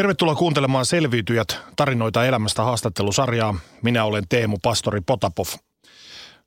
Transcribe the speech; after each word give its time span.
Tervetuloa 0.00 0.34
kuuntelemaan 0.34 0.86
Selviytyjät, 0.86 1.58
tarinoita 1.76 2.24
elämästä 2.24 2.62
haastattelusarjaa. 2.62 3.54
Minä 3.82 4.04
olen 4.04 4.24
Teemu 4.28 4.56
Pastori 4.62 5.00
Potapov. 5.00 5.46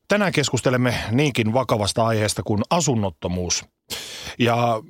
Tänään 0.08 0.32
keskustelemme 0.32 0.96
niinkin 1.12 1.54
vakavasta 1.54 2.06
aiheesta 2.06 2.44
kuin 2.44 2.62
asunnottomuus. 2.70 3.66
Ja 4.40 4.82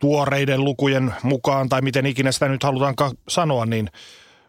tuoreiden 0.00 0.64
lukujen 0.64 1.14
mukaan, 1.22 1.68
tai 1.68 1.82
miten 1.82 2.06
ikinä 2.06 2.32
sitä 2.32 2.48
nyt 2.48 2.62
halutaan 2.62 2.94
sanoa, 3.28 3.66
niin 3.66 3.88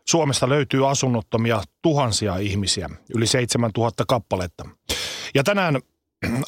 Suomesta 0.06 0.50
löytyy 0.50 0.90
asunnottomia 0.90 1.62
tuhansia 1.82 2.38
ihmisiä, 2.38 2.90
yli 3.16 3.28
7000 3.28 4.04
kappaletta. 4.08 4.66
Ja 5.36 5.44
tänään 5.44 5.80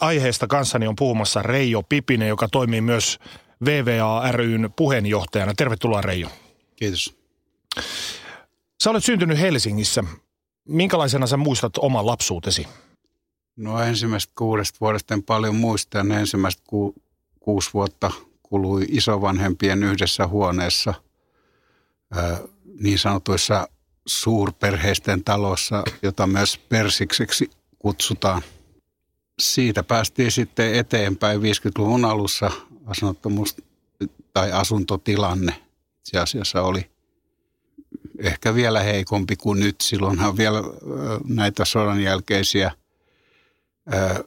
aiheesta 0.01 0.47
kanssani 0.47 0.87
on 0.87 0.95
puhumassa 0.95 1.41
Reijo 1.41 1.83
Pipinen, 1.83 2.27
joka 2.27 2.47
toimii 2.47 2.81
myös 2.81 3.19
VVA 3.65 4.31
ryn 4.31 4.69
puheenjohtajana. 4.75 5.53
Tervetuloa 5.57 6.01
Reijo. 6.01 6.29
Kiitos. 6.75 7.15
Sä 8.83 8.89
olet 8.89 9.03
syntynyt 9.03 9.39
Helsingissä. 9.39 10.03
Minkälaisena 10.67 11.27
sä 11.27 11.37
muistat 11.37 11.77
oman 11.77 12.05
lapsuutesi? 12.05 12.67
No 13.55 13.83
ensimmäistä 13.83 14.33
kuudesta 14.37 14.77
vuodesta 14.81 15.13
en 15.13 15.23
paljon 15.23 15.55
muista. 15.55 16.03
Ne 16.03 16.19
ensimmäistä 16.19 16.63
ku, 16.67 16.95
kuusi 17.39 17.69
vuotta 17.73 18.11
kului 18.43 18.85
isovanhempien 18.89 19.83
yhdessä 19.83 20.27
huoneessa 20.27 20.93
ö, 22.17 22.47
niin 22.79 22.99
sanotuissa 22.99 23.67
suurperheisten 24.05 25.23
talossa, 25.23 25.83
jota 26.01 26.27
myös 26.27 26.57
persikseksi 26.57 27.49
kutsutaan. 27.79 28.41
Siitä 29.39 29.83
päästiin 29.83 30.31
sitten 30.31 30.75
eteenpäin 30.75 31.41
50-luvun 31.41 32.05
alussa 32.05 32.51
asunnottomuus 32.85 33.55
tai 34.33 34.51
asuntotilanne 34.51 35.64
itse 36.05 36.19
asiassa 36.19 36.61
oli 36.61 36.91
ehkä 38.19 38.55
vielä 38.55 38.79
heikompi 38.79 39.35
kuin 39.35 39.59
nyt. 39.59 39.75
Silloinhan 39.81 40.37
vielä 40.37 40.63
näitä 41.27 41.65
sodan 41.65 42.01
jälkeisiä 42.01 42.71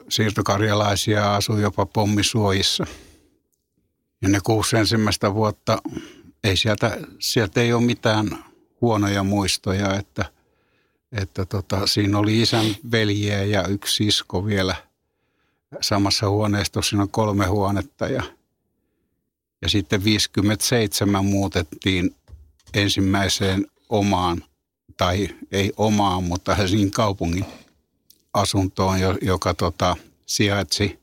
siirtokarjalaisia 0.09 1.35
asui 1.35 1.63
jopa 1.63 1.87
pommisuojissa. 1.87 2.87
Ja 4.23 4.29
ne 4.29 4.41
kuusi 4.45 4.77
ensimmäistä 4.77 5.35
vuotta, 5.35 5.83
ei 6.45 6.57
sieltä, 6.57 6.99
sieltä 7.19 7.61
ei 7.61 7.73
ole 7.73 7.83
mitään 7.83 8.45
huonoja 8.81 9.23
muistoja, 9.23 9.95
että, 9.95 10.25
että 11.13 11.45
tota, 11.45 11.87
siinä 11.87 12.19
oli 12.19 12.41
isän 12.43 12.67
veljeä 12.91 13.45
ja 13.45 13.67
yksi 13.67 13.95
sisko 13.95 14.47
vielä 14.47 14.75
samassa 15.81 16.29
huoneistossa. 16.29 16.91
Siinä 16.91 17.03
on 17.03 17.09
kolme 17.09 17.47
huonetta 17.47 18.09
ja– 18.09 18.23
ja 19.63 19.69
sitten 19.69 20.05
57 20.05 21.25
muutettiin 21.25 22.15
ensimmäiseen 22.75 23.67
omaan, 23.89 24.45
tai 24.97 25.29
ei 25.53 25.73
omaan, 25.77 26.25
mutta 26.25 26.55
Helsingin 26.55 26.91
kaupungin 26.91 27.45
asuntoon, 28.35 28.99
joka 29.23 29.55
tota, 29.55 29.97
sijaitsi 30.27 30.99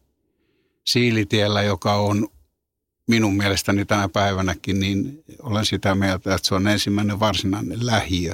Siilitiellä, 0.85 1.61
joka 1.61 1.93
on 1.93 2.27
minun 3.07 3.37
mielestäni 3.37 3.85
tänä 3.85 4.09
päivänäkin, 4.09 4.79
niin 4.79 5.23
olen 5.43 5.65
sitä 5.65 5.95
mieltä, 5.95 6.35
että 6.35 6.47
se 6.47 6.55
on 6.55 6.67
ensimmäinen 6.67 7.19
varsinainen 7.19 7.85
lähiö 7.85 8.33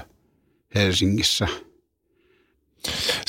Helsingissä. 0.76 1.48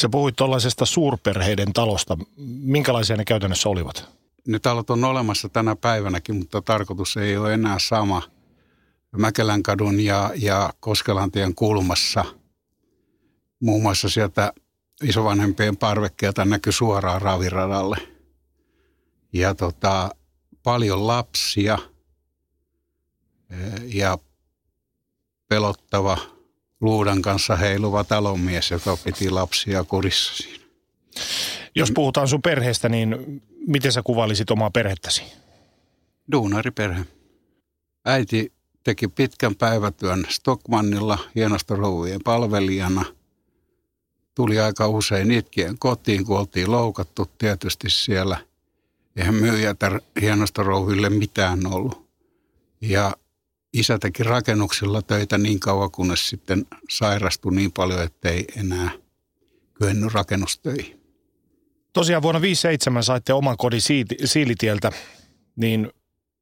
Sä 0.01 0.09
puhuit 0.09 0.37
tuollaisesta 0.37 0.87
suurperheiden 0.87 1.73
talosta. 1.73 2.19
Minkälaisia 2.63 3.17
ne 3.17 3.25
käytännössä 3.25 3.69
olivat? 3.69 4.22
Ne 4.49 4.59
talot 4.59 4.91
on 4.91 5.05
olemassa 5.05 5.49
tänä 5.49 5.77
päivänäkin, 5.77 6.37
mutta 6.37 6.63
tarkoitus 6.63 7.17
ei 7.17 7.37
ole 7.37 7.55
enää 7.55 7.79
sama. 7.79 8.23
Mäkelänkadun 9.17 10.01
ja, 10.01 10.31
ja 10.37 10.73
Koskelantien 10.81 11.55
kulmassa. 11.55 12.25
Muun 13.61 13.83
muassa 13.83 14.09
sieltä 14.09 14.53
isovanhempien 15.03 15.77
parvekkeelta 15.77 16.45
näkyy 16.45 16.73
suoraan 16.73 17.23
raviradalle. 17.23 17.97
Ja 19.33 19.55
tota, 19.55 20.11
paljon 20.63 21.07
lapsia 21.07 21.79
eh, 23.51 23.95
ja 23.95 24.19
pelottava 25.49 26.19
luudan 26.81 27.23
kanssa 27.23 27.57
heiluva 27.57 28.05
talonmies, 28.05 28.71
joka 28.71 28.97
piti 29.05 29.31
lapsia 29.31 29.85
kurissa 29.85 30.37
siinä. 30.37 30.62
Jos 31.75 31.93
puhutaan 31.93 32.29
sun 32.29 32.43
perheestä, 32.43 32.89
niin 32.89 33.43
miten 33.67 33.93
sä 33.93 34.03
kuvailisit 34.03 34.51
omaa 34.51 34.71
perhettäsi? 34.71 35.23
Duunariperhe. 36.33 37.05
Äiti 38.05 38.53
teki 38.85 39.09
pitkän 39.09 39.55
päivätyön 39.55 40.25
Stockmannilla 40.29 41.19
hienostarouvien 41.35 42.21
palvelijana. 42.25 43.05
Tuli 44.35 44.61
aika 44.61 44.89
usein 44.89 45.31
itkien 45.31 45.79
kotiin, 45.79 46.25
kun 46.25 46.39
oltiin 46.39 46.71
loukattu 46.71 47.31
tietysti 47.39 47.91
siellä. 47.91 48.39
Eihän 49.17 49.35
myyjätä 49.35 50.01
hienostarouville 50.21 51.11
mitään 51.11 51.67
ollut. 51.67 52.09
Ja 52.81 53.17
isä 53.73 53.99
teki 53.99 54.23
rakennuksilla 54.23 55.03
töitä 55.03 55.39
niin 55.39 55.61
kauan, 55.61 55.91
kunnes 55.91 56.29
sitten 56.29 56.67
sairastui 56.91 57.55
niin 57.55 57.73
paljon, 57.73 58.03
ettei 58.03 58.45
enää 58.57 58.91
kyennyt 59.75 60.13
rakennustöihin. 60.13 61.02
Tosiaan 61.93 62.23
vuonna 62.23 62.41
57 62.41 63.05
saitte 63.05 63.33
oman 63.33 63.57
kodin 63.57 63.81
Siilitieltä, 64.25 64.93
niin 65.57 65.91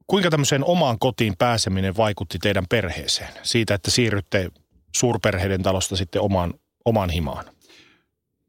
kuinka 0.07 0.29
tämmöiseen 0.29 0.65
omaan 0.65 0.99
kotiin 0.99 1.37
pääseminen 1.37 1.97
vaikutti 1.97 2.39
teidän 2.39 2.65
perheeseen? 2.69 3.29
Siitä, 3.43 3.73
että 3.73 3.91
siirrytte 3.91 4.51
suurperheiden 4.95 5.63
talosta 5.63 5.95
sitten 5.95 6.21
omaan, 6.21 6.53
omaan 6.85 7.09
himaan. 7.09 7.45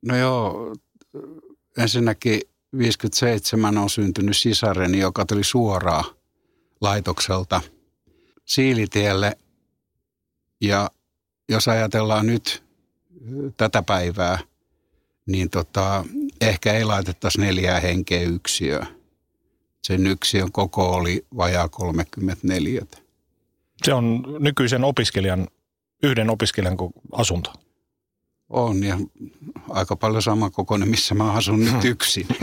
No 0.02 0.16
joo, 0.16 0.74
ensinnäkin 1.78 2.40
57 2.78 3.78
on 3.78 3.90
syntynyt 3.90 4.36
sisareni, 4.36 4.98
joka 4.98 5.26
tuli 5.26 5.44
suoraan 5.44 6.04
laitokselta 6.80 7.60
Siilitielle. 8.44 9.36
Ja 10.60 10.90
jos 11.48 11.68
ajatellaan 11.68 12.26
nyt 12.26 12.62
tätä 13.56 13.82
päivää, 13.82 14.38
niin 15.26 15.50
tota, 15.50 16.04
ehkä 16.48 16.72
ei 16.72 16.84
laitettaisi 16.84 17.40
neljää 17.40 17.80
henkeä 17.80 18.20
yksiöä. 18.20 18.86
Sen 19.82 20.06
yksiön 20.06 20.52
koko 20.52 20.90
oli 20.90 21.26
vajaa 21.36 21.68
34. 21.68 22.82
Se 23.84 23.94
on 23.94 24.22
nykyisen 24.38 24.84
opiskelijan, 24.84 25.48
yhden 26.02 26.30
opiskelijan 26.30 26.76
asunto. 27.12 27.52
On 28.48 28.84
ja 28.84 28.98
aika 29.70 29.96
paljon 29.96 30.22
sama 30.22 30.50
kokoinen, 30.50 30.88
missä 30.88 31.14
mä 31.14 31.32
asun 31.32 31.60
nyt 31.60 31.72
hmm. 31.72 31.90
yksin. 31.90 32.26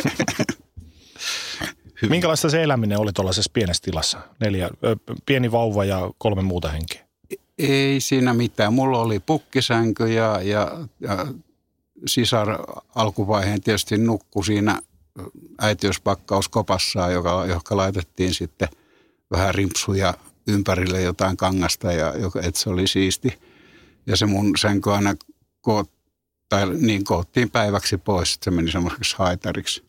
Minkälaista 2.10 2.50
se 2.50 2.64
eläminen 2.64 3.00
oli 3.00 3.14
tuollaisessa 3.14 3.52
pienessä 3.54 3.84
tilassa? 3.84 4.18
Neljä, 4.40 4.70
pieni 5.26 5.52
vauva 5.52 5.86
ja 5.86 6.12
kolme 6.18 6.42
muuta 6.42 6.70
henkeä. 6.70 7.06
Ei 7.58 8.00
siinä 8.00 8.34
mitään. 8.34 8.74
Mulla 8.74 9.00
oli 9.00 9.20
pukkisänky 9.20 10.08
ja, 10.08 10.42
ja, 10.42 10.88
ja 11.00 11.28
sisar 12.06 12.48
alkuvaiheen 12.96 13.62
tietysti 13.62 13.98
nukkui 13.98 14.46
siinä 14.46 14.82
äitiyspakkauskopassa, 15.62 17.12
joka, 17.12 17.46
joka 17.46 17.78
laitettiin 17.78 18.34
sitten 18.34 18.70
vähän 19.32 19.56
rimpsuja 19.56 20.14
ympärille 20.48 21.02
jotain 21.02 21.38
kangasta, 21.38 21.92
ja, 21.92 22.14
että 22.44 22.60
se 22.60 22.70
oli 22.70 22.88
siisti. 22.88 23.40
Ja 24.06 24.18
se 24.18 24.26
mun 24.26 24.58
sänky 24.58 24.92
aina 24.92 25.16
koot, 25.62 25.92
tai 26.50 26.70
niin 26.70 27.04
koottiin 27.04 27.50
päiväksi 27.52 27.98
pois, 27.98 28.34
että 28.34 28.46
se 28.46 28.52
meni 28.52 28.72
semmoiseksi 28.72 29.16
haitariksi. 29.18 29.84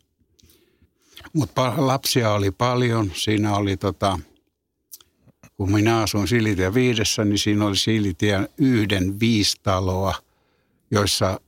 Mutta 1.33 1.73
lapsia 1.77 2.33
oli 2.33 2.51
paljon. 2.51 3.11
Siinä 3.15 3.57
oli 3.57 3.77
tota, 3.77 4.19
kun 5.57 5.73
minä 5.73 6.03
asuin 6.03 6.29
Silitien 6.29 6.75
viidessä, 6.75 7.25
niin 7.25 7.39
siinä 7.39 7.67
oli 7.67 7.77
Silitien 7.77 8.49
yhden 8.59 9.21
viisi 9.21 9.57
taloa, 9.63 10.15
joissa 10.91 11.41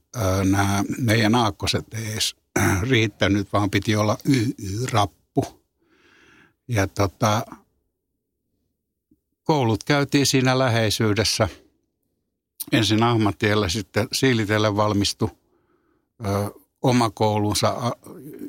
nämä 0.51 0.85
meidän 0.99 1.35
aakkoset 1.35 1.95
ei 1.95 2.13
edes 2.13 2.37
riittänyt, 2.91 3.53
vaan 3.53 3.71
piti 3.71 3.97
olla 3.97 4.19
YY-rappu. 4.29 5.63
Ja 6.69 6.87
tota, 6.87 7.47
koulut 9.45 9.85
käytiin 9.85 10.27
siinä 10.27 10.59
läheisyydessä. 10.59 11.49
Ensin 12.73 13.03
Ahmatiellä, 13.03 13.69
sitten 13.69 14.09
Siilitelle 14.13 14.77
valmistui 14.77 15.29
ö, 16.27 16.51
oma 16.83 17.11
koulunsa, 17.11 17.97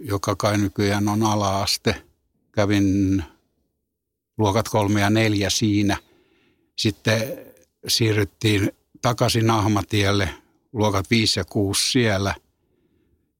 joka 0.01 0.35
kai 0.35 0.57
nykyään 0.57 1.07
on 1.07 1.23
ala-aste. 1.23 2.03
Kävin 2.51 3.23
luokat 4.37 4.69
kolme 4.69 5.01
ja 5.01 5.09
neljä 5.09 5.49
siinä. 5.49 5.97
Sitten 6.75 7.21
siirryttiin 7.87 8.71
takaisin 9.01 9.49
Ahmatielle, 9.49 10.29
luokat 10.73 11.09
viisi 11.09 11.39
ja 11.39 11.45
kuusi 11.45 11.91
siellä. 11.91 12.35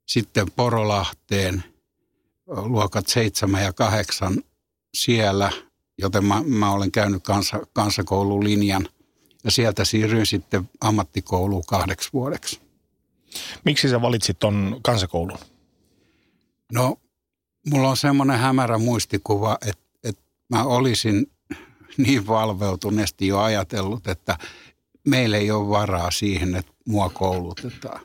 Sitten 0.08 0.52
Porolahteen, 0.52 1.64
luokat 2.48 3.08
seitsemän 3.08 3.64
ja 3.64 3.74
kahdeksan 3.74 4.44
siellä, 4.98 5.52
joten 5.98 6.26
mä, 6.26 6.44
mä 6.46 6.72
olen 6.72 6.92
käynyt 6.92 7.24
kansa, 7.24 7.60
kansakoulun 7.74 8.44
linjan. 8.44 8.88
Ja 9.44 9.52
sieltä 9.52 9.86
siirryin 9.86 10.26
sitten 10.26 10.70
ammattikouluun 10.82 11.64
kahdeksi 11.68 12.10
vuodeksi. 12.14 12.62
Miksi 13.66 13.90
sä 13.90 14.02
valitsit 14.02 14.40
ton 14.40 14.80
kansakoulun? 14.84 15.38
No, 16.74 16.98
mulla 17.70 17.90
on 17.90 17.98
semmoinen 17.98 18.40
hämärä 18.40 18.78
muistikuva, 18.78 19.58
että, 19.68 19.84
että 20.04 20.24
mä 20.50 20.64
olisin 20.64 21.32
niin 21.98 22.28
valveutuneesti 22.28 23.28
jo 23.28 23.40
ajatellut, 23.40 24.08
että 24.08 24.38
meillä 25.08 25.38
ei 25.38 25.52
ole 25.52 25.70
varaa 25.70 26.12
siihen, 26.12 26.56
että 26.56 26.73
koulutetaan. 27.10 28.02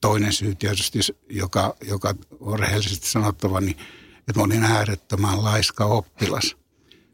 Toinen 0.00 0.32
syy 0.32 0.54
tietysti, 0.54 0.98
joka, 1.30 1.76
joka 1.88 2.14
on 2.40 2.58
rehellisesti 2.58 3.08
sanottava, 3.08 3.60
niin 3.60 3.76
että 4.28 4.32
mä 4.36 4.42
olin 4.42 4.64
äärettömän 4.64 5.44
laiska 5.44 5.84
oppilas. 5.84 6.56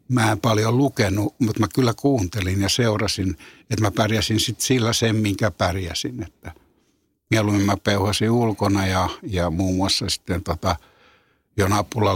Mä 0.09 0.33
en 0.33 0.41
paljon 0.41 0.79
lukenut, 0.79 1.35
mutta 1.39 1.61
mä 1.61 1.67
kyllä 1.75 1.95
kuuntelin 2.01 2.61
ja 2.61 2.69
seurasin, 2.69 3.37
että 3.71 3.81
mä 3.81 3.91
pärjäsin 3.91 4.41
sitten 4.41 4.67
sillä 4.67 4.93
sen, 4.93 5.17
minkä 5.17 5.51
pärjäsin. 5.51 6.23
Että 6.23 6.53
mieluummin 7.31 7.67
mä 7.67 7.77
peuhasin 7.77 8.31
ulkona 8.31 8.87
ja, 8.87 9.09
ja 9.23 9.51
muun 9.51 9.77
muassa 9.77 10.09
sitten 10.09 10.45
tota, 10.45 10.77
jo 11.56 11.67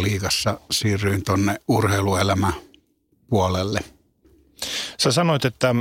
liigassa 0.03 0.61
siirryin 0.71 1.23
tonne 1.23 1.61
urheiluelämä 1.69 2.53
puolelle. 3.29 3.81
Sä 5.01 5.13
sanoit, 5.13 5.45
että 5.45 5.75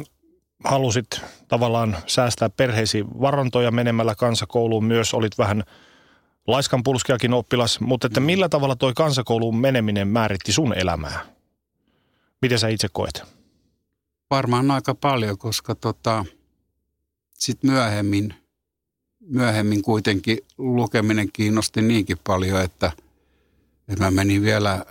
halusit 0.64 1.22
tavallaan 1.54 1.98
säästää 2.08 2.50
perheesi 2.50 3.06
varantoja 3.22 3.72
menemällä 3.72 4.16
kansakouluun 4.16 4.86
myös, 4.86 5.14
olit 5.14 5.38
vähän 5.38 5.64
laiskan 6.48 6.84
pulskiakin 6.84 7.34
oppilas, 7.34 7.80
mutta 7.80 8.08
että 8.08 8.20
millä 8.20 8.50
tavalla 8.50 8.76
toi 8.76 8.94
kansakouluun 8.94 9.58
meneminen 9.58 10.08
määritti 10.08 10.54
sun 10.54 10.74
elämää? 10.78 11.26
Miten 12.42 12.60
sä 12.60 12.68
itse 12.68 12.88
koet? 12.92 13.24
Varmaan 14.30 14.72
aika 14.72 14.96
paljon, 14.96 15.38
koska 15.38 15.76
tota, 15.76 16.26
sitten 17.34 17.72
myöhemmin, 17.72 18.34
myöhemmin 19.20 19.82
kuitenkin 19.82 20.38
lukeminen 20.58 21.32
kiinnosti 21.34 21.82
niinkin 21.82 22.18
paljon, 22.24 22.62
että, 22.62 22.92
että 23.88 24.04
mä 24.04 24.12
menin 24.12 24.42
vielä 24.42 24.86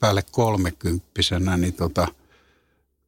päälle 0.00 0.22
kolmekymppisenä 0.30 1.56
niin 1.56 1.74
tota, 1.74 2.08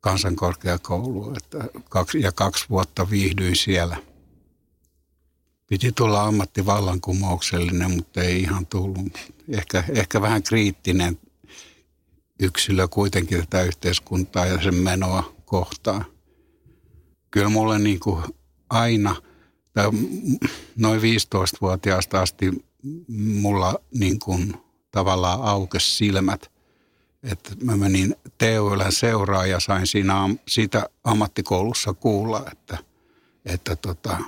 kansankorkeakouluun 0.00 1.36
että 1.36 1.64
kaksi, 1.88 2.20
ja 2.20 2.32
kaksi 2.32 2.66
vuotta 2.70 3.10
viihdyin 3.10 3.56
siellä. 3.56 3.96
Piti 5.66 5.92
tulla 5.92 6.24
ammattivallankumouksellinen, 6.24 7.90
mutta 7.90 8.22
ei 8.22 8.40
ihan 8.40 8.66
tullut. 8.66 9.18
Ehkä, 9.48 9.84
ehkä 9.94 10.20
vähän 10.20 10.42
kriittinen 10.42 11.18
yksilö 12.40 12.88
kuitenkin 12.88 13.38
tätä 13.38 13.62
yhteiskuntaa 13.62 14.46
ja 14.46 14.62
sen 14.62 14.74
menoa 14.74 15.34
kohtaan. 15.46 16.04
Kyllä 17.30 17.48
mulle 17.48 17.78
niin 17.78 18.00
kuin 18.00 18.24
aina, 18.70 19.16
tai 19.72 19.90
noin 20.76 21.00
15-vuotiaasta 21.00 22.20
asti 22.20 22.64
mulla 23.18 23.80
niin 23.94 24.18
kuin 24.18 24.54
tavallaan 24.90 25.42
aukesi 25.42 25.96
silmät– 25.96 26.50
että 27.22 27.50
mä 27.62 27.76
menin 27.76 28.16
TULn 28.38 28.92
seuraan 28.92 29.50
ja 29.50 29.60
sain 29.60 29.86
siinä 29.86 30.14
siitä 30.48 30.88
ammattikoulussa 31.04 31.94
kuulla, 31.94 32.44
että, 32.52 32.78
että 33.44 33.76
tota, 33.76 34.18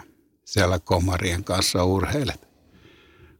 siellä 0.45 0.79
komarien 0.79 1.45
kanssa 1.45 1.85
urheilet. 1.85 2.49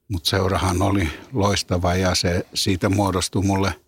Mutta 0.09 0.31
seurahan 0.31 0.83
oli 0.83 1.09
loistava 1.33 1.95
ja 1.95 2.15
se, 2.15 2.47
siitä 2.55 2.89
muodostui 2.89 3.43
mulle 3.43 3.81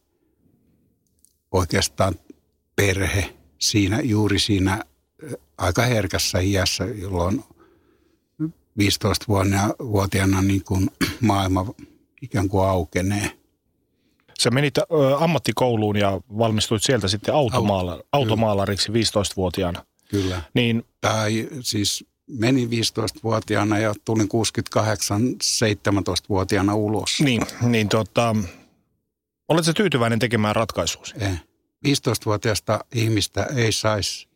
oikeastaan 1.53 2.15
perhe 2.77 3.35
siinä, 3.59 4.01
juuri 4.01 4.39
siinä 4.39 4.83
aika 5.59 5.83
herkässä 5.83 6.39
iässä, 6.39 6.85
jolloin 6.85 7.45
15-vuotiaana 8.81 10.43
niin 10.43 10.65
kuin 10.65 10.91
maailma 11.21 11.75
ikään 12.23 12.49
kuin 12.49 12.69
aukenee– 12.69 13.31
Sä 14.41 14.51
menit 14.51 14.79
ö, 14.79 14.85
ammattikouluun 15.19 15.97
ja 15.97 16.21
valmistuit 16.39 16.83
sieltä 16.83 17.09
sitten 17.09 17.35
automaala, 17.35 18.01
automaalariksi 18.13 18.93
15-vuotiaana. 18.93 19.85
Kyllä. 20.09 20.43
Niin, 20.55 20.85
tai 21.01 21.49
siis 21.61 22.05
meni 22.27 22.67
15-vuotiaana 22.67 23.79
ja 23.79 23.95
tulin 24.05 24.29
68 24.29 25.23
17-vuotiaana 25.45 26.75
ulos. 26.75 27.21
Niin, 27.21 27.43
niin 27.61 27.89
tota, 27.89 28.37
oletko 29.49 29.73
tyytyväinen 29.73 30.19
tekemään 30.19 30.57
ratkaisuusi? 30.57 31.15
Ei. 31.21 31.35
15-vuotiaasta 31.89 32.85
ihmistä 32.95 33.47
ei 33.57 33.73
saisi, 33.73 34.29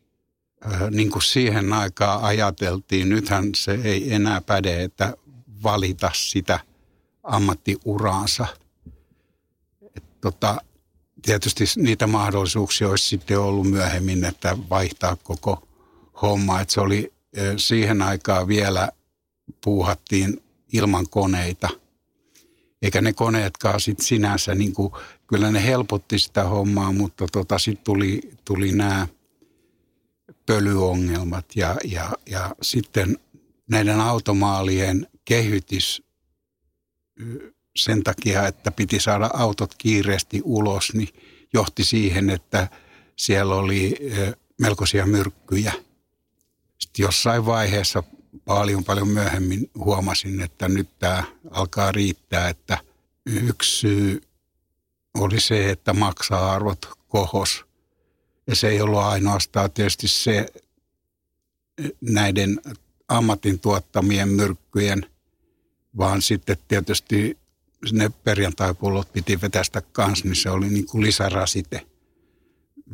äh, 0.72 0.90
niin 0.90 1.10
kuin 1.10 1.22
siihen 1.22 1.72
aikaan 1.72 2.22
ajateltiin, 2.22 3.08
nythän 3.08 3.50
se 3.56 3.78
ei 3.84 4.14
enää 4.14 4.40
päde, 4.40 4.82
että 4.82 5.16
valita 5.62 6.10
sitä 6.14 6.60
ammattiuraansa– 7.22 8.46
tota, 10.26 10.61
tietysti 11.23 11.64
niitä 11.76 12.06
mahdollisuuksia 12.06 12.88
olisi 12.88 13.08
sitten 13.08 13.40
ollut 13.40 13.70
myöhemmin, 13.70 14.25
että 14.25 14.58
vaihtaa 14.70 15.17
koko 15.17 15.69
homma. 16.23 16.61
Että 16.61 16.75
se 16.75 16.81
oli 16.81 17.12
siihen 17.56 18.02
aikaan 18.02 18.49
vielä 18.49 18.88
puuhattiin 19.64 20.43
ilman 20.73 21.08
koneita. 21.08 21.69
Eikä 22.82 23.00
ne 23.00 23.12
koneetkaan 23.12 23.81
sitten 23.81 24.06
sinänsä, 24.06 24.55
niin 24.55 24.73
kuin, 24.73 24.93
kyllä 25.26 25.50
ne 25.50 25.64
helpotti 25.64 26.19
sitä 26.19 26.44
hommaa, 26.44 26.93
mutta 26.93 27.26
tota, 27.32 27.58
sitten 27.58 27.84
tuli, 27.84 28.21
tuli 28.45 28.73
nämä 28.73 29.06
pölyongelmat 30.47 31.56
ja, 31.56 31.76
ja, 31.85 32.12
ja 32.26 32.54
sitten 32.62 33.18
näiden 33.71 34.00
automaalien 34.00 35.06
kehytis 35.25 36.02
sen 37.76 38.04
takia, 38.04 38.47
että 38.47 38.71
piti 38.71 39.00
saada 39.00 39.30
autot 39.35 39.75
kiireesti 39.78 40.42
ulos, 40.45 40.95
niin 40.95 41.09
johti 41.52 41.85
siihen, 41.85 42.30
että 42.30 42.68
siellä 43.16 43.54
oli 43.54 43.97
melkoisia 44.61 45.06
myrkkyjä. 45.06 45.73
Sitten 46.78 47.02
jossain 47.02 47.47
vaiheessa 47.47 48.02
paljon 48.45 48.85
paljon 48.85 49.09
myöhemmin 49.09 49.71
huomasin, 49.75 50.40
että 50.40 50.68
nyt 50.68 50.99
tämä 50.99 51.25
alkaa 51.50 51.92
riittää, 51.92 52.49
että 52.49 52.78
yksi 53.26 53.76
syy 53.76 54.23
oli 55.14 55.40
se, 55.40 55.71
että 55.71 55.92
maksa-arvot 55.92 56.88
kohos. 57.09 57.64
Ja 58.47 58.56
se 58.56 58.68
ei 58.68 58.80
ollut 58.80 58.99
ainoastaan 58.99 59.71
tietysti 59.71 60.09
se 60.09 60.47
näiden 62.00 62.61
ammatin 63.09 63.59
tuottamien 63.59 64.28
myrkkyjen, 64.28 65.06
vaan 65.99 66.23
sitten 66.23 66.56
tietysti 66.68 67.38
ne 67.92 68.11
perjantaipullot 68.25 69.12
piti 69.12 69.40
vetästä 69.40 69.80
kanssa, 69.80 70.25
niin 70.25 70.37
se 70.37 70.50
oli 70.50 70.68
niin 70.68 70.87
kuin 70.87 71.02
lisärasite 71.02 71.87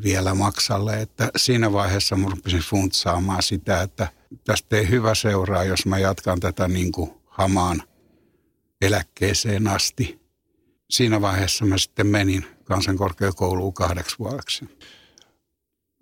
vielä 0.03 0.35
maksalle. 0.35 1.01
Että 1.01 1.31
siinä 1.37 1.73
vaiheessa 1.73 2.17
mä 2.17 2.29
rupesin 2.31 2.61
funtsaamaan 2.61 3.43
sitä, 3.43 3.83
että 3.83 4.09
tästä 4.45 4.77
ei 4.77 4.89
hyvä 4.89 5.15
seuraa, 5.15 5.65
jos 5.65 5.87
mä 5.87 5.99
jatkan 5.99 6.41
tätä 6.41 6.69
niin 6.69 6.93
kuin 6.93 7.11
hamaan 7.27 7.83
eläkkeeseen 8.81 9.69
asti. 9.69 10.21
Siinä 10.91 11.21
vaiheessa 11.21 11.65
mä 11.65 11.79
sitten 11.79 12.07
menin 12.07 12.47
kansankorkeakouluun 12.65 13.75
kahdeksi 13.75 14.19
vuodeksi. 14.19 14.65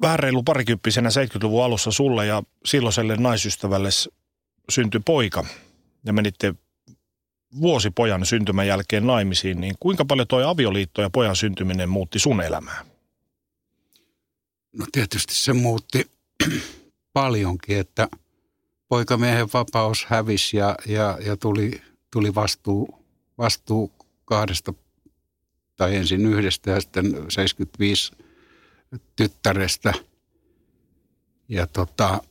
Vähän 0.01 0.19
reilu 0.19 0.43
parikymppisenä 0.43 1.09
70-luvun 1.09 1.65
alussa 1.65 1.91
sulle 1.91 2.27
ja 2.27 2.43
silloiselle 2.65 3.17
naisystävälle 3.17 3.89
syntyi 4.71 5.01
poika 5.05 5.45
ja 6.05 6.13
menitte 6.13 6.55
vuosi 7.61 7.91
pojan 7.91 8.27
syntymän 8.27 8.67
jälkeen 8.67 9.07
naimisiin, 9.07 9.61
niin 9.61 9.75
kuinka 9.81 10.05
paljon 10.05 10.29
tuo 10.29 10.47
avioliitto 10.47 11.03
ja 11.03 11.11
pojan 11.11 11.37
syntyminen 11.37 11.89
muutti 11.89 12.19
sun 12.19 12.43
elämää? 12.43 12.85
No 14.73 14.87
tietysti 14.93 15.35
se 15.35 15.53
muutti 15.53 16.11
paljonkin, 17.13 17.79
että 17.79 18.09
poikamiehen 18.89 19.49
vapaus 19.53 20.05
hävisi 20.05 20.57
ja, 20.57 20.75
ja, 20.87 21.19
ja 21.27 21.37
tuli, 21.37 21.83
tuli 22.13 22.35
vastuu, 22.35 23.05
vastuu 23.39 23.93
kahdesta 24.25 24.75
tai 25.77 25.97
ensin 25.97 26.27
yhdestä 26.27 26.71
ja 26.71 26.81
sitten 26.81 27.13
75 27.29 28.13
tyttärestä. 29.17 29.93
Ja 31.49 31.67
tota, 31.67 32.23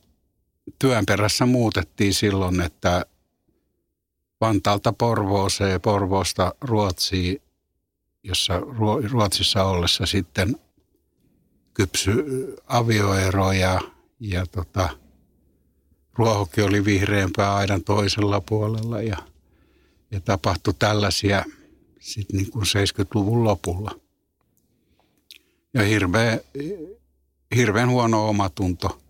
työn 0.78 1.06
perässä 1.06 1.46
muutettiin 1.46 2.14
silloin, 2.14 2.60
että 2.60 3.06
Vantaalta 4.40 4.92
Porvooseen, 4.92 5.80
Porvoosta 5.80 6.54
Ruotsiin, 6.60 7.42
jossa 8.22 8.60
Ruotsissa 9.10 9.64
ollessa 9.64 10.06
sitten 10.06 10.56
kypsy 11.74 12.24
avioero 12.66 13.52
ja, 13.52 13.80
ja 14.20 14.46
tota, 14.46 14.88
ruohokin 16.12 16.64
oli 16.64 16.84
vihreämpää 16.84 17.54
aidan 17.54 17.84
toisella 17.84 18.40
puolella 18.40 19.02
ja, 19.02 19.16
ja 20.10 20.20
tapahtui 20.20 20.74
tällaisia 20.78 21.44
sitten 22.00 22.36
niin 22.36 22.50
kuin 22.50 22.64
70-luvun 22.64 23.44
lopulla. 23.44 24.00
Ja 25.74 25.82
hirveä, 25.82 26.38
hirveän 27.56 27.90
huono 27.90 28.28
omatunto 28.28 29.02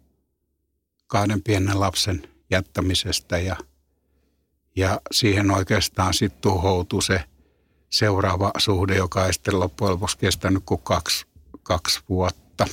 kahden 1.07 1.43
pienen 1.43 1.81
lapsen 1.81 2.29
jättämisestä 2.51 3.39
ja, 3.39 3.57
ja 4.77 5.01
siihen 5.13 5.51
oikeastaan 5.51 6.15
sitten 6.15 6.41
tuhoutui 6.43 7.03
se 7.03 7.25
seuraava 7.91 8.51
suhde, 8.59 8.97
joka 8.97 9.27
ei 9.27 9.33
sitten 9.33 9.61
loppujen 9.61 9.93
lopuksi 9.93 10.19
kestänyt 10.19 10.63
kuin 10.67 10.81
kaksi, 10.83 11.27
kaksi 11.63 12.01
vuotta. 12.09 12.67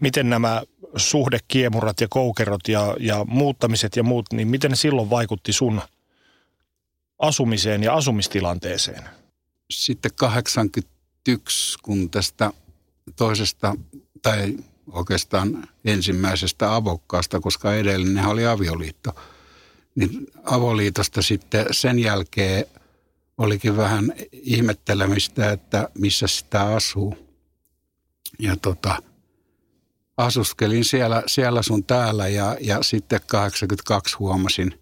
Miten 0.00 0.30
nämä 0.30 0.62
suhdekiemurat 0.96 2.00
ja 2.00 2.08
koukerot 2.10 2.68
ja, 2.68 2.96
ja 3.00 3.24
muuttamiset 3.24 3.96
ja 3.96 4.02
muut, 4.02 4.26
niin 4.32 4.48
miten 4.48 4.70
ne 4.70 4.76
silloin 4.76 5.10
vaikutti 5.10 5.52
sun 5.52 5.82
asumiseen 7.18 7.82
ja 7.82 7.94
asumistilanteeseen? 7.94 9.04
Sitten 9.70 10.10
81, 10.14 11.78
kun 11.82 12.10
tästä 12.10 12.50
toisesta, 13.16 13.76
tai 14.22 14.56
oikeastaan 14.92 15.68
ensimmäisestä 15.84 16.74
avokkaasta, 16.74 17.40
koska 17.40 17.74
edellinen 17.74 18.26
oli 18.26 18.46
avioliitto, 18.46 19.14
niin 19.94 20.26
avoliitosta 20.44 21.22
sitten 21.22 21.66
sen 21.70 21.98
jälkeen 21.98 22.66
olikin 23.38 23.76
vähän 23.76 24.12
ihmettelemistä, 24.32 25.50
että 25.50 25.88
missä 25.98 26.26
sitä 26.26 26.62
asuu. 26.62 27.16
Ja 28.38 28.56
tota, 28.56 29.02
asuskelin 30.16 30.84
siellä, 30.84 31.22
siellä 31.26 31.62
sun 31.62 31.84
täällä 31.84 32.28
ja, 32.28 32.56
ja 32.60 32.82
sitten 32.82 33.20
82 33.26 34.16
huomasin 34.18 34.80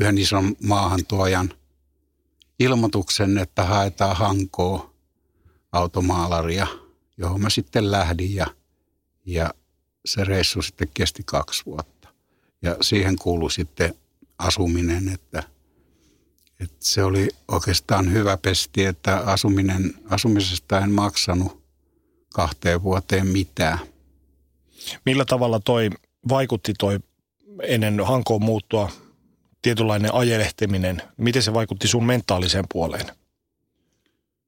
yhden 0.00 0.18
ison 0.18 0.56
maahantuojan 0.62 1.54
ilmoituksen, 2.58 3.38
että 3.38 3.64
haetaan 3.64 4.16
hankoa 4.16 4.94
automaalaria, 5.72 6.66
johon 7.16 7.40
mä 7.40 7.50
sitten 7.50 7.90
lähdin 7.90 8.34
ja, 8.34 8.46
ja 9.26 9.54
se 10.04 10.24
reissu 10.24 10.62
sitten 10.62 10.88
kesti 10.94 11.22
kaksi 11.26 11.66
vuotta. 11.66 12.08
Ja 12.62 12.76
siihen 12.80 13.16
kuului 13.16 13.50
sitten 13.50 13.94
asuminen, 14.38 15.08
että, 15.08 15.42
että 16.60 16.76
se 16.80 17.04
oli 17.04 17.28
oikeastaan 17.48 18.12
hyvä 18.12 18.36
pesti, 18.36 18.84
että 18.84 19.16
asuminen, 19.16 19.94
asumisesta 20.10 20.80
en 20.80 20.90
maksanut 20.90 21.64
kahteen 22.34 22.82
vuoteen 22.82 23.26
mitään– 23.26 23.78
Millä 25.06 25.24
tavalla 25.24 25.60
toi 25.60 25.90
vaikutti 26.28 26.72
toi 26.78 26.98
ennen 27.62 28.06
hankoon 28.06 28.44
muuttua 28.44 28.90
tietynlainen 29.62 30.14
ajelehtiminen, 30.14 31.02
miten 31.16 31.42
se 31.42 31.54
vaikutti 31.54 31.88
sun 31.88 32.04
mentaaliseen 32.04 32.64
puoleen? 32.72 33.06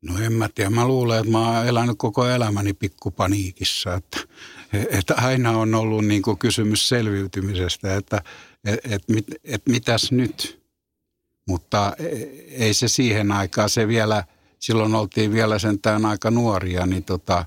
No 0.02 0.18
en 0.18 0.32
mä 0.32 0.48
tiedä. 0.54 0.70
Mä 0.70 0.86
luulen, 0.86 1.18
että 1.18 1.32
mä 1.32 1.50
oon 1.50 1.66
elänyt 1.66 1.94
koko 1.98 2.28
elämäni 2.28 2.72
pikkupaniikissa. 2.72 3.94
Että, 3.94 4.18
että 4.90 5.14
aina 5.14 5.50
on 5.50 5.74
ollut 5.74 6.04
niin 6.04 6.22
kuin 6.22 6.38
kysymys 6.38 6.88
selviytymisestä, 6.88 7.96
että 7.96 8.22
et, 8.66 8.80
et, 8.84 9.02
et, 9.16 9.24
et 9.44 9.62
mitäs 9.68 10.12
nyt? 10.12 10.62
Mutta 11.48 11.92
ei 12.48 12.74
se 12.74 12.88
siihen 12.88 13.32
aikaan, 13.32 13.70
se 13.70 13.88
vielä, 13.88 14.24
silloin 14.58 14.94
oltiin 14.94 15.32
vielä 15.32 15.58
sentään 15.58 16.06
aika 16.06 16.30
nuoria, 16.30 16.86
niin 16.86 17.04
tota, 17.04 17.44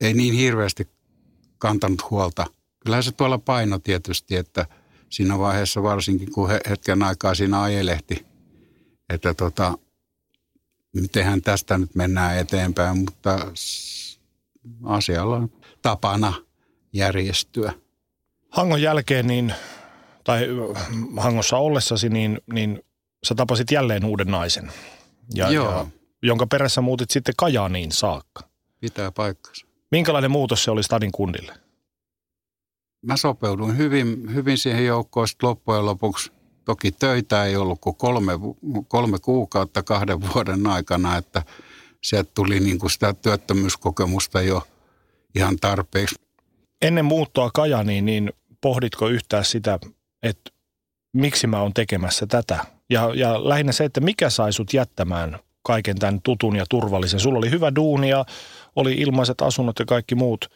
ei 0.00 0.14
niin 0.14 0.34
hirveästi 0.34 0.88
kantanut 1.58 2.10
huolta. 2.10 2.46
Kyllähän 2.80 3.04
se 3.04 3.12
tuolla 3.12 3.38
paino 3.38 3.78
tietysti, 3.78 4.36
että 4.36 4.66
siinä 5.10 5.38
vaiheessa 5.38 5.82
varsinkin, 5.82 6.32
kun 6.32 6.50
hetken 6.70 7.02
aikaa 7.02 7.34
siinä 7.34 7.62
ajelehti, 7.62 8.26
että 9.08 9.34
tota, 9.34 9.78
mitenhän 10.94 11.42
tästä 11.42 11.78
nyt 11.78 11.94
mennään 11.94 12.38
eteenpäin, 12.38 12.98
mutta 12.98 13.52
asialla 14.82 15.36
on 15.36 15.52
tapana 15.82 16.32
järjestyä. 16.92 17.72
Hangon 18.50 18.82
jälkeen, 18.82 19.26
niin, 19.26 19.54
tai 20.24 20.46
Hangossa 21.16 21.56
ollessasi, 21.56 22.08
niin, 22.08 22.40
niin 22.52 22.82
sä 23.26 23.34
tapasit 23.34 23.70
jälleen 23.70 24.04
uuden 24.04 24.26
naisen, 24.26 24.72
ja, 25.34 25.50
Joo. 25.50 25.70
ja, 25.72 25.86
jonka 26.22 26.46
perässä 26.46 26.80
muutit 26.80 27.10
sitten 27.10 27.34
Kajaaniin 27.36 27.92
saakka. 27.92 28.40
Pitää 28.80 29.12
paikkansa. 29.12 29.66
Minkälainen 29.90 30.30
muutos 30.30 30.64
se 30.64 30.70
oli 30.70 30.82
Stadin 30.82 31.12
kundille? 31.12 31.54
Mä 33.02 33.16
sopeuduin 33.16 33.76
hyvin, 33.76 34.34
hyvin 34.34 34.58
siihen 34.58 34.86
joukkoon 34.86 35.26
loppujen 35.42 35.86
lopuksi. 35.86 36.32
Toki 36.64 36.92
töitä 36.92 37.44
ei 37.44 37.56
ollut 37.56 37.80
kuin 37.80 37.96
kolme, 37.96 38.32
kolme 38.88 39.18
kuukautta 39.18 39.82
kahden 39.82 40.20
vuoden 40.20 40.66
aikana, 40.66 41.16
että 41.16 41.42
sieltä 42.02 42.30
tuli 42.34 42.60
niin 42.60 42.78
kuin 42.78 42.90
sitä 42.90 43.14
työttömyyskokemusta 43.14 44.42
jo 44.42 44.62
ihan 45.34 45.56
tarpeeksi. 45.56 46.14
Ennen 46.82 47.04
muuttoa 47.04 47.50
Kajaniin, 47.54 48.04
niin 48.04 48.32
pohditko 48.60 49.08
yhtään 49.08 49.44
sitä, 49.44 49.78
että 50.22 50.50
miksi 51.12 51.46
mä 51.46 51.62
oon 51.62 51.74
tekemässä 51.74 52.26
tätä? 52.26 52.64
Ja, 52.90 53.10
ja 53.14 53.48
lähinnä 53.48 53.72
se, 53.72 53.84
että 53.84 54.00
mikä 54.00 54.30
sai 54.30 54.52
sut 54.52 54.72
jättämään 54.72 55.38
kaiken 55.62 55.98
tämän 55.98 56.22
tutun 56.22 56.56
ja 56.56 56.64
turvallisen. 56.70 57.20
Sulla 57.20 57.38
oli 57.38 57.50
hyvä 57.50 57.74
duuni 57.74 58.08
ja 58.08 58.24
oli 58.76 58.94
ilmaiset 58.94 59.42
asunnot 59.42 59.78
ja 59.78 59.84
kaikki 59.84 60.14
muut 60.14 60.50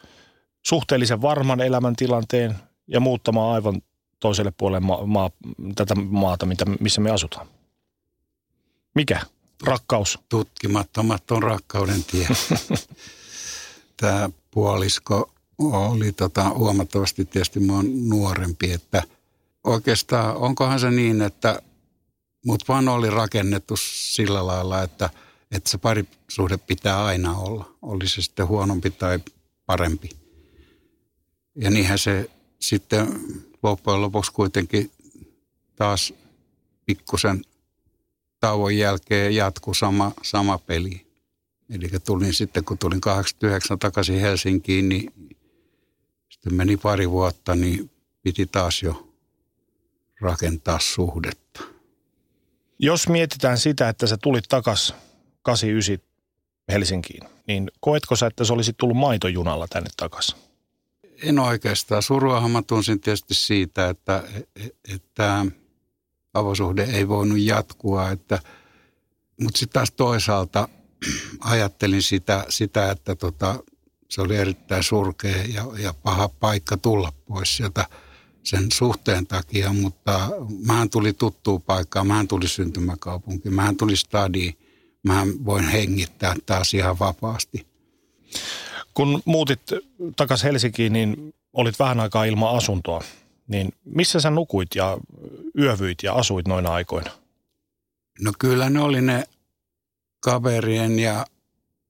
suhteellisen 0.65 1.21
varman 1.21 1.61
elämäntilanteen 1.61 2.55
ja 2.87 2.99
muuttamaan 2.99 3.55
aivan 3.55 3.81
toiselle 4.19 4.53
puolelle 4.57 4.79
maa, 4.79 5.05
maa, 5.05 5.29
tätä 5.75 5.95
maata, 5.95 6.45
mitä, 6.45 6.65
missä 6.79 7.01
me 7.01 7.11
asutaan. 7.11 7.47
Mikä? 8.95 9.21
Rakkaus? 9.63 10.19
Tutkimattomat 10.29 11.31
on 11.31 11.43
rakkauden 11.43 12.03
tie. 12.03 12.27
Tämä 14.01 14.29
puolisko 14.51 15.32
oli 15.57 16.11
tota, 16.11 16.49
huomattavasti 16.49 17.25
tietysti 17.25 17.59
mua 17.59 17.83
nuorempi, 17.83 18.71
että 18.71 19.03
oikeastaan 19.63 20.35
onkohan 20.37 20.79
se 20.79 20.91
niin, 20.91 21.21
että 21.21 21.61
mut 22.45 22.67
vaan 22.67 22.87
oli 22.87 23.09
rakennettu 23.09 23.75
sillä 23.77 24.47
lailla, 24.47 24.83
että, 24.83 25.09
että 25.51 25.69
se 25.69 25.77
parisuhde 25.77 26.57
pitää 26.57 27.05
aina 27.05 27.37
olla. 27.37 27.71
Oli 27.81 28.07
se 28.07 28.21
sitten 28.21 28.47
huonompi 28.47 28.91
tai 28.91 29.19
parempi. 29.65 30.09
Ja 31.55 31.69
niinhän 31.69 31.99
se 31.99 32.29
sitten 32.59 33.19
loppujen 33.63 34.01
lopuksi 34.01 34.31
kuitenkin 34.31 34.91
taas 35.75 36.13
pikkusen 36.85 37.45
tauon 38.39 38.77
jälkeen 38.77 39.35
jatkuu 39.35 39.73
sama, 39.73 40.11
sama 40.21 40.57
peli. 40.57 41.05
Eli 41.69 41.89
tulin 42.05 42.33
sitten, 42.33 42.65
kun 42.65 42.77
tulin 42.77 43.01
89 43.01 43.79
takaisin 43.79 44.19
Helsinkiin, 44.19 44.89
niin 44.89 45.13
sitten 46.43 46.57
meni 46.57 46.77
pari 46.77 47.09
vuotta, 47.09 47.55
niin 47.55 47.91
piti 48.21 48.45
taas 48.45 48.83
jo 48.83 49.13
rakentaa 50.21 50.79
suhdetta. 50.79 51.61
Jos 52.79 53.07
mietitään 53.07 53.57
sitä, 53.57 53.89
että 53.89 54.07
sä 54.07 54.17
tulit 54.17 54.45
takaisin 54.49 54.95
89 55.41 56.13
Helsinkiin, 56.71 57.23
niin 57.47 57.71
koetko 57.79 58.15
sä, 58.15 58.27
että 58.27 58.43
se 58.43 58.53
olisi 58.53 58.73
tullut 58.73 58.97
maitojunalla 58.97 59.67
tänne 59.67 59.89
takaisin? 59.97 60.35
En 61.23 61.39
oikeastaan. 61.39 62.03
Suruahan 62.03 62.51
mä 62.51 62.61
tunsin 62.61 62.99
tietysti 62.99 63.33
siitä, 63.33 63.89
että, 63.89 64.23
että 64.93 65.45
avosuhde 66.33 66.83
ei 66.83 67.07
voinut 67.07 67.39
jatkua. 67.39 68.11
Että, 68.11 68.39
mutta 69.41 69.57
sitten 69.57 69.73
taas 69.73 69.91
toisaalta 69.91 70.69
ajattelin 71.39 72.03
sitä, 72.03 72.45
sitä 72.49 72.91
että 72.91 73.15
tota, 73.15 73.63
se 74.13 74.21
oli 74.21 74.35
erittäin 74.35 74.83
surkea 74.83 75.43
ja, 75.53 75.65
ja 75.77 75.93
paha 76.03 76.29
paikka 76.29 76.77
tulla 76.77 77.13
pois 77.25 77.57
sieltä 77.57 77.85
sen 78.43 78.67
suhteen 78.73 79.27
takia, 79.27 79.73
mutta 79.73 80.29
mähän 80.65 80.89
tuli 80.89 81.13
tuttuun 81.13 81.61
paikkaan, 81.61 82.07
mähän 82.07 82.27
tuli 82.27 82.47
syntymäkaupunkiin, 82.47 83.53
mähän 83.53 83.77
tuli 83.77 83.95
stadiin, 83.95 84.57
mähän 85.03 85.45
voin 85.45 85.67
hengittää 85.67 86.35
taas 86.45 86.73
ihan 86.73 86.99
vapaasti. 86.99 87.67
Kun 88.93 89.21
muutit 89.25 89.61
takaisin 90.15 90.47
Helsinkiin, 90.47 90.93
niin 90.93 91.33
olit 91.53 91.79
vähän 91.79 91.99
aikaa 91.99 92.25
ilman 92.25 92.55
asuntoa. 92.55 93.03
Niin 93.47 93.73
missä 93.85 94.19
sä 94.19 94.29
nukuit 94.29 94.69
ja 94.75 94.97
yövyit 95.59 95.97
ja 96.03 96.13
asuit 96.13 96.47
noina 96.47 96.73
aikoina? 96.73 97.11
No 98.21 98.33
kyllä 98.39 98.69
ne 98.69 98.81
oli 98.81 99.01
ne 99.01 99.23
kaverien 100.19 100.99
ja 100.99 101.25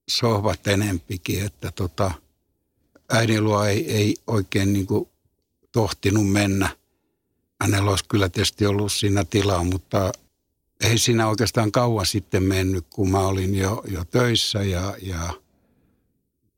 sohvat 0.10 0.68
enempikin, 0.68 1.46
että 1.46 1.72
tota, 1.72 2.12
äidin 3.10 3.44
luo 3.44 3.64
ei, 3.64 3.92
ei 3.92 4.16
oikein 4.28 4.74
niin 4.74 4.88
kuin 4.88 5.10
tohtinut 5.72 6.32
mennä. 6.32 6.70
Hänellä 7.62 7.90
olisi 7.90 8.06
kyllä 8.08 8.30
tietysti 8.30 8.66
ollut 8.66 8.92
siinä 8.92 9.26
tilaa, 9.26 9.64
mutta 9.64 10.12
ei 10.82 10.98
siinä 10.98 11.28
oikeastaan 11.28 11.72
kauan 11.72 12.06
sitten 12.06 12.44
mennyt, 12.44 12.86
kun 12.90 13.12
mä 13.12 13.20
olin 13.20 13.56
jo, 13.56 13.84
jo 13.88 14.06
töissä 14.06 14.64
ja, 14.64 14.96
ja 15.02 15.34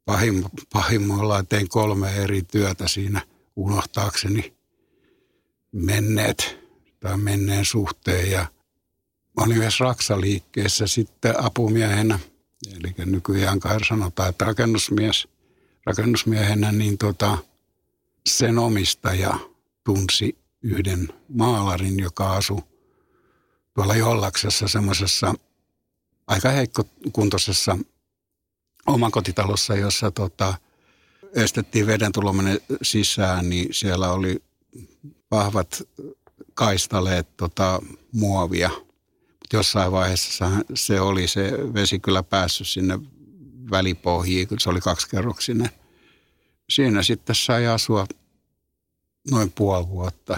pahim, 0.06 0.44
pahimmillaan 0.74 1.48
tein 1.48 1.70
kolme 1.70 2.16
eri 2.16 2.42
työtä 2.42 2.88
siinä 2.88 3.22
unohtaakseni 3.56 4.54
menneet 5.72 6.58
tai 7.00 7.18
menneen 7.18 7.66
suhteen 7.66 8.32
ja 8.32 8.46
olin 9.38 9.58
myös 9.58 9.80
Raksaliikkeessä 9.80 10.88
sitten 10.88 11.44
apumiehenä, 11.44 12.20
eli 12.72 13.06
nykyään 13.06 13.60
kai 13.60 13.86
sanotaan, 13.86 14.30
että 14.30 14.46
rakennusmies, 14.46 15.28
rakennusmiehenä, 15.86 16.72
niin 16.72 16.98
tota, 16.98 17.38
sen 18.28 18.60
omistaja 18.60 19.40
tunsi 19.84 20.38
yhden 20.62 21.08
maalarin, 21.30 22.00
joka 22.00 22.34
asui 22.34 22.62
tuolla 23.74 23.96
Jollaksessa 23.96 24.68
semmoisessa 24.68 25.34
aika 26.28 26.50
heikkokuntoisessa 26.50 27.78
omakotitalossa, 28.88 29.76
jossa 29.76 30.12
tota, 30.12 30.54
estettiin 31.34 31.88
veden 31.88 32.12
tulominen 32.12 32.60
sisään, 32.82 33.50
niin 33.50 33.74
siellä 33.74 34.12
oli 34.12 34.44
vahvat 35.32 35.88
kaistaleet 36.54 37.38
tota, 37.38 37.82
muovia. 38.12 38.70
Jossain 39.54 39.92
vaiheessa 39.92 40.52
se 40.74 41.02
oli 41.02 41.28
se 41.28 41.52
vesi 41.74 42.00
kyllä 42.00 42.24
päässyt 42.24 42.68
sinne 42.68 43.00
välipohjiin, 43.72 44.48
kun 44.48 44.60
se 44.60 44.70
oli 44.70 44.82
kaksikerroksinen. 44.82 45.70
Siinä 46.70 47.04
sitten 47.04 47.36
sai 47.36 47.68
asua 47.68 48.06
noin 49.32 49.52
puoli 49.52 49.88
vuotta. 49.88 50.38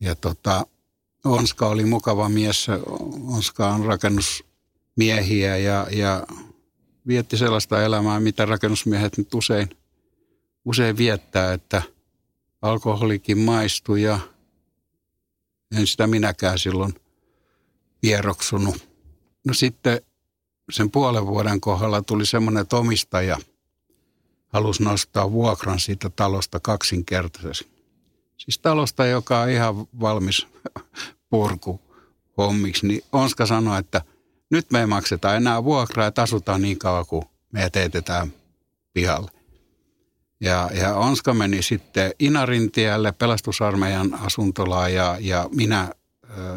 Ja 0.00 0.14
tota, 0.14 0.66
Onska 1.24 1.66
oli 1.66 1.84
mukava 1.84 2.28
mies. 2.28 2.66
Onska 3.26 3.68
on 3.68 3.84
rakennusmiehiä 3.84 5.56
ja, 5.56 5.86
ja 5.90 6.26
vietti 7.06 7.36
sellaista 7.36 7.82
elämää, 7.82 8.20
mitä 8.20 8.44
rakennusmiehet 8.44 9.18
nyt 9.18 9.34
usein, 9.34 9.68
usein 10.64 10.96
viettää, 10.96 11.52
että 11.52 11.82
alkoholikin 12.62 13.38
maistui 13.38 14.02
ja 14.02 14.18
en 15.76 15.86
sitä 15.86 16.06
minäkään 16.06 16.58
silloin 16.58 16.99
vieroksunut. 18.02 18.88
No 19.46 19.54
sitten 19.54 20.00
sen 20.70 20.90
puolen 20.90 21.26
vuoden 21.26 21.60
kohdalla 21.60 22.02
tuli 22.02 22.26
semmoinen, 22.26 22.60
että 22.60 22.76
omistaja 22.76 23.38
halusi 24.48 24.82
nostaa 24.82 25.32
vuokran 25.32 25.80
siitä 25.80 26.10
talosta 26.10 26.60
kaksinkertaisesti. 26.60 27.70
Siis 28.36 28.58
talosta, 28.58 29.06
joka 29.06 29.40
on 29.40 29.50
ihan 29.50 29.86
valmis 30.00 30.46
purku 31.30 31.80
hommiksi, 32.38 32.86
niin 32.86 33.04
Onska 33.12 33.46
sanoi, 33.46 33.78
että 33.78 34.02
nyt 34.50 34.70
me 34.70 34.80
ei 34.80 34.86
makseta 34.86 35.36
enää 35.36 35.64
vuokraa, 35.64 36.06
että 36.06 36.22
asutaan 36.22 36.62
niin 36.62 36.78
kauan 36.78 37.06
kuin 37.06 37.24
me 37.52 37.70
teetetään 37.70 38.32
pihalle. 38.92 39.30
Ja, 40.40 40.70
ja 40.74 40.94
Onska 40.94 41.34
meni 41.34 41.62
sitten 41.62 42.12
Inarintielle 42.18 43.12
pelastusarmeijan 43.12 44.14
asuntolaan 44.14 44.94
ja, 44.94 45.16
ja 45.20 45.48
minä 45.54 45.92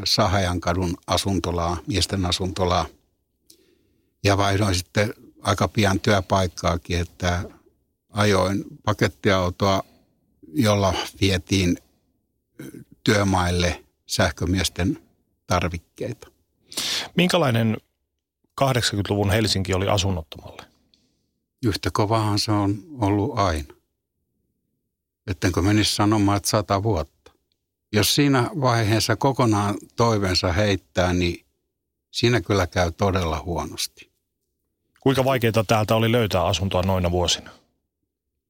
Sahajan 0.06 0.62
kadun 0.62 0.98
asuntolaa, 1.08 1.77
miesten 1.88 2.25
asuntolaa. 2.25 2.86
Ja 4.24 4.38
vaihdoin 4.38 4.75
sitten 4.75 5.13
aika 5.42 5.68
pian 5.68 6.00
työpaikkaakin, 6.00 7.00
että 7.00 7.44
ajoin 8.10 8.65
pakettiautoa, 8.84 9.84
jolla 10.54 10.93
vietiin 11.21 11.78
työmaille 13.04 13.84
sähkömiesten 14.06 15.00
tarvikkeita. 15.47 16.28
Minkälainen 17.15 17.78
80-luvun 18.62 19.32
Helsinki 19.32 19.74
oli 19.74 19.88
asunnottomalle? 19.88 20.63
Yhtä 21.65 21.89
kovahan 21.93 22.39
se 22.39 22.52
on 22.52 22.84
ollut 23.02 23.39
aina. 23.39 23.74
Ettenkö 25.28 25.62
menisi 25.62 25.95
sanomaan, 25.95 26.38
että 26.38 26.50
sata 26.50 26.84
vuotta. 26.84 27.12
Jos 27.93 28.15
siinä 28.15 28.49
vaiheessa 28.62 29.15
kokonaan 29.15 29.75
toivensa 29.95 30.53
heittää, 30.53 31.13
niin 31.13 31.45
siinä 32.12 32.41
kyllä 32.41 32.67
käy 32.67 32.91
todella 32.91 33.41
huonosti. 33.45 34.12
Kuinka 34.99 35.25
vaikeaa 35.25 35.63
täältä 35.67 35.95
oli 35.95 36.12
löytää 36.12 36.45
asuntoa 36.45 36.82
noina 36.82 37.12
vuosina? 37.12 37.51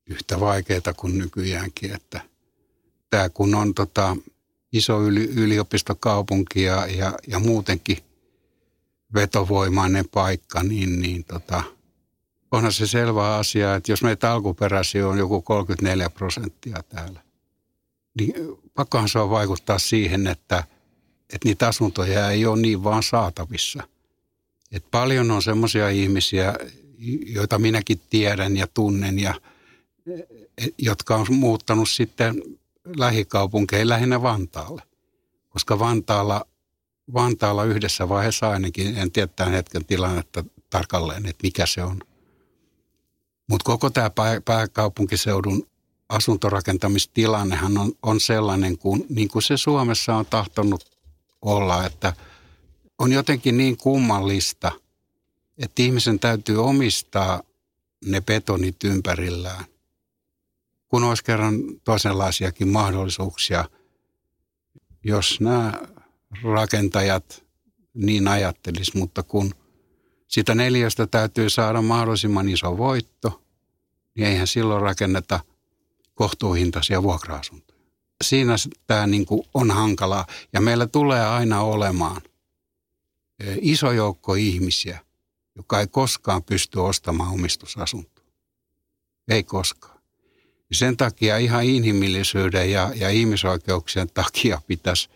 Yhtä 0.09 0.39
vaikeaa 0.39 0.93
kuin 0.97 1.17
nykyäänkin, 1.17 1.95
että 1.95 2.21
tämä 3.09 3.29
kun 3.29 3.55
on 3.55 3.73
tota, 3.73 4.17
iso 4.73 5.01
yli, 5.01 5.25
yliopistokaupunki 5.25 6.63
ja, 6.63 6.87
ja, 6.87 7.13
ja 7.27 7.39
muutenkin 7.39 7.97
vetovoimainen 9.13 10.05
paikka, 10.09 10.63
niin, 10.63 11.01
niin 11.01 11.23
tota, 11.23 11.63
onhan 12.51 12.71
se 12.71 12.87
selvä 12.87 13.35
asia, 13.35 13.75
että 13.75 13.91
jos 13.91 14.03
meitä 14.03 14.31
alkuperäisiä 14.31 15.07
on 15.07 15.17
joku 15.17 15.41
34 15.41 16.09
prosenttia 16.09 16.83
täällä, 16.89 17.21
niin 18.19 18.33
pakkohan 18.73 19.09
se 19.09 19.19
on 19.19 19.29
vaikuttaa 19.29 19.79
siihen, 19.79 20.27
että, 20.27 20.63
että 21.33 21.47
niitä 21.47 21.67
asuntoja 21.67 22.31
ei 22.31 22.45
ole 22.45 22.61
niin 22.61 22.83
vaan 22.83 23.03
saatavissa. 23.03 23.83
Et 24.71 24.85
paljon 24.91 25.31
on 25.31 25.41
semmoisia 25.41 25.89
ihmisiä, 25.89 26.53
joita 27.25 27.59
minäkin 27.59 28.01
tiedän 28.09 28.57
ja 28.57 28.67
tunnen, 28.67 29.19
ja, 29.19 29.33
jotka 30.77 31.15
on 31.15 31.25
muuttanut 31.29 31.89
sitten 31.89 32.43
lähikaupunkeihin, 32.97 33.89
lähinnä 33.89 34.21
Vantaalle. 34.21 34.81
Koska 35.49 35.79
Vantaalla, 35.79 36.45
Vantaalla 37.13 37.63
yhdessä 37.63 38.09
vaiheessa 38.09 38.49
ainakin, 38.49 38.97
en 38.97 39.11
tiedä 39.11 39.27
tämän 39.35 39.53
hetken 39.53 39.85
tilannetta 39.85 40.45
tarkalleen, 40.69 41.25
että 41.25 41.43
mikä 41.43 41.65
se 41.65 41.83
on. 41.83 41.99
Mutta 43.47 43.63
koko 43.63 43.89
tämä 43.89 44.11
pääkaupunkiseudun 44.45 45.67
asuntorakentamistilannehan 46.15 47.77
on, 47.77 47.91
on 48.03 48.19
sellainen 48.19 48.77
kuin, 48.77 49.05
niin 49.09 49.29
kuin 49.29 49.43
se 49.43 49.57
Suomessa 49.57 50.15
on 50.15 50.25
tahtonut 50.25 50.85
olla, 51.41 51.85
että 51.85 52.13
on 52.99 53.11
jotenkin 53.11 53.57
niin 53.57 53.77
kummallista, 53.77 54.71
että 55.57 55.81
ihmisen 55.81 56.19
täytyy 56.19 56.63
omistaa 56.63 57.41
ne 58.05 58.21
betonit 58.21 58.83
ympärillään 58.83 59.65
kun 60.93 61.03
olisi 61.03 61.23
kerran 61.23 61.55
toisenlaisiakin 61.83 62.67
mahdollisuuksia, 62.67 63.65
jos 65.03 65.41
nämä 65.41 65.73
rakentajat 66.43 67.43
niin 67.93 68.27
ajattelis, 68.27 68.93
mutta 68.93 69.23
kun 69.23 69.55
sitä 70.27 70.55
neljästä 70.55 71.07
täytyy 71.07 71.49
saada 71.49 71.81
mahdollisimman 71.81 72.49
iso 72.49 72.77
voitto, 72.77 73.41
niin 74.15 74.27
eihän 74.27 74.47
silloin 74.47 74.81
rakenneta 74.81 75.39
kohtuuhintaisia 76.13 77.03
vuokra-asuntoja. 77.03 77.79
Siinä 78.23 78.55
tämä 78.87 79.07
niin 79.07 79.25
kuin 79.25 79.43
on 79.53 79.71
hankalaa 79.71 80.27
ja 80.53 80.61
meillä 80.61 80.87
tulee 80.87 81.25
aina 81.25 81.61
olemaan 81.61 82.21
e, 83.39 83.55
iso 83.61 83.91
joukko 83.91 84.35
ihmisiä, 84.35 84.99
joka 85.55 85.79
ei 85.79 85.87
koskaan 85.87 86.43
pysty 86.43 86.79
ostamaan 86.79 87.33
omistusasuntoa. 87.33 88.25
Ei 89.27 89.43
koskaan. 89.43 89.99
Sen 90.71 90.97
takia 90.97 91.37
ihan 91.37 91.63
inhimillisyyden 91.63 92.71
ja, 92.71 92.91
ja 92.95 93.09
ihmisoikeuksien 93.09 94.07
takia 94.13 94.61
pitäisi 94.67 95.09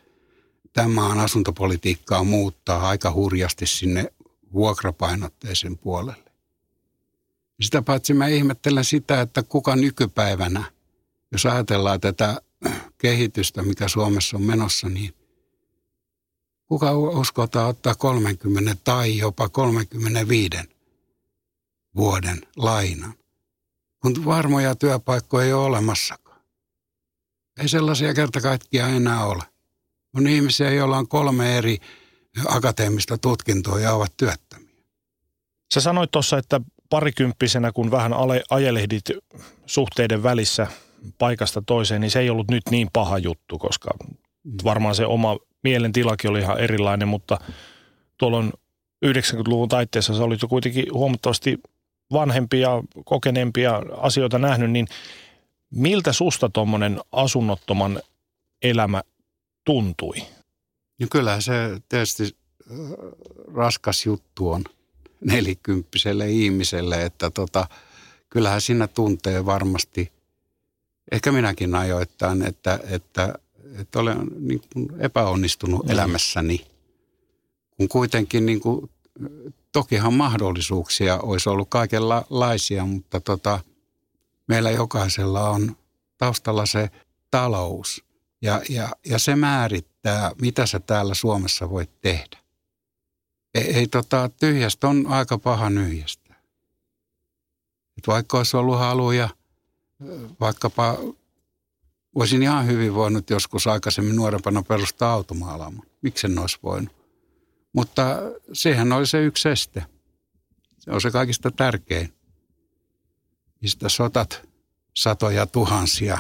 tämän 0.74 1.20
asuntopolitiikkaa 1.20 2.24
muuttaa 2.24 2.88
aika 2.88 3.12
hurjasti 3.12 3.68
sinne 3.68 4.12
vuokrapainotteisen 4.54 5.78
puolelle. 5.78 6.24
Sitä 7.62 7.82
paitsi 7.82 8.14
mä 8.14 8.28
ihmettelen 8.28 8.84
sitä, 8.84 9.22
että 9.22 9.44
kuka 9.44 9.76
nykypäivänä, 9.76 10.64
jos 11.32 11.46
ajatellaan 11.46 12.02
tätä 12.02 12.42
kehitystä, 12.98 13.62
mikä 13.62 13.88
Suomessa 13.88 14.38
on 14.38 14.44
menossa, 14.44 14.90
niin 14.90 15.14
kuka 16.66 16.92
uskotaan 16.98 17.70
ottaa 17.70 17.96
30 17.96 18.76
tai 18.84 19.18
jopa 19.18 19.50
35 19.50 20.58
vuoden 21.96 22.42
lainan? 22.56 23.14
kun 24.02 24.26
varmoja 24.26 24.76
työpaikkoja 24.76 25.46
ei 25.46 25.54
ole 25.54 25.66
olemassakaan. 25.66 26.42
Ei 27.62 27.68
sellaisia 27.68 28.14
kerta 28.14 28.42
kaikkiaan 28.42 28.94
enää 28.94 29.26
ole. 29.26 29.44
On 30.16 30.28
ihmisiä, 30.28 30.72
joilla 30.72 30.98
on 30.98 31.08
kolme 31.08 31.58
eri 31.58 31.78
akateemista 32.48 33.18
tutkintoa 33.18 33.80
ja 33.80 33.94
ovat 33.94 34.18
työttömiä. 34.18 34.84
Sä 35.74 35.82
sanoit 35.82 36.12
tuossa, 36.12 36.38
että 36.38 36.62
parikymppisenä, 36.90 37.72
kun 37.72 37.92
vähän 37.92 38.12
ajelehdit 38.50 39.06
suhteiden 39.66 40.24
välissä 40.24 40.68
paikasta 41.18 41.62
toiseen, 41.62 42.02
niin 42.02 42.12
se 42.12 42.20
ei 42.20 42.30
ollut 42.30 42.52
nyt 42.52 42.64
niin 42.72 42.90
paha 42.94 43.18
juttu, 43.18 43.58
koska 43.58 43.90
varmaan 44.64 44.96
se 44.96 45.06
oma 45.06 45.38
mielentilakin 45.64 46.30
oli 46.30 46.40
ihan 46.40 46.60
erilainen, 46.60 47.08
mutta 47.08 47.40
tuolla 48.18 48.38
on 48.38 48.54
90-luvun 49.06 49.70
taitteessa 49.70 50.18
sä 50.18 50.24
olit 50.24 50.42
jo 50.42 50.48
kuitenkin 50.48 50.86
huomattavasti 50.94 51.60
vanhempia, 52.14 52.70
kokeneempia 53.06 53.82
asioita 53.98 54.40
nähnyt, 54.40 54.72
niin 54.72 54.88
miltä 55.70 56.14
susta 56.14 56.50
tuommoinen 56.50 57.00
asunnottoman 57.12 58.02
elämä 58.62 59.04
tuntui? 59.66 60.18
No 61.00 61.08
kyllähän 61.12 61.42
se 61.42 61.54
tietysti 61.90 62.24
äh, 62.24 62.78
raskas 63.56 64.06
juttu 64.06 64.50
on 64.50 64.64
nelikymppiselle 65.26 66.30
ihmiselle, 66.30 67.06
että 67.06 67.30
tota, 67.30 67.68
kyllähän 68.30 68.62
siinä 68.62 68.88
tuntee 68.88 69.46
varmasti, 69.46 70.12
ehkä 71.12 71.32
minäkin 71.32 71.76
ajoittain, 71.76 72.42
että, 72.42 72.80
että, 72.90 73.34
että 73.80 74.00
olen 74.00 74.28
niin 74.40 74.62
kuin 74.74 74.88
epäonnistunut 75.00 75.86
mm. 75.86 75.92
elämässäni. 75.92 76.66
Kun 77.78 77.88
kuitenkin 77.88 78.46
niin 78.46 78.60
kuin, 78.60 78.90
tokihan 79.72 80.14
mahdollisuuksia 80.14 81.20
olisi 81.20 81.50
ollut 81.50 81.70
kaikenlaisia, 81.70 82.86
mutta 82.86 83.20
tota, 83.20 83.60
meillä 84.48 84.72
jokaisella 84.72 85.50
on 85.50 85.78
taustalla 86.18 86.66
se 86.66 86.90
talous. 87.32 88.04
Ja, 88.42 88.62
ja, 88.70 88.90
ja 89.06 89.20
se 89.20 89.36
määrittää, 89.36 90.32
mitä 90.42 90.66
sä 90.66 90.80
täällä 90.80 91.14
Suomessa 91.14 91.70
voit 91.70 92.02
tehdä. 92.02 92.38
Ei, 93.54 93.76
ei 93.76 93.88
tota, 93.88 94.30
tyhjästä 94.40 94.88
on 94.88 95.08
aika 95.08 95.38
paha 95.38 95.70
nyhjästä. 95.70 96.36
Et 97.98 98.08
vaikka 98.08 98.38
olisi 98.38 98.58
ollut 98.58 98.80
haluja, 98.80 99.30
vaikkapa 100.40 100.98
voisin 102.16 102.44
ihan 102.44 102.68
hyvin 102.68 102.94
voinut 102.94 103.30
joskus 103.30 103.68
aikaisemmin 103.68 104.16
nuorempana 104.16 104.64
perustaa 104.64 105.14
automaalaman. 105.14 105.88
Miksi 106.02 106.28
en 106.28 106.40
olisi 106.40 106.58
voinut? 106.64 106.96
Mutta 107.74 108.04
sehän 108.54 108.94
oli 108.94 109.08
se 109.08 109.24
yksi 109.24 109.50
este. 109.50 109.86
Se 110.80 110.92
on 110.92 111.02
se 111.02 111.12
kaikista 111.12 111.52
tärkein. 111.52 112.14
Mistä 113.62 113.90
sotat 113.90 114.48
satoja 114.96 115.46
tuhansia, 115.46 116.20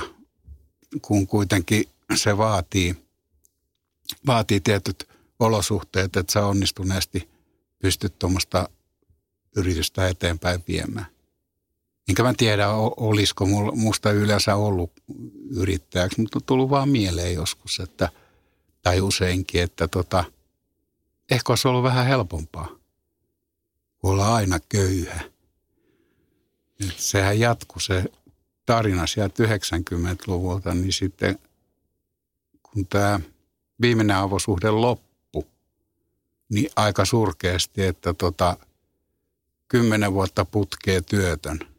kun 1.02 1.28
kuitenkin 1.28 1.84
se 2.16 2.38
vaatii, 2.38 2.96
vaatii 4.28 4.60
tietyt 4.60 5.10
olosuhteet, 5.40 6.18
että 6.18 6.34
sä 6.34 6.46
onnistuneesti 6.46 7.30
pystyt 7.80 8.20
tuommoista 8.20 8.70
yritystä 9.56 10.08
eteenpäin 10.08 10.64
viemään. 10.68 11.17
Enkä 12.08 12.24
mä 12.24 12.34
tiedä, 12.38 12.70
olisiko 12.98 13.46
musta 13.76 14.12
yleensä 14.12 14.56
ollut 14.56 14.92
yrittäjäksi, 15.50 16.22
mutta 16.22 16.38
on 16.38 16.44
tullut 16.46 16.70
vaan 16.70 16.90
mieleen 16.90 17.34
joskus, 17.34 17.80
että, 17.80 18.10
tai 18.82 19.02
useinkin, 19.02 19.62
että 19.62 19.88
tota, 19.88 20.24
ehkä 21.32 21.52
olisi 21.52 21.68
ollut 21.68 21.84
vähän 21.84 22.06
helpompaa 22.06 22.68
olla 24.04 24.36
aina 24.36 24.60
köyhä. 24.70 25.22
Et 26.80 27.00
sehän 27.00 27.40
jatkuu 27.40 27.80
se 27.80 28.04
tarina 28.66 29.08
sieltä 29.08 29.44
90-luvulta, 29.44 30.74
niin 30.74 30.94
sitten 30.94 31.40
kun 32.64 32.88
tämä 32.88 33.20
viimeinen 33.82 34.16
avosuhde 34.16 34.70
loppu, 34.70 35.48
niin 36.50 36.70
aika 36.76 37.06
surkeasti, 37.06 37.86
että 37.86 38.14
tota, 38.14 38.58
kymmenen 39.68 40.14
vuotta 40.14 40.46
putkee 40.46 41.02
työtön. 41.02 41.77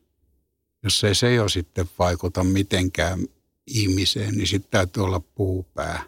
Jos 0.82 1.04
ei 1.04 1.14
se 1.14 1.34
jo 1.34 1.48
sitten 1.48 1.90
vaikuta 1.98 2.44
mitenkään 2.44 3.20
ihmiseen, 3.66 4.34
niin 4.34 4.46
sitten 4.46 4.70
täytyy 4.70 5.04
olla 5.04 5.20
puupää. 5.34 6.02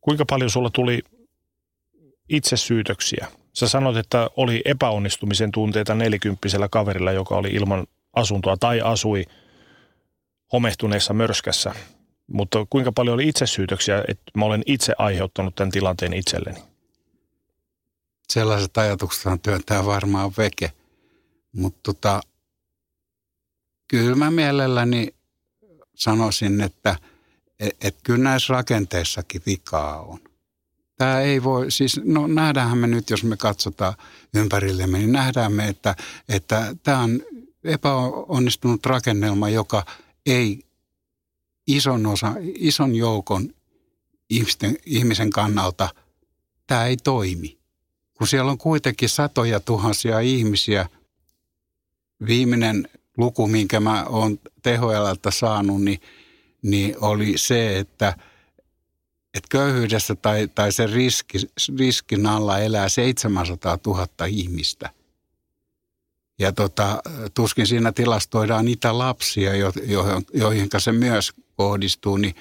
Kuinka 0.00 0.24
paljon 0.24 0.50
sulla 0.50 0.70
tuli 0.70 1.02
itsesyytöksiä? 2.28 3.28
Sä 3.52 3.68
sanoit, 3.68 3.96
että 3.96 4.30
oli 4.36 4.62
epäonnistumisen 4.64 5.52
tunteita 5.52 5.94
nelikymppisellä 5.94 6.68
kaverilla, 6.68 7.12
joka 7.12 7.36
oli 7.36 7.48
ilman 7.48 7.86
asuntoa 8.12 8.56
tai 8.56 8.80
asui 8.80 9.24
homehtuneessa 10.52 11.14
mörskässä. 11.14 11.74
Mutta 12.26 12.66
kuinka 12.70 12.92
paljon 12.92 13.14
oli 13.14 13.28
itsesyytöksiä, 13.28 14.04
että 14.08 14.30
mä 14.34 14.44
olen 14.44 14.62
itse 14.66 14.92
aiheuttanut 14.98 15.54
tämän 15.54 15.70
tilanteen 15.70 16.12
itselleni? 16.12 16.60
Sellaiset 18.28 18.78
ajatukset 18.78 19.42
työntää 19.42 19.86
varmaan 19.86 20.32
veke. 20.38 20.72
Mutta 21.52 21.80
tota, 21.82 22.20
kyllä 23.88 24.16
mä 24.16 24.30
mielelläni 24.30 25.14
sanoisin, 25.94 26.60
että 26.60 26.96
et, 27.60 27.76
et 27.80 27.96
kyllä 28.02 28.24
näissä 28.24 28.54
rakenteissakin 28.54 29.42
vikaa 29.46 30.02
on. 30.02 30.18
Tämä 30.96 31.20
ei 31.20 31.42
voi, 31.42 31.70
siis 31.70 32.00
no 32.04 32.26
nähdäänhän 32.26 32.78
me 32.78 32.86
nyt, 32.86 33.10
jos 33.10 33.24
me 33.24 33.36
katsotaan 33.36 33.94
ympärillemme, 34.34 34.98
niin 34.98 35.12
nähdään 35.12 35.52
me, 35.52 35.68
että, 35.68 35.96
että 36.28 36.76
tämä 36.82 37.00
on 37.00 37.22
epäonnistunut 37.64 38.86
rakennelma, 38.86 39.48
joka 39.48 39.86
ei 40.26 40.66
ison, 41.66 42.06
osa, 42.06 42.32
ison 42.40 42.94
joukon 42.94 43.54
ihmisten, 44.30 44.76
ihmisen 44.86 45.30
kannalta, 45.30 45.88
tämä 46.66 46.86
ei 46.86 46.96
toimi. 46.96 47.58
Kun 48.14 48.26
siellä 48.26 48.50
on 48.50 48.58
kuitenkin 48.58 49.08
satoja 49.08 49.60
tuhansia 49.60 50.20
ihmisiä, 50.20 50.88
viimeinen 52.26 52.88
luku, 53.16 53.46
minkä 53.46 53.80
mä 53.80 54.04
oon 54.04 54.38
THLltä 54.62 55.30
saanut, 55.30 55.82
niin, 55.82 56.00
niin 56.62 56.96
oli 57.00 57.32
se, 57.36 57.78
että, 57.78 58.08
että 59.34 59.48
köyhyydessä 59.50 60.14
tai, 60.14 60.48
tai 60.54 60.72
sen 60.72 60.92
riski, 60.92 61.38
riskin 61.78 62.26
alla 62.26 62.58
elää 62.58 62.88
700 62.88 63.78
000 63.86 64.06
ihmistä. 64.28 64.90
Ja 66.38 66.52
tota, 66.52 67.02
tuskin 67.34 67.66
siinä 67.66 67.92
tilastoidaan 67.92 68.64
niitä 68.64 68.98
lapsia, 68.98 69.56
jo, 69.56 69.72
joihin 70.34 70.68
se 70.78 70.92
myös 70.92 71.32
kohdistuu, 71.56 72.16
niin 72.16 72.34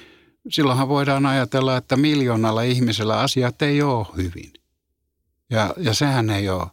silloinhan 0.50 0.90
voidaan 0.90 1.26
ajatella, 1.26 1.78
että 1.78 1.98
miljoonalla 1.98 2.62
ihmisellä 2.62 3.20
asiat 3.20 3.62
ei 3.62 3.82
ole 3.82 4.08
hyvin. 4.18 4.54
Ja, 5.50 5.74
ja 5.78 5.94
sehän 5.94 6.30
ei 6.30 6.50
ole 6.50 6.68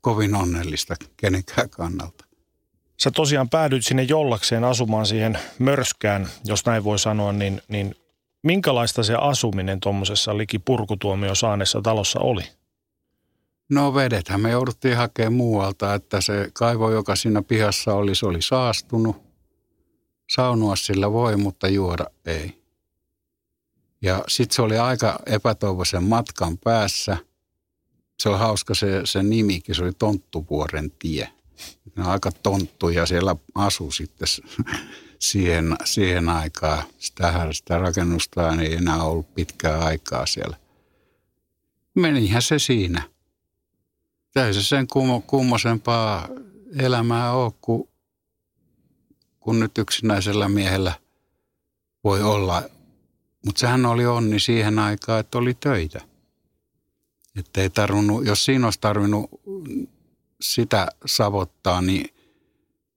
kovin 0.00 0.34
onnellista 0.34 0.94
kenenkään 1.16 1.70
kannalta. 1.70 2.27
Sä 3.00 3.10
tosiaan 3.10 3.48
päädyit 3.48 3.86
sinne 3.86 4.02
jollakseen 4.02 4.64
asumaan 4.64 5.06
siihen 5.06 5.38
mörskään, 5.58 6.28
jos 6.44 6.66
näin 6.66 6.84
voi 6.84 6.98
sanoa, 6.98 7.32
niin, 7.32 7.62
niin 7.68 7.94
minkälaista 8.42 9.02
se 9.02 9.14
asuminen 9.14 9.80
tuommoisessa 9.80 10.38
liki 10.38 10.58
purkutuomio 10.58 11.34
saaneessa 11.34 11.82
talossa 11.82 12.20
oli? 12.20 12.42
No 13.68 13.94
vedethän 13.94 14.40
me 14.40 14.50
jouduttiin 14.50 14.96
hakemaan 14.96 15.32
muualta, 15.32 15.94
että 15.94 16.20
se 16.20 16.50
kaivo, 16.52 16.90
joka 16.90 17.16
siinä 17.16 17.42
pihassa 17.42 17.94
oli, 17.94 18.14
se 18.14 18.26
oli 18.26 18.42
saastunut. 18.42 19.16
Saunua 20.30 20.76
sillä 20.76 21.12
voi, 21.12 21.36
mutta 21.36 21.68
juoda 21.68 22.04
ei. 22.26 22.62
Ja 24.02 24.24
sitten 24.28 24.56
se 24.56 24.62
oli 24.62 24.78
aika 24.78 25.18
epätoivoisen 25.26 26.04
matkan 26.04 26.58
päässä. 26.58 27.16
Se 28.18 28.28
oli 28.28 28.38
hauska 28.38 28.74
se, 28.74 29.00
se 29.04 29.22
nimikin, 29.22 29.74
se 29.74 29.82
oli 29.82 29.92
Tonttuvuoren 29.92 30.90
tie. 30.90 31.28
Ne 31.96 32.02
on 32.02 32.10
aika 32.10 32.32
tonttu 32.32 32.88
ja 32.88 33.06
siellä 33.06 33.36
asui 33.54 33.92
sitten 33.92 34.28
siihen, 35.18 35.76
siihen 35.84 36.28
aikaan. 36.28 36.84
Sitä, 36.98 37.48
sitä 37.52 37.78
rakennusta 37.78 38.52
ei 38.52 38.74
enää 38.74 39.02
ollut 39.02 39.34
pitkää 39.34 39.78
aikaa 39.78 40.26
siellä. 40.26 40.56
Menihän 41.94 42.42
se 42.42 42.58
siinä 42.58 43.02
se 44.52 44.62
sen 44.62 44.86
kummo, 44.86 45.20
kummosempaa 45.20 46.28
elämää 46.78 47.32
ole, 47.32 47.52
kuin, 47.60 47.88
kun 49.40 49.60
nyt 49.60 49.78
yksinäisellä 49.78 50.48
miehellä 50.48 50.92
voi 52.04 52.22
olla. 52.22 52.62
Mutta 53.46 53.58
sehän 53.58 53.86
oli 53.86 54.06
onni 54.06 54.40
siihen 54.40 54.78
aikaan, 54.78 55.20
että 55.20 55.38
oli 55.38 55.54
töitä. 55.54 56.00
Että 57.36 57.60
ei 57.60 57.70
tarvinnut, 57.70 58.26
jos 58.26 58.44
siinä 58.44 58.66
olisi 58.66 58.80
tarvinnut 58.80 59.30
sitä 60.40 60.88
savottaa, 61.06 61.80
niin 61.82 62.14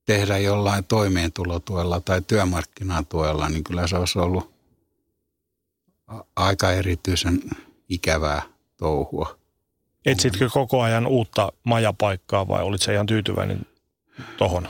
tehdä 0.06 0.38
jollain 0.38 0.84
toimeentulotuella 0.84 1.99
tai 1.99 2.21
työmarkkinatuella, 2.21 3.49
niin 3.49 3.63
kyllä 3.63 3.88
se 3.88 3.97
olisi 3.97 4.19
ollut 4.19 4.51
aika 6.36 6.71
erityisen 6.71 7.41
ikävää 7.89 8.41
touhua. 8.77 9.38
Etsitkö 10.06 10.49
koko 10.49 10.82
ajan 10.82 11.08
uutta 11.08 11.51
majapaikkaa 11.63 12.47
vai 12.47 12.63
olit 12.63 12.82
se 12.82 12.93
ihan 12.93 13.06
tyytyväinen 13.06 13.65
tohon? 14.38 14.67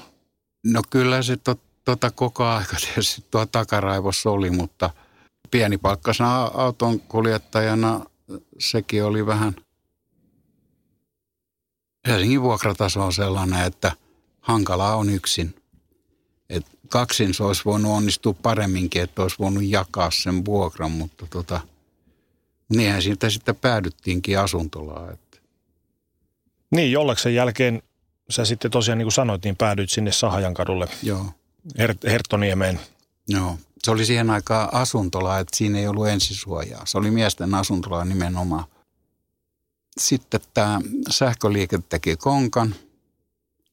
No 0.66 0.82
kyllä 0.90 1.22
se 1.22 1.38
to, 1.38 1.56
tota 1.86 2.12
koko 2.12 2.46
aika 2.46 2.76
tietysti 2.86 3.26
tuo 3.32 3.46
takaraivossa 3.46 4.30
oli, 4.30 4.50
mutta 4.50 4.90
pienipalkkaisena 5.52 6.44
auton 6.44 7.00
kuljettajana 7.00 8.06
sekin 8.60 9.04
oli 9.04 9.26
vähän, 9.26 9.56
Helsingin 12.08 12.42
vuokrataso 12.42 13.06
on 13.06 13.14
sellainen, 13.14 13.66
että 13.66 13.92
hankalaa 14.42 14.96
on 14.96 15.10
yksin. 15.10 15.56
Et 16.50 16.66
kaksin 16.90 17.34
se 17.34 17.44
olisi 17.44 17.66
voinut 17.66 17.92
onnistua 17.92 18.34
paremminkin, 18.34 19.02
että 19.02 19.22
olisi 19.22 19.36
voinut 19.40 19.64
jakaa 19.64 20.12
sen 20.12 20.46
vuokran, 20.46 20.92
mutta 20.92 21.28
tota, 21.30 21.62
niinhän 22.70 23.02
siitä 23.02 23.30
sitten 23.30 23.56
päädyttiinkin 23.56 24.40
asuntolaan. 24.40 25.14
Että 25.14 25.38
Niin, 26.72 26.92
Jolleksen 26.92 27.36
jälkeen 27.36 27.82
sä 28.30 28.46
sitten 28.46 28.72
tosiaan, 28.72 28.98
niin 28.98 29.06
kuin 29.06 29.14
sanoit, 29.14 29.44
niin 29.44 29.56
päädyit 29.56 29.90
sinne 29.90 30.12
Sahajankadulle 30.12 30.88
Joo. 31.04 31.26
Her- 31.78 32.10
Herttoniemeen. 32.10 32.80
Joo. 33.28 33.58
Se 33.84 33.92
oli 33.92 34.06
siihen 34.06 34.30
aikaan 34.30 34.74
asuntola, 34.74 35.40
että 35.40 35.58
siinä 35.58 35.80
ei 35.80 35.88
ollut 35.88 36.08
ensisuojaa. 36.08 36.86
Se 36.86 36.98
oli 36.98 37.12
miesten 37.12 37.54
asuntola 37.54 38.06
nimenomaan. 38.06 38.66
Sitten 40.02 40.42
tämä 40.54 40.82
sähköliike 41.10 41.80
teki 41.90 42.16
konkan. 42.16 42.76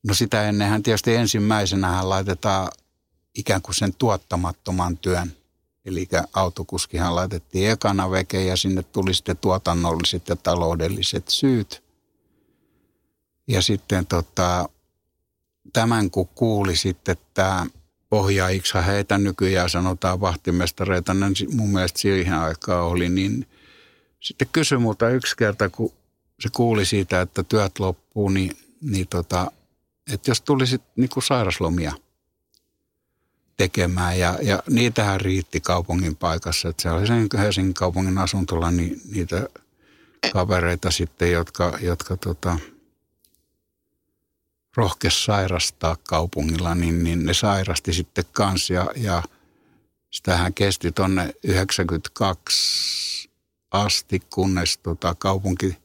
No 0.07 0.15
sitä 0.15 0.49
ennenhän 0.49 0.83
tietysti 0.83 1.15
ensimmäisenä 1.15 2.09
laitetaan 2.09 2.69
ikään 3.35 3.63
kuin 3.63 3.75
sen 3.75 3.95
tuottamattoman 3.95 4.99
työn. 4.99 5.33
Eli 5.85 6.09
autokuskihan 6.33 7.15
laitettiin 7.15 7.71
ekana 7.71 8.11
veke 8.11 8.45
ja 8.45 8.57
sinne 8.57 8.83
tuli 8.83 9.15
sitten 9.15 9.37
tuotannolliset 9.37 10.29
ja 10.29 10.37
taloudelliset 10.37 11.29
syyt. 11.29 11.83
Ja 13.47 13.63
sitten 13.63 14.07
tota, 14.07 14.69
tämän 15.73 16.11
kun 16.11 16.29
kuuli 16.29 16.77
sitten 16.77 17.17
tämä 17.35 17.67
pohjaiksa 18.09 18.83
heitä 18.83 19.19
nykyään 19.19 19.71
sanotaan 19.71 20.21
vahtimestareita, 20.21 21.15
niin 21.15 21.57
mun 21.57 21.69
mielestä 21.69 21.99
siihen 21.99 22.35
aikaan 22.35 22.85
oli, 22.85 23.09
niin 23.09 23.47
sitten 24.21 24.49
kysyi 24.53 24.79
multa 24.79 25.09
yksi 25.09 25.37
kerta, 25.37 25.69
kun 25.69 25.93
se 26.41 26.49
kuuli 26.53 26.87
siitä, 26.87 27.21
että 27.21 27.43
työt 27.43 27.79
loppuu, 27.79 28.29
niin, 28.29 28.57
niin 28.81 29.09
tota, 29.09 29.51
että 30.13 30.31
jos 30.31 30.41
tulisit 30.41 30.83
niin 30.97 31.09
kuin 31.09 31.23
sairaslomia 31.23 31.93
tekemään 33.57 34.19
ja, 34.19 34.39
ja 34.43 34.63
niitähän 34.71 35.21
riitti 35.21 35.61
kaupungin 35.61 36.17
paikassa, 36.17 36.69
että 36.69 36.83
se 36.83 36.91
oli 36.91 37.07
sen 37.07 37.29
Helsingin 37.39 37.75
kaupungin 37.75 38.19
asuntolla 38.19 38.71
niin, 38.71 39.01
niitä 39.13 39.49
kavereita 40.33 40.91
sitten, 40.91 41.33
jotka, 41.33 41.79
jotka 41.81 42.17
tota, 42.17 42.59
rohkes 44.77 45.25
sairastaa 45.25 45.97
kaupungilla, 46.09 46.75
niin, 46.75 47.05
niin 47.05 47.27
ne 47.27 47.35
sairasti 47.35 47.93
sitten 47.93 48.25
kans 48.33 48.71
ja, 48.71 48.91
ja 48.97 49.23
sitähän 50.11 50.55
kesti 50.55 50.93
tonne 50.93 51.35
92 51.45 53.31
asti, 53.71 54.23
kunnes 54.31 54.79
tota 54.79 55.15
kaupunki 55.19 55.77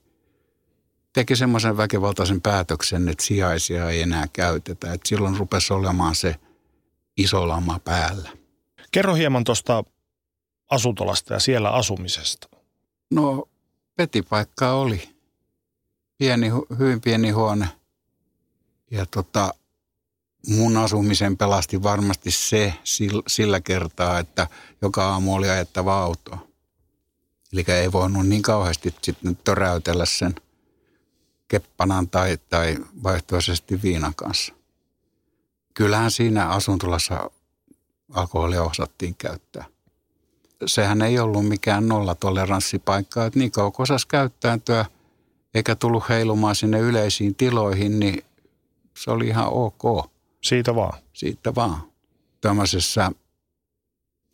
teki 1.13 1.36
semmoisen 1.36 1.78
väkivaltaisen 1.78 2.41
päätöksen, 2.41 3.10
että 3.10 3.23
sijaisia 3.23 3.89
ei 3.89 4.02
enää 4.02 4.28
käytetä. 4.34 4.93
Et 4.93 5.06
silloin 5.06 5.38
rupesi 5.38 5.73
olemaan 5.73 6.15
se 6.15 6.36
iso 7.17 7.47
lama 7.47 7.80
päällä. 7.80 8.30
Kerro 8.91 9.13
hieman 9.13 9.43
tuosta 9.43 9.84
asuntolasta 10.69 11.34
ja 11.34 11.39
siellä 11.39 11.69
asumisesta. 11.69 12.47
No, 13.12 13.49
petipaikka 13.95 14.73
oli. 14.73 15.10
Pieni, 16.17 16.52
hyvin 16.80 17.02
pieni 17.02 17.30
huone– 17.30 17.67
ja 18.93 19.06
tota, 19.06 19.54
mun 20.47 20.78
asumisen 20.78 21.38
pelasti 21.38 21.84
varmasti 21.84 22.32
se 22.32 22.73
sillä 23.28 23.62
kertaa, 23.62 24.19
että 24.19 24.47
joka 24.82 25.10
aamu 25.10 25.36
oli 25.36 25.49
ajettava 25.49 26.02
auto. 26.02 26.38
Eli 27.54 27.65
ei 27.67 27.91
voinut 27.91 28.28
niin 28.28 28.41
kauheasti 28.41 28.95
sitten 29.02 29.38
töräytellä 29.43 30.06
sen 30.06 30.36
keppanan 31.54 32.10
tai, 32.10 32.38
tai 32.50 32.78
vaihtoehtoisesti 33.04 33.82
viinan 33.82 34.16
kanssa. 34.16 34.54
Kyllähän 35.74 36.12
siinä 36.12 36.48
asuntolassa 36.48 37.30
alkoholia 38.13 38.63
osattiin 38.63 39.16
käyttää. 39.16 39.66
Sehän 40.66 41.02
ei 41.02 41.20
ollut 41.20 41.48
mikään 41.48 41.88
nollatoleranssipaikka, 41.88 43.26
että 43.26 43.39
niin 43.39 43.52
kauan 43.52 43.72
osasi 43.78 44.08
käyttäytyä 44.08 44.86
eikä 45.54 45.76
tullut 45.76 46.10
heilumaan 46.10 46.56
sinne 46.56 46.80
yleisiin 46.80 47.36
tiloihin, 47.36 48.00
niin 48.00 48.26
se 48.98 49.12
oli 49.12 49.28
ihan 49.28 49.48
ok. 49.48 50.12
Siitä 50.42 50.76
vaan? 50.76 51.00
Siitä 51.13 51.56
vaan. 51.56 51.82
Tämmöisessä 52.42 53.12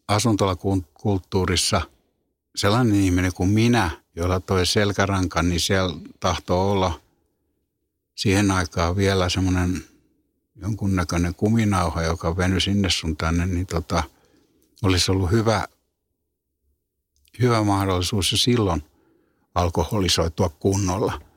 asuntolakulttuurissa 0.07 1.81
sellainen 2.55 2.95
ihminen 2.95 3.33
kuin 3.33 3.49
minä, 3.49 3.91
jolla 4.15 4.39
toi 4.39 4.65
selkärankan, 4.65 5.49
niin 5.49 5.59
siellä 5.59 5.95
tahtoo 6.19 6.71
olla 6.71 6.99
siihen 8.19 8.51
aikaan 8.51 8.95
vielä 8.95 9.29
semmoinen 9.29 9.83
jonkunnäköinen 10.55 11.35
kuminauha, 11.35 12.03
joka 12.03 12.37
venyi 12.37 12.61
sinne 12.61 12.89
sun 12.89 13.17
tänne, 13.17 13.45
niin 13.45 13.67
tota, 13.67 14.03
olisi 14.83 15.11
ollut 15.11 15.31
hyvä, 15.31 15.67
hyvä 17.41 17.63
mahdollisuus 17.63 18.31
jo 18.31 18.37
silloin 18.37 18.83
alkoholisoitua 19.55 20.49
kunnolla– 20.49 21.21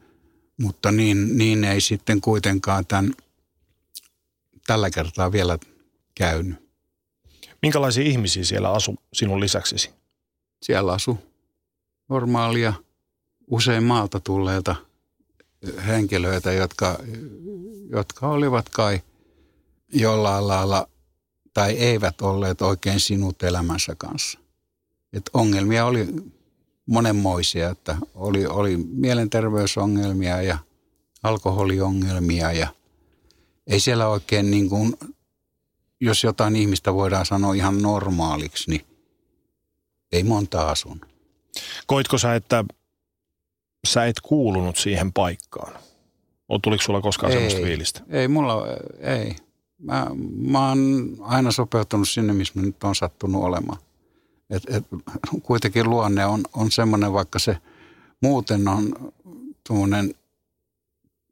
mutta 0.62 0.92
niin, 0.92 1.38
niin 1.38 1.64
ei 1.64 1.80
sitten 1.80 2.20
kuitenkaan 2.20 2.86
tämän, 2.86 3.14
tällä 4.66 4.90
kertaa 4.90 5.32
vielä 5.32 5.58
käynyt. 6.14 6.72
Minkälaisia 7.62 8.04
ihmisiä 8.04 8.44
siellä 8.44 8.70
asu 8.70 8.96
sinun 9.12 9.40
lisäksesi? 9.40 9.90
Siellä 10.62 10.92
asu 10.92 11.18
normaalia, 12.08 12.72
usein 13.50 13.84
maalta 13.84 14.20
tulleita 14.20 14.76
henkilöitä, 15.86 16.52
jotka, 16.52 16.98
jotka 17.90 18.28
olivat 18.28 18.68
kai 18.68 19.00
jollain 19.92 20.48
lailla 20.48 20.88
tai 21.54 21.72
eivät 21.72 22.20
olleet 22.20 22.62
oikein 22.62 23.00
sinut 23.00 23.42
elämänsä 23.42 23.94
kanssa. 23.98 24.38
Et 25.12 25.30
ongelmia 25.32 25.86
oli 25.86 26.08
monenmoisia, 26.86 27.70
että 27.70 27.96
oli, 28.14 28.46
oli 28.46 28.76
mielenterveysongelmia 28.76 30.42
ja 30.42 30.58
alkoholiongelmia 31.22 32.52
ja 32.52 32.68
ei 33.66 33.80
siellä 33.80 34.08
oikein 34.08 34.50
niin 34.50 34.68
kuin, 34.68 34.94
jos 36.00 36.24
jotain 36.24 36.56
ihmistä 36.56 36.94
voidaan 36.94 37.26
sanoa 37.26 37.54
ihan 37.54 37.82
normaaliksi, 37.82 38.70
niin 38.70 38.86
ei 40.12 40.22
monta 40.24 40.70
asun. 40.70 41.00
Koitko 41.86 42.18
sä, 42.18 42.34
että 42.34 42.64
sä 43.86 44.06
et 44.06 44.20
kuulunut 44.20 44.76
siihen 44.76 45.12
paikkaan? 45.12 45.72
O, 46.48 46.58
tuliko 46.58 46.82
sulla 46.82 47.00
koskaan 47.00 47.32
ei, 47.32 47.36
sellaista 47.38 47.60
fiilistä? 47.66 48.00
Ei, 48.08 48.28
mulla 48.28 48.66
ei. 49.00 49.36
Mä, 49.78 50.06
mä 50.36 50.68
oon 50.68 51.10
aina 51.20 51.52
sopeutunut 51.52 52.08
sinne, 52.08 52.32
missä 52.32 52.52
mä 52.56 52.62
nyt 52.62 52.84
on 52.84 52.94
sattunut 52.94 53.44
olemaan. 53.44 53.78
Et, 54.50 54.62
et, 54.68 54.84
kuitenkin 55.42 55.90
luonne 55.90 56.26
on, 56.26 56.40
on 56.52 56.70
semmoinen, 56.70 57.12
vaikka 57.12 57.38
se 57.38 57.56
muuten 58.20 58.68
on 58.68 59.12
tuommoinen 59.66 60.14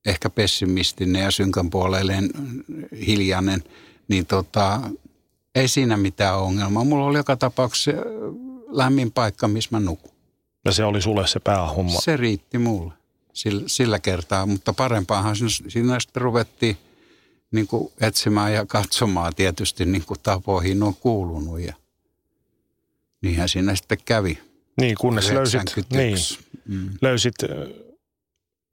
ehkä 0.07 0.31
pessimistinen 0.31 1.23
ja 1.23 1.31
synkän 1.31 1.71
puolelleen 1.71 2.31
hiljainen, 3.07 3.65
niin 4.09 4.27
tota, 4.27 4.81
ei 5.55 5.69
siinä 5.69 5.97
mitään 5.97 6.39
ongelmaa. 6.39 6.85
Mulla 6.85 7.07
oli 7.07 7.19
joka 7.19 7.37
tapauksessa 7.37 7.91
lämmin 8.69 9.13
paikka, 9.13 9.49
missä 9.49 9.69
mä 9.73 9.81
nukun. 9.81 10.10
Ja 10.64 10.73
se 10.73 10.85
oli 10.85 11.03
sulle 11.03 11.27
se 11.27 11.40
päähomma? 11.40 12.01
Se 12.01 12.16
riitti 12.16 12.59
mulle 12.59 12.92
sillä, 13.33 13.62
sillä 13.66 13.99
kertaa, 13.99 14.46
mutta 14.46 14.73
parempaahan 14.73 15.37
siinä, 15.37 15.70
siinä 15.70 16.01
sitten 16.01 16.23
ruvettiin 16.23 16.77
niin 17.51 17.66
kuin 17.66 17.92
etsimään 18.01 18.53
ja 18.53 18.66
katsomaan 18.66 19.35
tietysti 19.35 19.85
niin 19.85 20.05
kuin 20.07 20.20
tapoihin 20.23 20.83
on 20.83 20.94
kuulunut. 20.94 21.61
Ja 21.61 21.75
Niinhän 23.23 23.49
siinä 23.49 23.75
sitten 23.75 23.99
kävi. 24.05 24.38
Niin, 24.81 24.96
kunnes 25.01 25.31
löysit, 25.31 25.62
niin, 25.92 26.18
mm. 26.64 26.90
löysit 27.03 27.35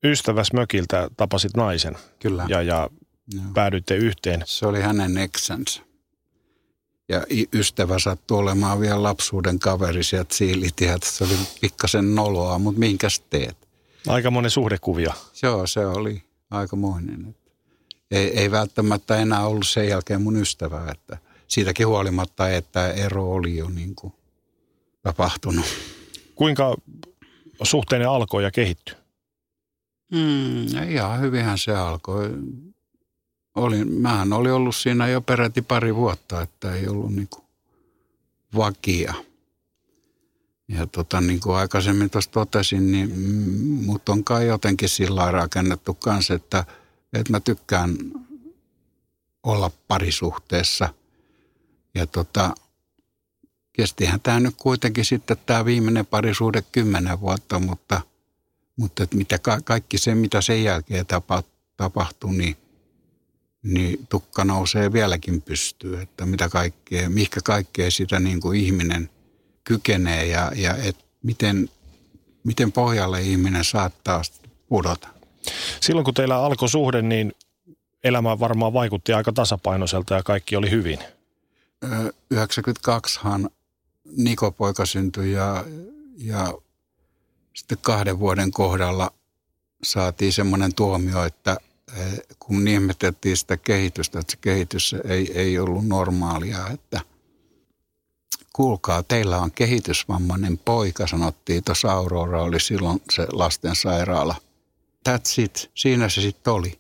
ystäväs 0.03 0.53
mökiltä, 0.53 1.09
tapasit 1.17 1.57
naisen. 1.57 1.95
Kyllä. 2.19 2.45
Ja, 2.49 2.61
ja 2.61 2.89
päädyitte 3.53 3.95
yhteen. 3.95 4.43
Se 4.45 4.67
oli 4.67 4.81
hänen 4.81 5.17
eksänsä. 5.17 5.81
Ja 7.09 7.25
ystävä 7.53 7.99
sattui 7.99 8.37
olemaan 8.37 8.79
vielä 8.79 9.03
lapsuuden 9.03 9.59
kaveri 9.59 10.03
sieltä 10.03 10.35
siilitieltä. 10.35 11.07
Se 11.09 11.23
oli 11.23 11.33
pikkasen 11.61 12.15
noloa, 12.15 12.59
mutta 12.59 12.79
minkäs 12.79 13.19
teet? 13.29 13.57
Aika 14.07 14.31
monen 14.31 14.51
suhdekuvia. 14.51 15.13
Joo, 15.43 15.67
se 15.67 15.85
oli 15.85 16.23
aikamoinen. 16.51 17.35
Ei, 18.11 18.39
ei 18.39 18.51
välttämättä 18.51 19.17
enää 19.17 19.47
ollut 19.47 19.67
sen 19.67 19.87
jälkeen 19.87 20.21
mun 20.21 20.35
ystävä, 20.35 20.91
että 20.91 21.17
siitäkin 21.47 21.87
huolimatta, 21.87 22.49
että 22.49 22.91
ero 22.91 23.31
oli 23.31 23.57
jo 23.57 23.69
niin 23.69 23.95
kuin 23.95 24.13
tapahtunut. 25.01 25.65
Kuinka 26.35 26.75
suhteinen 27.63 28.09
alkoi 28.09 28.43
ja 28.43 28.51
kehittyi? 28.51 28.95
Mm, 30.11 30.89
ihan 30.89 31.21
hyvinhän 31.21 31.57
se 31.57 31.75
alkoi. 31.75 32.29
Olin, 33.57 33.93
mähän 33.93 34.33
oli 34.33 34.51
ollut 34.51 34.75
siinä 34.75 35.07
jo 35.07 35.21
peräti 35.21 35.61
pari 35.61 35.95
vuotta, 35.95 36.41
että 36.41 36.73
ei 36.73 36.87
ollut 36.87 37.15
niin 37.15 37.27
kuin 37.27 37.43
vakia. 38.55 39.13
Ja 40.67 40.87
tota, 40.87 41.21
niin 41.21 41.39
kuin 41.39 41.55
aikaisemmin 41.55 42.09
tuossa 42.09 42.31
totesin, 42.31 42.91
niin 42.91 43.19
mut 43.85 44.09
on 44.09 44.23
kai 44.23 44.47
jotenkin 44.47 44.89
sillä 44.89 45.31
rakennettu 45.31 45.93
kanssa, 45.93 46.33
että, 46.33 46.65
että 47.13 47.31
mä 47.31 47.39
tykkään 47.39 47.97
olla 49.43 49.71
parisuhteessa. 49.87 50.93
Ja 51.95 52.07
tota, 52.07 52.55
kestihän 53.73 54.19
tämä 54.19 54.39
nyt 54.39 54.55
kuitenkin 54.57 55.05
sitten 55.05 55.37
tämä 55.45 55.65
viimeinen 55.65 56.05
parisuhde 56.05 56.63
kymmenen 56.71 57.19
vuotta, 57.21 57.59
mutta 57.59 58.01
Mutta 58.79 59.03
että 59.03 59.17
mitä, 59.17 59.39
kaikki 59.63 59.97
se, 59.97 60.15
mitä 60.15 60.41
sen 60.41 60.63
jälkeen 60.63 61.05
tapa, 61.05 61.43
tapahtui, 61.77 62.33
niin, 62.33 62.57
niin 63.63 64.07
tukka 64.09 64.43
nousee 64.43 64.93
vieläkin 64.93 65.41
pystyy. 65.41 66.01
Että 66.01 66.25
mitä 66.25 66.49
kaikkea, 66.49 67.09
mihinkä 67.09 67.41
kaikkea 67.43 67.91
sitä 67.91 68.19
niin 68.19 68.39
kuin 68.41 68.59
ihminen 68.59 69.09
kykenee 69.63 70.25
ja, 70.25 70.51
ja 70.55 70.75
et 70.75 71.05
miten, 71.23 71.69
miten 72.43 72.71
pohjalle 72.71 73.21
ihminen 73.21 73.63
saattaa 73.63 74.21
pudota. 74.69 75.07
Silloin 75.81 76.05
kun 76.05 76.13
teillä 76.13 76.37
alkoi 76.37 76.69
suhde, 76.69 77.01
niin 77.01 77.33
elämä 78.03 78.39
varmaan 78.39 78.73
vaikutti 78.73 79.13
aika 79.13 79.33
tasapainoiselta 79.33 80.13
ja 80.13 80.23
kaikki 80.23 80.55
oli 80.55 80.71
hyvin. 80.71 80.99
92han 82.33 83.49
Niko 84.15 84.51
poika 84.51 84.85
syntyi 84.85 85.31
ja, 85.31 85.65
ja 86.17 86.53
sitten 87.53 87.77
kahden 87.81 88.19
vuoden 88.19 88.51
kohdalla 88.51 89.11
saatiin 89.83 90.33
semmoinen 90.33 90.73
tuomio, 90.75 91.23
että 91.23 91.57
kun 92.39 92.67
ihmeteltiin 92.67 93.37
sitä 93.37 93.57
kehitystä, 93.57 94.19
että 94.19 94.31
se 94.31 94.37
kehitys 94.41 94.95
ei, 95.09 95.31
ei 95.39 95.59
ollut 95.59 95.87
normaalia, 95.87 96.67
että 96.67 97.01
kuulkaa, 98.53 99.03
teillä 99.03 99.37
on 99.37 99.51
kehitysvammainen 99.51 100.57
poika, 100.57 101.07
sanottiin 101.07 101.63
tuossa 101.63 101.91
Aurora 101.91 102.43
oli 102.43 102.59
silloin 102.59 103.01
se 103.13 103.27
lastensairaala. 103.31 104.35
That's 105.09 105.41
it, 105.43 105.71
siinä 105.75 106.09
se 106.09 106.21
sitten 106.21 106.53
oli. 106.53 106.79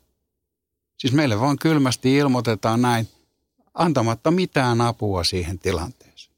Siis 0.97 1.13
meille 1.13 1.39
vaan 1.39 1.59
kylmästi 1.59 2.15
ilmoitetaan 2.15 2.81
näin, 2.81 3.07
antamatta 3.73 4.31
mitään 4.31 4.81
apua 4.81 5.23
siihen 5.23 5.59
tilanteeseen. 5.59 6.37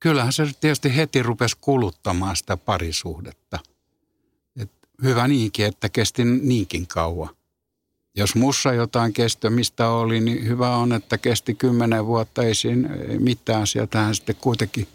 Kyllähän 0.00 0.32
se 0.32 0.50
tietysti 0.60 0.96
heti 0.96 1.22
rupesi 1.22 1.56
kuluttamaan 1.60 2.36
sitä 2.36 2.56
parisuhdetta. 2.56 3.58
Et 4.56 4.70
hyvä 5.02 5.28
niinkin, 5.28 5.66
että 5.66 5.88
kesti 5.88 6.24
niinkin 6.24 6.86
kauan. 6.86 7.36
Jos 8.16 8.34
mussa 8.34 8.72
jotain 8.72 9.12
kestämistä 9.12 9.88
oli, 9.88 10.20
niin 10.20 10.48
hyvä 10.48 10.76
on, 10.76 10.92
että 10.92 11.18
kesti 11.18 11.54
kymmenen 11.54 12.06
vuotta, 12.06 12.42
ei 12.42 12.54
siinä 12.54 12.88
mitään. 13.18 13.66
Sieltähän 13.66 14.14
sitten 14.14 14.36
kuitenkin 14.36 14.88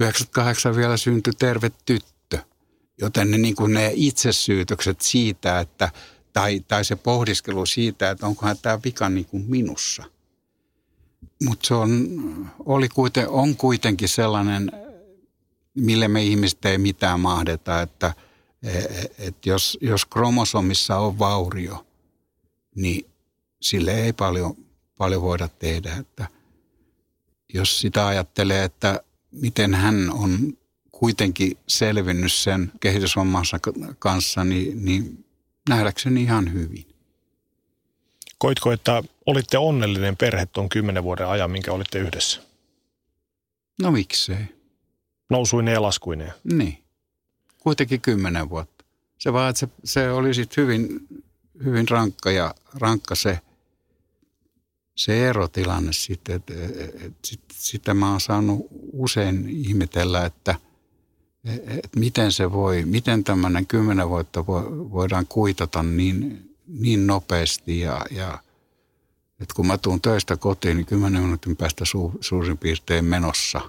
98 0.00 0.76
vielä 0.76 0.96
syntyi 0.96 1.32
terve 1.38 1.72
tyttö. 1.84 2.38
Joten 3.00 3.30
ne, 3.30 3.38
niin 3.38 3.54
kuin 3.56 3.72
ne 3.72 3.92
itsesyytökset 3.94 5.00
siitä, 5.00 5.60
että, 5.60 5.90
tai, 6.32 6.60
tai 6.60 6.84
se 6.84 6.96
pohdiskelu 6.96 7.66
siitä, 7.66 8.10
että 8.10 8.26
onkohan 8.26 8.56
tämä 8.62 8.78
vika 8.84 9.08
niin 9.08 9.26
kuin 9.26 9.44
minussa. 9.48 10.04
Mutta 11.44 11.66
se 11.66 11.74
on, 11.74 12.08
oli 12.64 12.88
kuiten, 12.88 13.28
on 13.28 13.56
kuitenkin 13.56 14.08
sellainen, 14.08 14.72
mille 15.74 16.08
me 16.08 16.22
ihmiset 16.22 16.64
ei 16.64 16.78
mitään 16.78 17.20
mahdeta, 17.20 17.82
että 17.82 18.14
et 19.18 19.46
jos, 19.46 19.78
jos 19.80 20.04
kromosomissa 20.04 20.96
on 20.96 21.18
vaurio, 21.18 21.86
niin 22.74 23.06
sille 23.60 24.02
ei 24.02 24.12
paljon, 24.12 24.56
paljon 24.98 25.22
voida 25.22 25.48
tehdä. 25.48 25.96
Että 25.96 26.26
jos 27.54 27.80
sitä 27.80 28.06
ajattelee, 28.06 28.64
että 28.64 29.00
miten 29.30 29.74
hän 29.74 30.10
on 30.10 30.58
kuitenkin 30.92 31.56
selvinnyt 31.68 32.32
sen 32.32 32.72
kehitysvammansa 32.80 33.58
kanssa, 33.98 34.44
niin, 34.44 34.84
niin 34.84 35.24
nähdäkseni 35.68 36.22
ihan 36.22 36.52
hyvin. 36.52 36.86
Koitko, 38.38 38.72
että 38.72 39.02
olitte 39.26 39.58
onnellinen 39.58 40.16
perhe 40.16 40.46
tuon 40.46 40.68
kymmenen 40.68 41.04
vuoden 41.04 41.28
ajan, 41.28 41.50
minkä 41.50 41.72
olitte 41.72 41.98
yhdessä? 41.98 42.40
No 43.82 43.90
miksei. 43.90 44.44
Nousuineen 45.30 45.74
ja 45.74 45.82
laskuineen. 45.82 46.32
Niin. 46.44 46.78
Kuitenkin 47.58 48.00
kymmenen 48.00 48.50
vuotta. 48.50 48.84
Se 49.18 49.32
vaan, 49.32 49.50
että 49.50 49.60
se, 49.60 49.68
se 49.84 50.10
oli 50.10 50.34
sitten 50.34 50.62
hyvin, 50.62 51.08
hyvin 51.64 51.88
rankka 51.88 52.30
ja 52.30 52.54
rankka 52.74 53.14
se, 53.14 53.40
se 54.94 55.28
erotilanne 55.28 55.92
sitten. 55.92 56.36
Että, 56.36 56.54
että 56.94 57.18
sit, 57.24 57.40
sitä 57.52 57.94
mä 57.94 58.10
oon 58.10 58.20
saanut 58.20 58.66
usein 58.92 59.48
ihmetellä, 59.48 60.24
että, 60.24 60.54
että 61.66 61.98
miten 62.00 62.32
se 62.32 62.52
voi, 62.52 62.84
miten 62.84 63.24
tämmöinen 63.24 63.66
kymmenen 63.66 64.08
vuotta 64.08 64.46
voidaan 64.46 65.26
kuitata 65.26 65.82
niin 65.82 66.54
niin 66.66 67.06
nopeasti 67.06 67.80
ja, 67.80 68.06
ja 68.10 68.38
että 69.40 69.54
kun 69.54 69.66
mä 69.66 69.78
tuun 69.78 70.00
töistä 70.00 70.36
kotiin, 70.36 70.76
niin 70.76 70.86
kymmenen 70.86 71.22
minuutin 71.22 71.56
päästä 71.56 71.84
su, 71.84 72.12
suurin 72.20 72.58
piirtein 72.58 73.04
menossa 73.04 73.60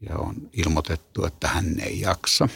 ja 0.00 0.18
on 0.18 0.34
ilmoitettu, 0.52 1.24
että 1.24 1.48
hän 1.48 1.80
ei 1.80 2.00
jaksa. 2.00 2.48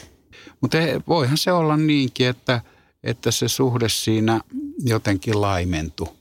Mutta 0.61 0.77
voihan 1.07 1.37
se 1.37 1.51
olla 1.51 1.77
niinkin, 1.77 2.27
että, 2.27 2.61
että 3.03 3.31
se 3.31 3.47
suhde 3.47 3.89
siinä 3.89 4.41
jotenkin 4.79 5.41
laimentu. 5.41 6.17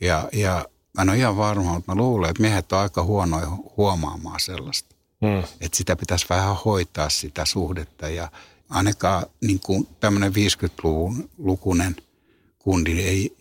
Ja, 0.00 0.28
ja 0.32 0.64
mä 0.94 1.02
en 1.02 1.08
ole 1.08 1.18
ihan 1.18 1.36
varma, 1.36 1.74
mutta 1.74 1.94
mä 1.94 2.00
luulen, 2.00 2.30
että 2.30 2.42
miehet 2.42 2.72
on 2.72 2.78
aika 2.78 3.02
huonoja 3.02 3.48
huomaamaan 3.76 4.40
sellaista. 4.40 4.94
Hmm. 5.20 5.44
Että 5.60 5.76
sitä 5.76 5.96
pitäisi 5.96 6.26
vähän 6.30 6.56
hoitaa 6.64 7.08
sitä 7.08 7.44
suhdetta 7.44 8.08
ja– 8.08 8.28
ainakaan 8.72 9.26
niin 9.40 9.60
kuin 9.60 9.88
tämmöinen 10.00 10.32
50-luvun 10.32 11.30
lukunen 11.38 11.96
kundi 12.58 13.00
ei, 13.00 13.36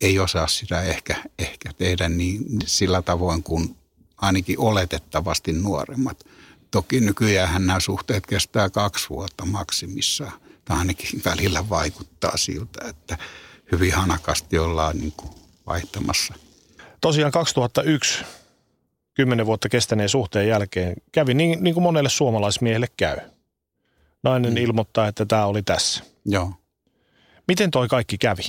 ei 0.00 0.18
osaa 0.18 0.46
sitä 0.46 0.82
ehkä, 0.82 1.24
ehkä 1.38 1.72
tehdä 1.78 2.08
niin 2.08 2.44
sillä 2.66 3.02
tavoin 3.02 3.42
kuin 3.42 3.76
ainakin 4.16 4.58
oletettavasti 4.58 5.52
nuoremmat. 5.52 6.24
Toki 6.70 7.00
nykyään 7.00 7.66
nämä 7.66 7.80
suhteet 7.80 8.26
kestää 8.26 8.70
kaksi 8.70 9.10
vuotta 9.10 9.46
maksimissaan. 9.46 10.32
Tai 10.64 10.78
ainakin 10.78 11.22
välillä 11.24 11.68
vaikuttaa 11.68 12.36
siltä, 12.36 12.88
että 12.88 13.18
hyvin 13.72 13.94
hanakasti 13.94 14.58
ollaan 14.58 14.98
niin 14.98 15.12
kuin 15.16 15.30
vaihtamassa. 15.66 16.34
Tosiaan 17.00 17.32
2001, 17.32 18.24
kymmenen 19.14 19.46
vuotta 19.46 19.68
kestäneen 19.68 20.08
suhteen 20.08 20.48
jälkeen, 20.48 20.96
kävi 21.12 21.34
niin, 21.34 21.64
niin 21.64 21.74
kuin 21.74 21.82
monelle 21.82 22.08
suomalaismiehelle 22.08 22.88
käy– 22.96 23.16
nainen 24.22 24.52
mm. 24.52 24.56
ilmoittaa, 24.56 25.08
että 25.08 25.26
tämä 25.26 25.46
oli 25.46 25.62
tässä. 25.62 26.04
Joo. 26.26 26.52
Miten 27.48 27.70
toi 27.70 27.88
kaikki 27.88 28.18
kävi? 28.18 28.42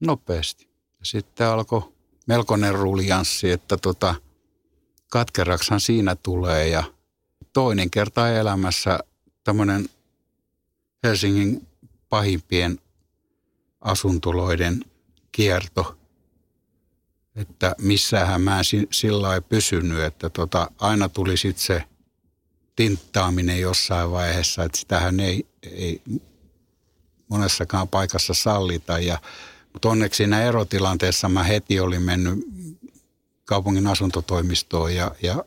Nopeasti. 0.00 0.68
Sitten 1.02 1.46
alkoi 1.46 1.92
melkoinen 2.26 2.74
rulianssi, 2.74 3.50
että 3.50 3.76
tota, 3.76 4.14
katkeraksan 5.10 5.80
siinä 5.80 6.16
tulee 6.16 6.68
ja 6.68 6.84
toinen 7.52 7.90
kerta 7.90 8.30
elämässä 8.30 8.98
tämmöinen 9.44 9.88
Helsingin 11.02 11.66
pahimpien 12.08 12.78
asuntoloiden 13.80 14.84
kierto, 15.32 15.98
että 17.36 17.74
missähän 17.80 18.42
mä 18.42 18.58
en 18.58 18.64
sillä 18.92 19.34
ei 19.34 19.40
pysynyt, 19.40 19.98
että 19.98 20.30
tota, 20.30 20.70
aina 20.78 21.08
tuli 21.08 21.36
sitten 21.36 21.64
se– 21.64 21.84
tinttaaminen 22.78 23.60
jossain 23.60 24.10
vaiheessa, 24.10 24.64
että 24.64 24.78
sitähän 24.78 25.20
ei, 25.20 25.46
ei 25.62 26.02
monessakaan 27.28 27.88
paikassa 27.88 28.34
sallita. 28.34 28.98
Ja, 28.98 29.18
mutta 29.72 29.88
onneksi 29.88 30.16
siinä 30.16 30.42
erotilanteessa 30.42 31.28
mä 31.28 31.42
heti 31.42 31.80
olin 31.80 32.02
mennyt 32.02 32.38
kaupungin 33.44 33.86
asuntotoimistoon 33.86 34.94
ja, 34.94 35.10
ja 35.22 35.44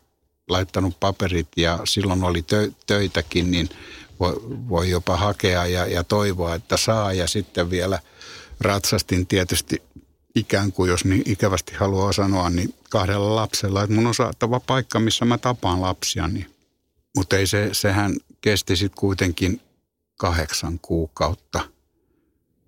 laittanut 0.49 0.99
paperit 0.99 1.47
ja 1.57 1.79
silloin 1.83 2.23
oli 2.23 2.41
tö, 2.41 2.71
töitäkin, 2.87 3.51
niin 3.51 3.69
voi, 4.21 4.35
voi 4.69 4.89
jopa 4.89 5.17
hakea 5.17 5.65
ja, 5.65 5.85
ja 5.85 6.03
toivoa, 6.03 6.55
että 6.55 6.77
saa. 6.77 7.13
Ja 7.13 7.27
sitten 7.27 7.69
vielä 7.69 7.99
ratsastin 8.59 9.27
tietysti 9.27 9.81
ikään 10.35 10.71
kuin, 10.71 10.89
jos 10.89 11.05
niin 11.05 11.23
ikävästi 11.25 11.73
haluaa 11.75 12.13
sanoa, 12.13 12.49
niin 12.49 12.73
kahdella 12.89 13.35
lapsella, 13.35 13.83
että 13.83 13.95
mun 13.95 14.07
on 14.07 14.15
saatava 14.15 14.59
paikka, 14.59 14.99
missä 14.99 15.25
mä 15.25 15.37
tapaan 15.37 15.81
lapsia, 15.81 16.27
niin 16.27 16.55
mutta 17.15 17.35
se, 17.45 17.69
sehän 17.71 18.15
kesti 18.41 18.75
sitten 18.75 18.99
kuitenkin 18.99 19.61
kahdeksan 20.17 20.79
kuukautta. 20.81 21.69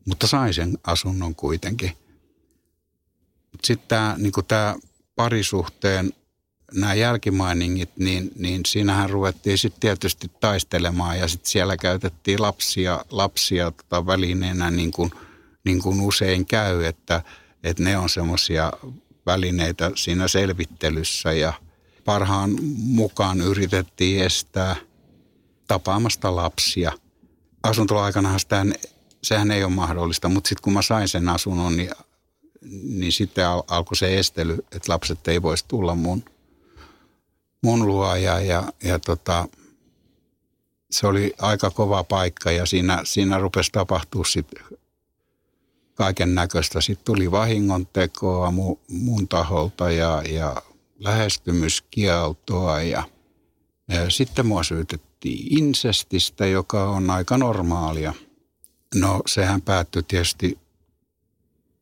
Mutta 0.05 0.27
sain 0.27 0.53
sen 0.53 0.77
asunnon 0.83 1.35
kuitenkin. 1.35 1.91
Sitten 3.63 3.87
tämä 3.87 4.15
niin 4.17 4.33
parisuhteen 5.15 6.13
nämä 6.75 6.93
jälkimainingit, 6.93 7.97
niin, 7.97 8.31
niin 8.35 8.61
siinähän 8.67 9.09
ruvettiin 9.09 9.57
sitten 9.57 9.81
tietysti 9.81 10.31
taistelemaan 10.39 11.19
ja 11.19 11.27
sitten 11.27 11.51
siellä 11.51 11.77
käytettiin 11.77 12.41
lapsia, 12.41 13.05
lapsia 13.11 13.71
tota 13.71 14.05
välineenä 14.05 14.71
niin 14.71 14.91
kuin, 14.91 15.11
niin 15.63 15.81
kuin 15.81 16.01
usein 16.01 16.45
käy, 16.45 16.83
että, 16.83 17.21
että 17.63 17.83
ne 17.83 17.97
on 17.97 18.09
semmoisia 18.09 18.71
välineitä 19.25 19.91
siinä 19.95 20.27
selvittelyssä 20.27 21.33
ja– 21.33 21.53
parhaan 22.05 22.57
mukaan 22.77 23.41
yritettiin 23.41 24.23
estää 24.23 24.75
tapaamasta 25.67 26.35
lapsia. 26.35 26.91
Asuntolaikanahan 27.63 28.39
sitä, 28.39 28.65
sehän 29.23 29.51
ei 29.51 29.63
ole 29.63 29.73
mahdollista, 29.73 30.29
mutta 30.29 30.47
sitten 30.47 30.63
kun 30.63 30.73
mä 30.73 30.81
sain 30.81 31.07
sen 31.07 31.29
asunnon, 31.29 31.77
niin, 31.77 31.89
niin 32.83 33.11
sitten 33.11 33.47
al- 33.47 33.63
alkoi 33.67 33.95
se 33.95 34.19
estely, 34.19 34.53
että 34.53 34.91
lapset 34.91 35.27
ei 35.27 35.41
voisi 35.41 35.65
tulla 35.67 35.95
mun, 35.95 36.23
mun 37.63 37.87
luo 37.87 38.15
ja, 38.15 38.39
ja, 38.39 38.63
ja 38.83 38.99
tota, 38.99 39.47
se 40.91 41.07
oli 41.07 41.33
aika 41.39 41.71
kova 41.71 42.03
paikka 42.03 42.51
ja 42.51 42.65
siinä, 42.65 43.01
siinä 43.03 43.37
rupesi 43.37 43.71
tapahtua 43.71 44.25
sitten 44.25 44.63
kaiken 45.93 46.35
näköistä. 46.35 46.81
Sitten 46.81 47.05
tuli 47.05 47.31
vahingontekoa 47.31 48.51
mu, 48.51 48.77
mun 48.87 49.27
taholta 49.27 49.91
ja, 49.91 50.21
ja 50.29 50.61
lähestymiskieltoa 50.99 52.81
ja, 52.81 53.03
ja 53.87 54.09
sitten 54.09 54.45
mua 54.45 54.63
syytettiin 54.63 55.57
insestistä, 55.59 56.45
joka 56.45 56.89
on 56.89 57.09
aika 57.09 57.37
normaalia. 57.37 58.13
No 58.95 59.21
sehän 59.27 59.61
päättyi 59.61 60.03
tietysti 60.03 60.59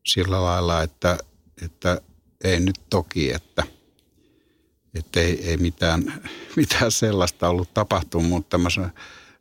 sillä 0.06 0.42
lailla, 0.42 0.82
että, 0.82 1.18
että 1.62 2.00
ei 2.44 2.60
nyt 2.60 2.80
toki, 2.90 3.32
että, 3.32 3.62
että 4.94 5.20
ei, 5.20 5.48
ei 5.48 5.56
mitään, 5.56 6.22
mitään 6.56 6.92
sellaista 6.92 7.48
ollut 7.48 7.74
tapahtunut, 7.74 8.28
mutta 8.28 8.58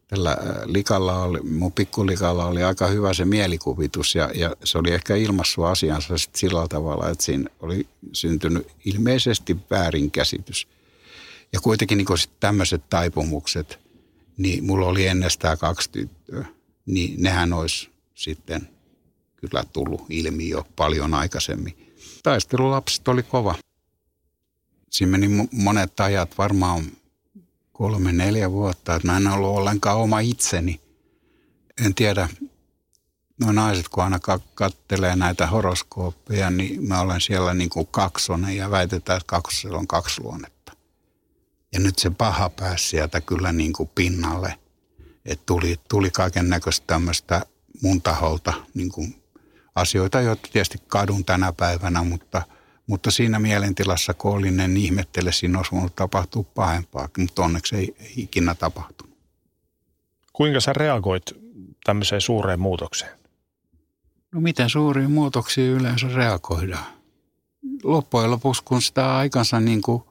tällä 0.07 0.37
likalla 0.65 1.23
oli, 1.23 1.41
mun 1.41 1.71
pikkulikalla 1.71 2.45
oli 2.45 2.63
aika 2.63 2.87
hyvä 2.87 3.13
se 3.13 3.25
mielikuvitus 3.25 4.15
ja, 4.15 4.31
ja 4.35 4.55
se 4.63 4.77
oli 4.77 4.91
ehkä 4.91 5.15
ilmassut 5.15 5.65
asiansa 5.65 6.17
sit 6.17 6.35
sillä 6.35 6.67
tavalla, 6.67 7.09
että 7.09 7.23
siinä 7.23 7.49
oli 7.59 7.87
syntynyt 8.13 8.67
ilmeisesti 8.85 9.57
väärinkäsitys. 9.71 10.67
Ja 11.53 11.59
kuitenkin 11.59 11.97
niin 11.97 12.07
tämmöiset 12.39 12.89
taipumukset, 12.89 13.79
niin 14.37 14.63
mulla 14.63 14.85
oli 14.85 15.07
ennestään 15.07 15.57
kaksi 15.57 15.89
tyttöä, 15.91 16.45
niin 16.85 17.23
nehän 17.23 17.53
olisi 17.53 17.89
sitten 18.15 18.69
kyllä 19.35 19.63
tullut 19.73 20.05
ilmi 20.09 20.49
jo 20.49 20.67
paljon 20.75 21.13
aikaisemmin. 21.13 21.93
Taistelulapset 22.23 23.07
oli 23.07 23.23
kova. 23.23 23.55
Siinä 24.91 25.11
meni 25.11 25.47
monet 25.51 25.99
ajat, 25.99 26.37
varmaan 26.37 26.85
kolme, 27.73 28.11
neljä 28.11 28.51
vuotta, 28.51 28.95
että 28.95 29.07
mä 29.07 29.17
en 29.17 29.27
ollut 29.27 29.57
ollenkaan 29.57 29.97
oma 29.97 30.19
itseni. 30.19 30.81
En 31.85 31.95
tiedä, 31.95 32.29
no 33.39 33.51
naiset 33.51 33.89
kun 33.89 34.03
aina 34.03 34.19
kattelee 34.55 35.15
näitä 35.15 35.47
horoskooppeja, 35.47 36.49
niin 36.51 36.87
mä 36.87 37.01
olen 37.01 37.21
siellä 37.21 37.53
niin 37.53 37.69
kuin 37.69 37.87
kaksonen 37.87 38.57
ja 38.57 38.71
väitetään, 38.71 39.17
että 39.17 39.27
kaksosella 39.27 39.77
on 39.77 39.87
kaksi 39.87 40.21
luonnetta. 40.21 40.73
Ja 41.73 41.79
nyt 41.79 41.99
se 41.99 42.09
paha 42.09 42.49
pääsi 42.49 42.89
sieltä 42.89 43.21
kyllä 43.21 43.51
niin 43.51 43.73
kuin 43.73 43.89
pinnalle. 43.95 44.55
Että 45.25 45.43
tuli, 45.45 45.79
tuli 45.89 46.11
kaiken 46.11 46.49
näköistä 46.49 46.87
tämmöistä 46.87 47.45
mun 47.81 48.01
taholta 48.01 48.53
niin 48.73 48.91
kuin 48.91 49.23
asioita, 49.75 50.21
joita 50.21 50.49
tietysti 50.53 50.77
kadun 50.87 51.25
tänä 51.25 51.53
päivänä, 51.53 52.03
mutta, 52.03 52.41
mutta 52.91 53.11
siinä 53.11 53.39
mielentilassa, 53.39 54.13
kun 54.13 54.31
olin, 54.31 54.59
en 54.59 54.77
ihmettele, 54.77 55.31
siinä 55.31 55.57
olisi 55.57 55.71
voinut 55.71 55.95
tapahtua 55.95 56.43
pahempaa, 56.43 57.09
mutta 57.17 57.43
onneksi 57.43 57.75
ei, 57.75 57.95
ei 57.99 58.13
ikinä 58.17 58.55
tapahtunut. 58.55 59.17
Kuinka 60.33 60.59
sä 60.59 60.73
reagoit 60.73 61.23
tämmöiseen 61.83 62.21
suureen 62.21 62.59
muutokseen? 62.59 63.11
No 64.31 64.41
miten 64.41 64.69
suuriin 64.69 65.11
muutoksiin 65.11 65.71
yleensä 65.71 66.07
reagoidaan? 66.07 66.85
Loppujen 67.83 68.31
lopuksi, 68.31 68.63
kun 68.63 68.81
sitä 68.81 69.17
aikansa 69.17 69.59
niin 69.59 69.81
kuin 69.81 70.03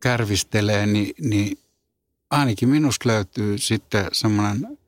kärvistelee, 0.00 0.86
niin, 0.86 1.14
niin 1.20 1.58
ainakin 2.30 2.68
minusta 2.68 3.08
löytyy 3.08 3.58
sitten 3.58 4.06
semmoinen 4.12 4.78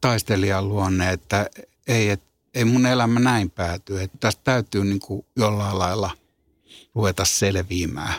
taistelijan 0.00 0.68
luonne, 0.68 1.12
että 1.12 1.50
ei, 1.88 2.10
että 2.10 2.26
ei 2.54 2.64
mun 2.64 2.86
elämä 2.86 3.20
näin 3.20 3.50
pääty. 3.50 4.00
Että 4.00 4.18
tästä 4.20 4.40
täytyy 4.44 4.84
niin 4.84 5.00
kuin 5.00 5.26
jollain 5.36 5.78
lailla 5.78 6.21
ruveta 6.94 7.24
selviämään. 7.24 8.14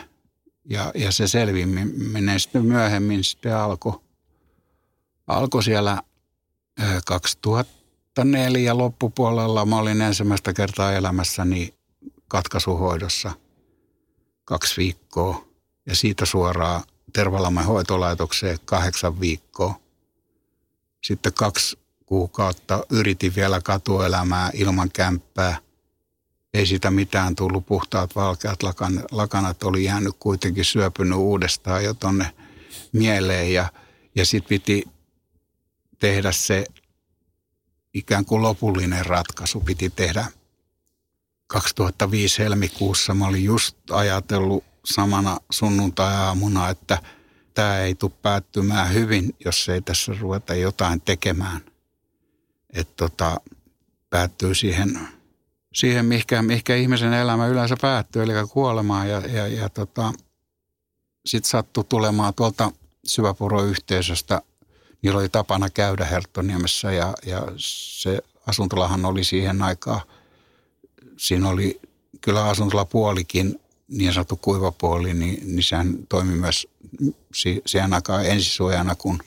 Ja, 0.64 0.92
ja 0.94 1.12
se 1.12 1.28
selviäminen 1.28 2.40
sitten 2.40 2.64
myöhemmin 2.64 3.24
sitten 3.24 3.56
alkoi 3.56 4.00
alko 5.26 5.62
siellä 5.62 6.02
2004 7.06 8.78
loppupuolella. 8.78 9.66
Mä 9.66 9.76
olin 9.78 10.00
ensimmäistä 10.00 10.52
kertaa 10.52 10.92
elämässäni 10.92 11.74
katkaisuhoidossa 12.28 13.32
kaksi 14.44 14.76
viikkoa 14.76 15.44
ja 15.86 15.96
siitä 15.96 16.26
suoraan 16.26 16.82
Tervalamman 17.12 17.64
hoitolaitokseen 17.64 18.58
kahdeksan 18.64 19.20
viikkoa. 19.20 19.74
Sitten 21.04 21.32
kaksi 21.32 21.78
kuukautta 22.06 22.86
yritin 22.90 23.34
vielä 23.36 23.60
katuelämää 23.60 24.50
ilman 24.54 24.90
kämppää. 24.90 25.56
Ei 26.54 26.66
sitä 26.66 26.90
mitään 26.90 27.36
tullut, 27.36 27.66
puhtaat 27.66 28.16
valkeat 28.16 28.62
lakan, 28.62 29.04
lakanat 29.10 29.62
oli 29.62 29.84
jäänyt 29.84 30.16
kuitenkin 30.18 30.64
syöpynyt 30.64 31.18
uudestaan 31.18 31.84
jo 31.84 31.94
tonne 31.94 32.32
mieleen 32.92 33.52
ja, 33.52 33.72
ja 34.14 34.26
sitten 34.26 34.48
piti 34.48 34.84
tehdä 35.98 36.32
se 36.32 36.66
ikään 37.94 38.24
kuin 38.24 38.42
lopullinen 38.42 39.06
ratkaisu. 39.06 39.60
Piti 39.60 39.90
tehdä 39.90 40.26
2005 41.46 42.38
helmikuussa. 42.38 43.14
Mä 43.14 43.26
olin 43.26 43.44
just 43.44 43.76
ajatellut 43.90 44.64
samana 44.84 45.38
sunnuntai-aamuna, 45.50 46.68
että 46.68 46.98
tämä 47.54 47.78
ei 47.78 47.94
tule 47.94 48.12
päättymään 48.22 48.92
hyvin, 48.92 49.34
jos 49.44 49.68
ei 49.68 49.82
tässä 49.82 50.12
ruveta 50.20 50.54
jotain 50.54 51.00
tekemään– 51.00 51.60
että 52.74 52.92
tota, 52.96 53.40
päättyy 54.10 54.54
siihen, 54.54 55.08
siihen 55.74 56.06
mihinkä, 56.06 56.42
mihinkä 56.42 56.76
ihmisen 56.76 57.12
elämä 57.12 57.46
yleensä 57.46 57.76
päättyy, 57.80 58.22
eli 58.22 58.32
kuolemaan. 58.52 59.08
Ja, 59.08 59.20
ja, 59.20 59.46
ja 59.46 59.68
tota, 59.68 60.12
sitten 61.26 61.50
sattui 61.50 61.84
tulemaan 61.84 62.34
tuolta 62.34 62.72
syväpuroyhteisöstä, 63.06 64.42
niillä 65.02 65.18
oli 65.18 65.28
tapana 65.28 65.70
käydä 65.70 66.04
Herttoniemessä 66.04 66.92
ja, 66.92 67.14
ja 67.26 67.42
se 67.56 68.22
asuntolahan 68.46 69.04
oli 69.04 69.24
siihen 69.24 69.62
aikaan, 69.62 70.00
siinä 71.16 71.48
oli 71.48 71.80
kyllä 72.20 72.44
asuntolapuolikin, 72.44 73.60
niin 73.88 74.12
sanottu 74.12 74.36
kuivapuoli, 74.36 75.14
niin, 75.14 75.56
niin 75.56 75.62
sehän 75.62 75.94
toimi 76.08 76.34
myös 76.34 76.66
siihen 77.66 77.94
aikaan 77.94 78.26
ensisuojana, 78.26 78.94
kun, 78.94 79.18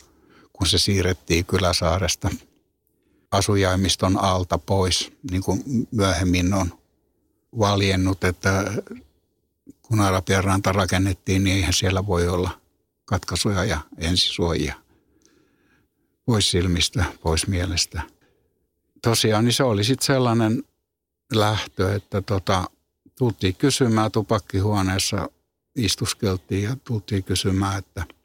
kun 0.53 0.67
se 0.67 0.77
siirrettiin 0.77 1.45
Kyläsaaresta– 1.45 2.29
asujaimiston 3.31 4.17
alta 4.17 4.57
pois, 4.57 5.13
niin 5.31 5.43
kuin 5.43 5.87
myöhemmin 5.91 6.53
on 6.53 6.79
valjennut, 7.59 8.23
että 8.23 8.73
kun 9.81 10.01
Arabian 10.01 10.43
ranta 10.43 10.71
rakennettiin, 10.71 11.43
niin 11.43 11.55
eihän 11.55 11.73
siellä 11.73 12.07
voi 12.07 12.27
olla 12.27 12.61
katkaisuja 13.05 13.63
ja 13.63 13.79
ensisuojia 13.97 14.75
pois 16.25 16.51
silmistä, 16.51 17.05
pois 17.21 17.47
mielestä. 17.47 18.01
Tosiaan 19.01 19.45
niin 19.45 19.53
se 19.53 19.63
oli 19.63 19.83
sitten 19.83 20.05
sellainen 20.05 20.63
lähtö, 21.33 21.95
että 21.95 22.21
tota, 22.21 22.69
tultiin 23.17 23.55
kysymään 23.55 24.11
tupakkihuoneessa, 24.11 25.29
istuskeltiin 25.75 26.63
ja 26.63 26.77
tultiin 26.83 27.23
kysymään, 27.23 27.77
että– 27.77 28.05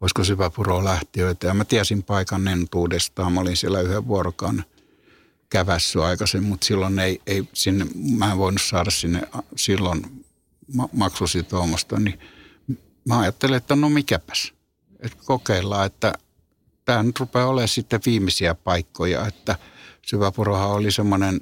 olisiko 0.00 0.24
syväpuro 0.24 0.84
lähtiöitä. 0.84 1.46
Ja 1.46 1.54
mä 1.54 1.64
tiesin 1.64 2.02
paikan 2.02 2.48
entuudestaan. 2.48 3.32
Mä 3.32 3.40
olin 3.40 3.56
siellä 3.56 3.80
yhden 3.80 4.06
vuorokauden 4.06 4.64
kävässy 5.50 6.02
aikaisemmin, 6.02 6.48
mutta 6.48 6.66
silloin 6.66 6.98
ei, 6.98 7.20
ei 7.26 7.48
sinne, 7.52 7.86
mä 7.94 8.32
en 8.32 8.38
voinut 8.38 8.62
saada 8.62 8.90
sinne 8.90 9.22
silloin 9.56 10.24
maksusitoumusta, 10.92 12.00
niin 12.00 12.20
mä 13.04 13.18
ajattelin, 13.18 13.56
että 13.56 13.76
no 13.76 13.88
mikäpäs, 13.88 14.52
että 15.00 15.18
kokeillaan, 15.24 15.86
että 15.86 16.12
tämä 16.84 17.02
nyt 17.02 17.20
rupeaa 17.20 17.46
olemaan 17.46 17.68
sitten 17.68 18.00
viimeisiä 18.06 18.54
paikkoja, 18.54 19.26
että 19.26 19.58
Syväpurohan 20.06 20.70
oli 20.70 20.90
semmoinen 20.90 21.40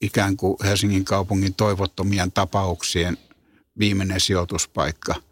ikään 0.00 0.36
kuin 0.36 0.56
Helsingin 0.64 1.04
kaupungin 1.04 1.54
toivottomien 1.54 2.32
tapauksien 2.32 3.18
viimeinen 3.78 4.20
sijoituspaikka– 4.20 5.14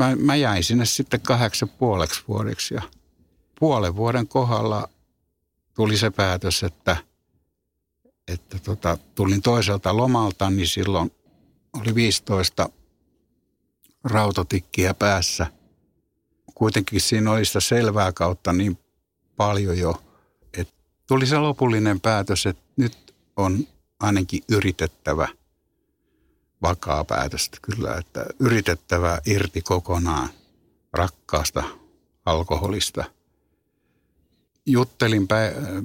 mä, 0.00 0.16
mä 0.16 0.36
jäin 0.36 0.64
sinne 0.64 0.86
sitten 0.86 1.20
kahdeksan 1.20 1.68
puoleksi 1.68 2.22
vuodeksi 2.28 2.74
ja 2.74 2.82
puolen 3.60 3.96
vuoden 3.96 4.28
kohdalla 4.28 4.88
tuli 5.74 5.96
se 5.96 6.10
päätös, 6.10 6.62
että, 6.62 6.96
että 8.28 8.58
tota, 8.58 8.98
tulin 9.14 9.42
toiselta 9.42 9.96
lomalta, 9.96 10.50
niin 10.50 10.68
silloin 10.68 11.10
oli 11.72 11.94
15 11.94 12.68
rautatikkiä 14.04 14.94
päässä. 14.94 15.46
Kuitenkin 16.54 17.00
siinä 17.00 17.32
oli 17.32 17.44
sitä 17.44 17.60
selvää 17.60 18.12
kautta 18.12 18.52
niin 18.52 18.78
paljon 19.36 19.78
jo, 19.78 20.02
että 20.58 20.74
tuli 21.06 21.26
se 21.26 21.38
lopullinen 21.38 22.00
päätös, 22.00 22.46
että 22.46 22.62
nyt 22.76 23.14
on 23.36 23.66
ainakin 24.00 24.42
yritettävä– 24.48 25.28
vakaa 26.62 27.04
päätöstä 27.04 27.58
kyllä, 27.62 27.94
että 27.96 28.26
yritettävä 28.40 29.18
irti 29.26 29.62
kokonaan 29.62 30.28
rakkaasta 30.92 31.62
alkoholista. 32.26 33.04
Juttelin 34.66 35.28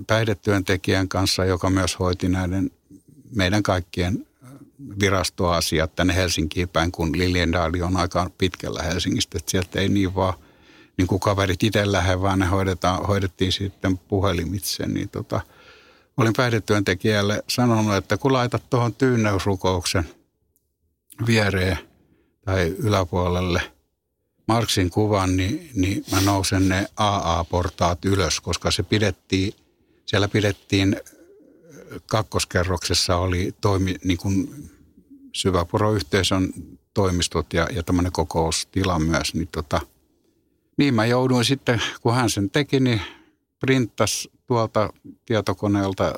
päihdetyöntekijän 0.08 1.08
kanssa, 1.08 1.46
joka 1.46 1.70
myös 1.70 2.00
hoiti 2.00 2.30
näiden 2.30 2.72
meidän 3.36 3.64
kaikkien 3.64 4.28
virastoasiat 5.00 5.96
tänne 5.96 6.16
Helsinkiin 6.16 6.70
päin, 6.70 6.92
kun 6.92 7.18
Liliendaali 7.18 7.82
on 7.82 7.98
aika 7.98 8.30
pitkällä 8.38 8.84
Helsingistä, 8.84 9.38
että 9.38 9.52
sieltä 9.52 9.80
ei 9.80 9.90
niin 9.90 10.16
vaan 10.16 10.34
niin 10.98 11.08
kuin 11.08 11.20
kaverit 11.20 11.64
itse 11.64 11.92
lähde, 11.92 12.22
vaan 12.22 12.40
ne 12.40 12.46
hoidetaan, 12.46 13.06
hoidettiin 13.06 13.52
sitten 13.52 13.98
puhelimitse. 13.98 14.88
Niin 14.88 15.10
tota, 15.10 15.42
olin 16.18 16.34
päihdetyöntekijälle 16.38 17.44
sanonut, 17.48 17.96
että 17.96 18.18
kun 18.18 18.34
laitat 18.34 18.70
tuohon 18.70 18.94
tyynneysrukouksen 18.94 20.10
viereen 21.28 21.78
tai 22.46 22.76
yläpuolelle 22.78 23.62
Marksin 24.48 24.90
kuvan, 24.90 25.38
niin, 25.38 25.70
niin 25.76 26.06
mä 26.12 26.22
nousen 26.22 26.70
ne 26.70 26.88
AA-portaat 26.98 28.06
ylös, 28.06 28.40
koska 28.40 28.72
se 28.72 28.84
pidettiin, 28.84 29.54
siellä 30.06 30.28
pidettiin 30.28 30.96
kakkoskerroksessa 32.08 33.18
oli 33.18 33.56
toimi, 33.62 33.96
niin 34.04 34.18
kuin 34.18 34.66
Syväpuro-yhteisön 35.34 36.54
toimistot 36.94 37.54
ja, 37.54 37.68
ja 37.72 37.84
tämmöinen 37.84 38.12
kokoustila 38.12 39.00
myös, 39.00 39.34
niin 39.34 39.48
tota, 39.52 39.82
niin 40.78 40.94
mä 40.94 41.06
jouduin 41.06 41.46
sitten, 41.46 41.82
kun 42.02 42.16
hän 42.16 42.30
sen 42.30 42.50
teki, 42.50 42.80
niin 42.80 43.02
printtas 43.60 44.30
tuolta 44.48 44.94
tietokoneelta, 45.26 46.14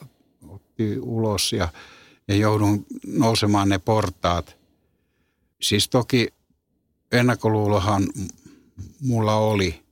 otti 0.48 1.00
ulos 1.00 1.54
ja, 1.54 1.68
ja 2.28 2.36
joudun 2.36 2.86
nousemaan 3.08 3.70
ne 3.70 3.80
portaat. 3.80 4.57
Siis 5.62 5.90
toki 5.90 6.28
ennakkoluulohan 7.12 8.08
mulla 9.02 9.36
oli 9.36 9.84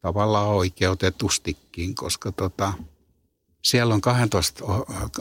tavallaan 0.00 0.48
oikeutetustikin, 0.48 1.94
koska 1.94 2.32
tota, 2.32 2.72
siellä 3.64 3.94
on 3.94 4.00
12 4.00 4.64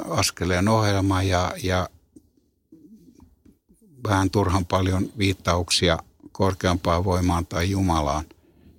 askeleen 0.10 0.68
ohjelma 0.68 1.24
ja, 1.24 1.54
ja 1.64 1.90
vähän 4.08 4.30
turhan 4.30 4.66
paljon 4.66 5.10
viittauksia 5.18 6.00
korkeampaan 6.32 7.04
voimaan 7.04 7.46
tai 7.46 7.70
Jumalaan. 7.70 8.26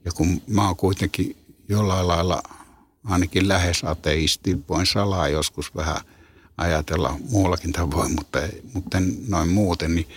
Ja 0.05 0.12
kun 0.12 0.43
mä 0.47 0.66
oon 0.66 0.77
kuitenkin 0.77 1.37
jollain 1.68 2.09
lailla 2.09 2.43
ainakin 3.05 3.49
lähes 3.49 3.85
ateisti, 3.85 4.59
voin 4.68 4.87
salaa 4.87 5.29
joskus 5.29 5.74
vähän 5.74 6.01
ajatella 6.57 7.17
muullakin 7.31 7.73
tavoin, 7.73 8.15
mutta, 8.15 8.39
mutta 8.75 8.99
noin 9.29 9.49
muuten, 9.49 9.95
niin 9.95 10.09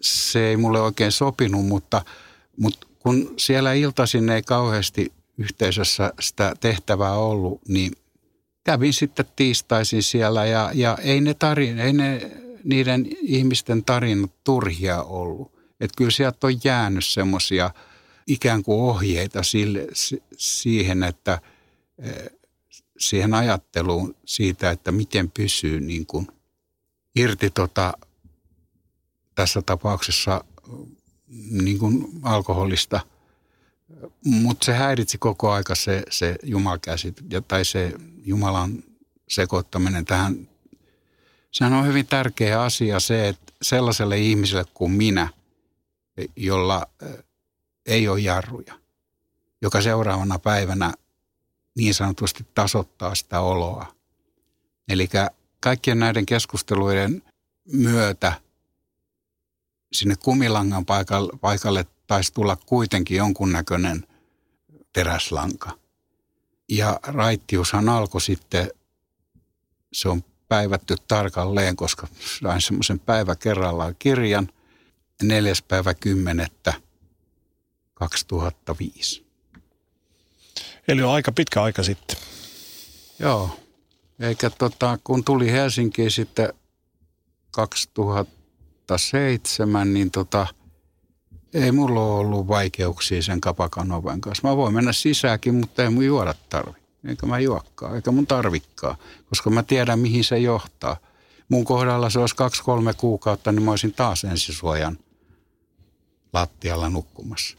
se 0.00 0.46
ei 0.46 0.56
mulle 0.56 0.80
oikein 0.80 1.12
sopinut, 1.12 1.66
mutta, 1.66 2.04
mutta 2.60 2.86
kun 2.98 3.34
siellä 3.36 3.72
iltaisin 3.72 4.28
ei 4.30 4.42
kauheasti 4.42 5.12
yhteisössä 5.38 6.12
sitä 6.20 6.54
tehtävää 6.60 7.12
ollut, 7.12 7.60
niin 7.68 7.92
kävin 8.64 8.92
sitten 8.92 9.26
tiistaisin 9.36 10.02
siellä 10.02 10.46
ja, 10.46 10.70
ja 10.74 10.98
ei, 11.02 11.20
ne 11.20 11.34
tarin, 11.34 11.78
ei 11.78 11.92
ne 11.92 12.30
niiden 12.64 13.06
ihmisten 13.22 13.84
tarinat 13.84 14.30
turhia 14.44 15.02
ollut. 15.02 15.52
Että 15.80 15.94
kyllä 15.96 16.10
sieltä 16.10 16.46
on 16.46 16.54
jäänyt 16.64 17.04
semmoisia 17.06 17.70
ikään 18.26 18.62
kuin 18.62 18.80
ohjeita 18.80 19.42
sille, 19.42 19.86
siihen, 20.36 21.02
että 21.02 21.38
eh, 21.98 22.37
siihen 22.98 23.34
ajatteluun 23.34 24.14
siitä, 24.24 24.70
että 24.70 24.92
miten 24.92 25.30
pysyy 25.30 25.80
niin 25.80 26.06
kuin 26.06 26.28
irti 27.16 27.50
tota, 27.50 27.92
tässä 29.34 29.62
tapauksessa 29.62 30.44
niin 31.50 31.78
kuin 31.78 32.08
alkoholista. 32.22 33.00
Mutta 34.24 34.64
se 34.64 34.72
häiritsi 34.74 35.18
koko 35.18 35.50
aika 35.50 35.74
se, 35.74 36.02
se 36.10 36.36
jumalkäsit, 36.42 37.24
tai 37.48 37.64
se 37.64 37.92
Jumalan 38.24 38.84
sekoittaminen 39.28 40.04
tähän. 40.04 40.48
Sehän 41.50 41.72
on 41.72 41.86
hyvin 41.86 42.06
tärkeä 42.06 42.62
asia 42.62 43.00
se, 43.00 43.28
että 43.28 43.52
sellaiselle 43.62 44.18
ihmiselle 44.18 44.64
kuin 44.74 44.92
minä, 44.92 45.28
jolla 46.36 46.86
ei 47.86 48.08
ole 48.08 48.20
jarruja, 48.20 48.74
joka 49.62 49.80
seuraavana 49.80 50.38
päivänä 50.38 50.92
niin 51.76 51.94
sanotusti 51.94 52.46
tasoittaa 52.54 53.14
sitä 53.14 53.40
oloa. 53.40 53.94
Eli 54.88 55.08
kaikkien 55.60 55.98
näiden 55.98 56.26
keskusteluiden 56.26 57.22
myötä 57.72 58.32
sinne 59.92 60.16
kumilangan 60.16 60.86
paikalle, 60.86 61.32
paikalle 61.40 61.86
taisi 62.06 62.34
tulla 62.34 62.56
kuitenkin 62.56 63.16
jonkunnäköinen 63.16 64.06
teräslanka. 64.92 65.70
Ja 66.68 67.00
raittiushan 67.02 67.88
alkoi 67.88 68.20
sitten, 68.20 68.70
se 69.92 70.08
on 70.08 70.24
päivätty 70.48 70.96
tarkalleen, 71.08 71.76
koska 71.76 72.06
sain 72.42 72.60
semmoisen 72.60 73.00
päivä 73.00 73.36
kerrallaan 73.36 73.94
kirjan, 73.98 74.48
neljäs 75.22 75.62
päivä 75.62 75.94
kymmenettä 75.94 76.74
2005. 77.94 79.27
Eli 80.88 81.02
on 81.02 81.12
aika 81.12 81.32
pitkä 81.32 81.62
aika 81.62 81.82
sitten. 81.82 82.16
Joo, 83.18 83.50
eikä 84.20 84.50
tota, 84.50 84.98
kun 85.04 85.24
tuli 85.24 85.52
Helsinkiin 85.52 86.10
sitten 86.10 86.52
2007, 87.50 89.94
niin 89.94 90.10
tota, 90.10 90.46
ei 91.54 91.72
mulla 91.72 92.00
ollut 92.00 92.48
vaikeuksia 92.48 93.22
sen 93.22 93.40
kapakan 93.40 93.92
oven 93.92 94.20
kanssa. 94.20 94.48
Mä 94.48 94.56
voin 94.56 94.74
mennä 94.74 94.92
sisäänkin, 94.92 95.54
mutta 95.54 95.82
ei 95.82 95.90
mun 95.90 96.04
juoda 96.04 96.34
tarvi. 96.48 96.78
Eikä 97.08 97.26
mä 97.26 97.38
juokkaa, 97.38 97.94
eikä 97.94 98.10
mun 98.10 98.26
tarvikkaa, 98.26 98.96
koska 99.28 99.50
mä 99.50 99.62
tiedän 99.62 99.98
mihin 99.98 100.24
se 100.24 100.38
johtaa. 100.38 100.96
Mun 101.48 101.64
kohdalla 101.64 102.10
se 102.10 102.18
olisi 102.18 102.36
kaksi-kolme 102.36 102.94
kuukautta, 102.94 103.52
niin 103.52 103.62
mä 103.62 103.70
olisin 103.70 103.92
taas 103.92 104.24
ensisuojan 104.24 104.98
lattialla 106.32 106.88
nukkumassa. 106.88 107.58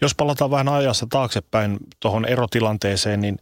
Jos 0.00 0.14
palataan 0.14 0.50
vähän 0.50 0.68
ajassa 0.68 1.06
taaksepäin 1.10 1.78
tuohon 2.00 2.24
erotilanteeseen, 2.24 3.20
niin 3.20 3.38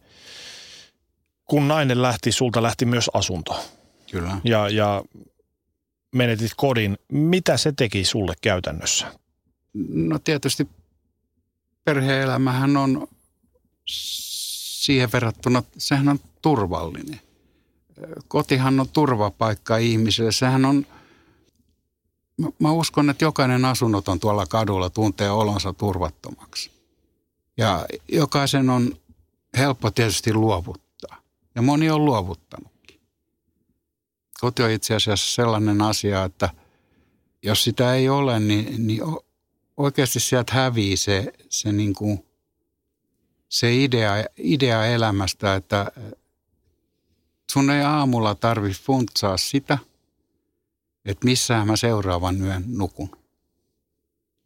kun 1.45 1.67
nainen 1.67 2.01
lähti, 2.01 2.31
sulta 2.31 2.63
lähti 2.63 2.85
myös 2.85 3.09
asunto. 3.13 3.65
Kyllä. 4.11 4.37
Ja, 4.43 4.69
ja 4.69 5.03
menetit 6.15 6.51
kodin. 6.57 6.97
Mitä 7.11 7.57
se 7.57 7.71
teki 7.71 8.03
sulle 8.05 8.33
käytännössä? 8.41 9.07
No 9.89 10.19
tietysti 10.19 10.67
perheelämähän 11.83 12.77
on 12.77 13.07
siihen 13.85 15.11
verrattuna, 15.13 15.63
sehän 15.77 16.09
on 16.09 16.19
turvallinen. 16.41 17.21
Kotihan 18.27 18.79
on 18.79 18.89
turvapaikka 18.89 19.77
ihmiselle. 19.77 20.31
Sehän 20.31 20.65
on, 20.65 20.85
mä 22.59 22.71
uskon, 22.71 23.09
että 23.09 23.25
jokainen 23.25 23.65
asunnoton 23.65 24.19
tuolla 24.19 24.45
kadulla 24.45 24.89
tuntee 24.89 25.31
olonsa 25.31 25.73
turvattomaksi. 25.73 26.71
Ja 27.57 27.85
jokaisen 28.07 28.69
on 28.69 28.97
helppo 29.57 29.91
tietysti 29.91 30.33
luovuttaa. 30.33 31.21
Ja 31.55 31.61
moni 31.61 31.89
on 31.89 32.05
luovuttanutkin. 32.05 33.01
Koti 34.39 34.63
on 34.63 34.71
itse 34.71 34.95
asiassa 34.95 35.35
sellainen 35.35 35.81
asia, 35.81 36.23
että 36.23 36.49
jos 37.43 37.63
sitä 37.63 37.93
ei 37.93 38.09
ole, 38.09 38.39
niin, 38.39 38.87
niin 38.87 39.01
oikeasti 39.77 40.19
sieltä 40.19 40.53
hävii 40.53 40.97
se, 40.97 41.33
se, 41.49 41.71
niin 41.71 41.93
kuin, 41.93 42.25
se 43.49 43.75
idea, 43.75 44.11
idea 44.37 44.85
elämästä, 44.85 45.55
että 45.55 45.91
sun 47.51 47.69
ei 47.69 47.81
aamulla 47.81 48.35
tarvi 48.35 48.71
funtsaa 48.71 49.37
sitä, 49.37 49.77
että 51.09 51.25
missä 51.25 51.65
mä 51.65 51.75
seuraavan 51.75 52.41
yön 52.41 52.63
nukun. 52.67 53.09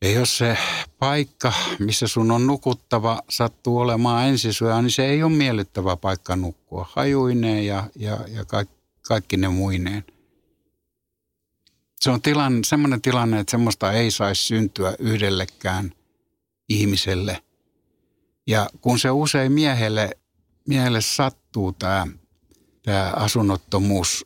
Ja 0.02 0.12
jos 0.12 0.38
se 0.38 0.58
paikka, 1.00 1.54
missä 1.80 2.08
sun 2.08 2.32
on 2.32 2.48
nukuttava, 2.48 3.22
sattuu 3.30 3.78
olemaan 3.78 4.28
ensisujaa, 4.28 4.82
niin 4.82 4.92
se 4.92 5.06
ei 5.06 5.24
ole 5.24 5.32
miellyttävä 5.32 5.96
paikka 5.96 6.36
nukkua. 6.36 6.90
Hajuineen 6.92 7.66
ja, 7.66 7.84
ja, 7.96 8.18
ja 8.28 8.46
kaikki, 8.46 8.76
kaikki 9.02 9.38
ne 9.38 9.48
muineen 9.48 10.04
se 12.04 12.12
on 12.12 12.22
tilanne, 12.22 12.60
semmoinen 12.66 13.02
tilanne, 13.02 13.40
että 13.40 13.52
semmoista 13.52 13.92
ei 13.92 14.12
saisi 14.12 14.44
syntyä 14.44 14.96
yhdellekään 15.00 15.92
ihmiselle. 16.70 17.44
Ja 18.48 18.70
kun 18.82 19.00
se 19.00 19.12
usein 19.12 19.52
miehelle, 19.52 20.10
miehelle 20.68 21.02
sattuu 21.02 21.72
tämä, 21.72 22.08
tämä 22.84 23.14
asunnottomuus 23.16 24.26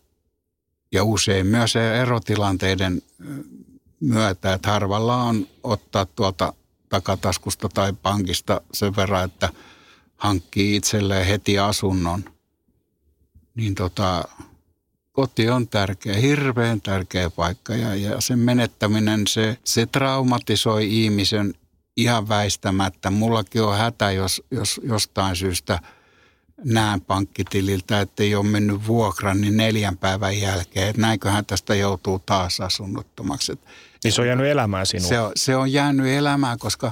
ja 0.92 1.04
usein 1.04 1.48
myös 1.48 1.76
erotilanteiden 1.76 3.02
myötä, 4.00 4.54
että 4.54 4.72
harvalla 4.72 5.24
on 5.24 5.48
ottaa 5.64 6.06
tuolta 6.06 6.54
takataskusta 6.90 7.70
tai 7.70 7.94
pankista 7.94 8.62
sen 8.74 8.96
verran, 8.96 9.26
että 9.26 9.50
hankkii 10.18 10.76
itselleen 10.76 11.26
heti 11.26 11.60
asunnon, 11.60 12.24
niin 13.56 13.76
tota, 13.76 14.24
koti 15.12 15.50
on 15.50 15.68
tärkeä, 15.68 16.14
hirveän 16.14 16.82
tärkeä 16.82 17.30
paikka 17.30 17.76
ja, 17.76 17.96
ja 17.96 18.22
sen 18.22 18.40
menettäminen, 18.40 19.28
se, 19.28 19.58
se 19.64 19.86
traumatisoi 19.86 21.04
ihmisen 21.04 21.54
ihan 21.98 22.30
väistämättä. 22.30 23.12
Mullakin 23.12 23.64
on 23.64 23.78
hätä, 23.78 24.12
jos, 24.12 24.44
jos 24.52 24.82
jostain 24.84 25.36
syystä 25.36 25.80
näen 26.64 27.02
pankkitililtä, 27.02 28.02
että 28.02 28.24
ei 28.24 28.36
ole 28.36 28.46
mennyt 28.46 28.88
vuokra, 28.88 29.34
niin 29.34 29.58
neljän 29.58 29.98
päivän 29.98 30.40
jälkeen, 30.40 30.90
että 30.90 31.02
näinköhän 31.02 31.46
tästä 31.46 31.76
joutuu 31.76 32.20
taas 32.20 32.60
asunnottomaksi. 32.60 33.60
Niin 34.04 34.12
se 34.12 34.22
on 34.22 34.28
jäänyt 34.28 34.46
elämään 34.46 34.86
sinua? 34.86 35.08
Se 35.08 35.20
on, 35.20 35.32
se 35.36 35.56
on 35.56 35.72
jäänyt 35.72 36.08
elämään, 36.08 36.60
koska 36.60 36.92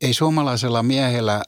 ei 0.00 0.14
suomalaisella 0.14 0.82
miehellä 0.82 1.42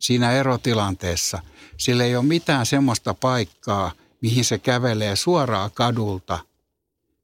siinä 0.00 0.32
erotilanteessa, 0.32 1.42
sillä 1.76 2.04
ei 2.04 2.16
ole 2.16 2.24
mitään 2.24 2.66
semmoista 2.66 3.14
paikkaa, 3.14 3.92
mihin 4.20 4.44
se 4.44 4.58
kävelee 4.58 5.16
suoraan 5.16 5.70
kadulta, 5.74 6.38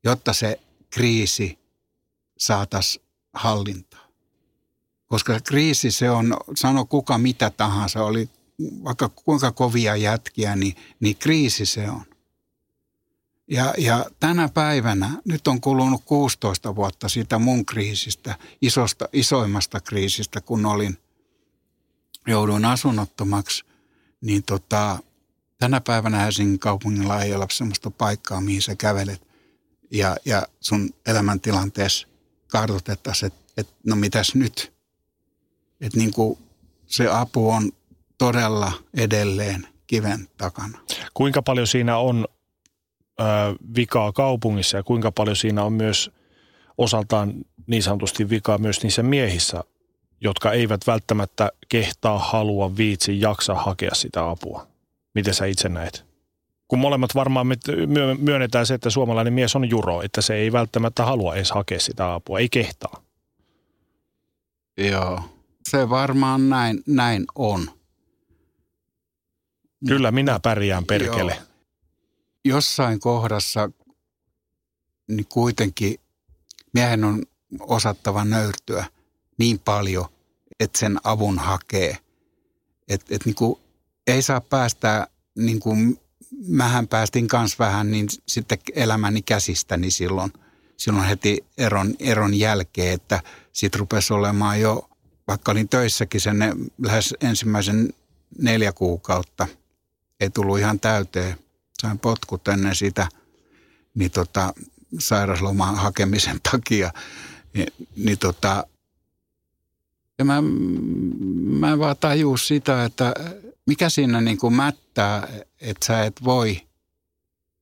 jotta 0.05 0.33
se 0.33 0.61
kriisi 0.91 1.59
saataisiin 2.39 3.05
hallintaan. 3.33 4.09
Koska 5.07 5.41
kriisi 5.41 5.91
se 5.91 6.11
on, 6.11 6.37
sano 6.55 6.85
kuka 6.85 7.19
mitä 7.19 7.51
tahansa, 7.51 8.05
oli 8.05 8.29
vaikka 8.85 9.09
kuinka 9.09 9.53
kovia 9.53 9.97
jätkiä, 9.97 10.57
niin, 10.57 10.77
niin 11.01 11.17
kriisi 11.17 11.67
se 11.67 11.91
on. 11.91 12.05
Ja, 13.51 13.75
ja 13.79 14.07
tänä 14.21 14.49
päivänä, 14.49 15.11
nyt 15.25 15.49
on 15.49 15.61
kulunut 15.61 16.03
16 16.05 16.77
vuotta 16.77 17.09
siitä 17.09 17.39
mun 17.39 17.67
kriisistä, 17.67 18.35
isosta, 18.63 19.09
isoimmasta 19.13 19.81
kriisistä, 19.81 20.41
kun 20.41 20.67
olin, 20.67 20.99
jouduin 22.27 22.65
asunnottomaksi, 22.65 23.65
niin 24.21 24.43
tota, 24.43 24.99
tänä 25.59 25.81
päivänä 25.81 26.19
Helsingin 26.19 26.59
kaupungilla 26.59 27.23
ei 27.23 27.35
ole 27.35 27.47
sellaista 27.51 27.91
paikkaa, 27.91 28.41
mihin 28.41 28.63
sä 28.63 28.77
kävelet 28.77 29.29
ja, 29.91 30.17
ja 30.25 30.47
sun 30.61 30.91
elämäntilanteessa 31.07 32.09
kartoitettaisiin, 32.49 33.27
että 33.27 33.53
et, 33.57 33.69
no 33.87 33.97
mitäs 33.97 34.35
nyt? 34.35 34.73
Että 35.81 35.99
niin 35.99 36.13
se 36.87 37.09
apu 37.09 37.51
on 37.51 37.73
todella 38.19 38.73
edelleen 38.97 39.69
kiven 39.87 40.29
takana. 40.37 40.79
Kuinka 41.15 41.43
paljon 41.43 41.67
siinä 41.67 41.99
on 41.99 42.27
ö, 43.21 43.25
vikaa 43.77 44.13
kaupungissa 44.13 44.77
ja 44.77 44.83
kuinka 44.83 45.13
paljon 45.13 45.37
siinä 45.37 45.65
on 45.65 45.73
myös 45.73 46.11
osaltaan 46.79 47.35
niin 47.67 47.83
sanotusti 47.83 48.31
vikaa 48.31 48.59
myös 48.59 48.83
niissä 48.83 49.03
miehissä, 49.03 49.65
jotka 50.21 50.53
eivät 50.53 50.81
välttämättä 50.87 51.53
kehtaa, 51.69 52.19
halua, 52.19 52.77
viitsi, 52.77 53.21
jaksa 53.21 53.55
hakea 53.55 53.95
sitä 53.95 54.31
apua? 54.31 54.67
Miten 55.15 55.35
sä 55.35 55.47
itse 55.47 55.69
näet? 55.69 56.05
Kun 56.69 56.79
molemmat 56.79 57.15
varmaan 57.15 57.47
myönnetään 58.19 58.67
se, 58.67 58.75
että 58.75 58.91
suomalainen 58.91 59.33
mies 59.33 59.57
on 59.57 59.71
juro, 59.71 60.03
että 60.03 60.21
se 60.23 60.35
ei 60.35 60.53
välttämättä 60.53 61.05
halua 61.05 61.35
edes 61.35 61.51
hakea 61.51 61.81
sitä 61.81 62.15
apua, 62.15 62.39
ei 62.39 62.49
kehtaa. 62.49 63.03
Joo, 64.77 65.21
se 65.69 65.91
varmaan 65.91 66.49
näin, 66.49 66.83
näin 66.87 67.25
on. 67.35 67.78
Kyllä 69.87 70.11
minä 70.11 70.41
pärjään 70.41 70.85
perkele. 70.85 71.33
Joo. 71.35 71.45
Jossain 72.45 73.01
kohdassa 73.01 73.71
niin 75.09 75.27
kuitenkin 75.27 76.01
miehen 76.75 77.05
on 77.05 77.23
osattava 77.61 78.25
nöyrtyä 78.25 78.85
niin 79.39 79.59
paljon, 79.59 80.07
että 80.61 80.79
sen 80.79 80.99
avun 81.05 81.39
hakee. 81.39 81.99
Että 82.89 83.15
et 83.15 83.27
niin 83.27 83.37
ei 84.07 84.23
saa 84.23 84.41
päästä, 84.41 85.07
niin 85.39 85.61
kuin 85.61 86.01
mähän 86.47 86.89
päästin 86.89 87.29
kans 87.29 87.59
vähän, 87.59 87.91
niin 87.91 88.09
sitten 88.27 88.59
elämäni 88.75 89.23
käsistäni 89.23 89.91
silloin, 89.91 90.33
silloin 90.77 91.07
heti 91.07 91.45
eron, 91.59 91.95
eron 92.01 92.35
jälkeen, 92.35 92.95
että 92.95 93.23
sitten 93.53 93.79
rupesi 93.79 94.13
olemaan 94.13 94.61
jo, 94.61 94.91
vaikka 95.29 95.53
olin 95.53 95.69
töissäkin 95.69 96.21
sen 96.21 96.37
lähes 96.83 97.15
ensimmäisen 97.21 97.95
neljä 98.39 98.73
kuukautta– 98.73 99.47
ei 100.21 100.31
tullut 100.31 100.59
ihan 100.59 100.81
täyteen. 100.81 101.39
Sain 101.81 101.99
potkut 101.99 102.49
ennen 102.49 102.75
sitä 102.75 103.09
niin 103.95 104.11
tota, 104.11 104.55
sairasloman 104.99 105.75
hakemisen 105.77 106.41
takia. 106.51 106.93
Ni, 107.55 107.67
niin 107.97 108.19
tota, 108.19 108.67
ja 110.19 110.25
mä, 110.25 110.43
mä 111.59 111.79
vaan 111.79 111.97
tajuu 111.97 112.37
sitä, 112.37 112.85
että 112.85 113.15
mikä 113.67 113.89
siinä 113.89 114.21
niin 114.21 114.39
kuin 114.39 114.55
mättää, 114.55 115.29
että 115.61 115.87
sä 115.87 116.05
et 116.05 116.25
voi 116.25 116.63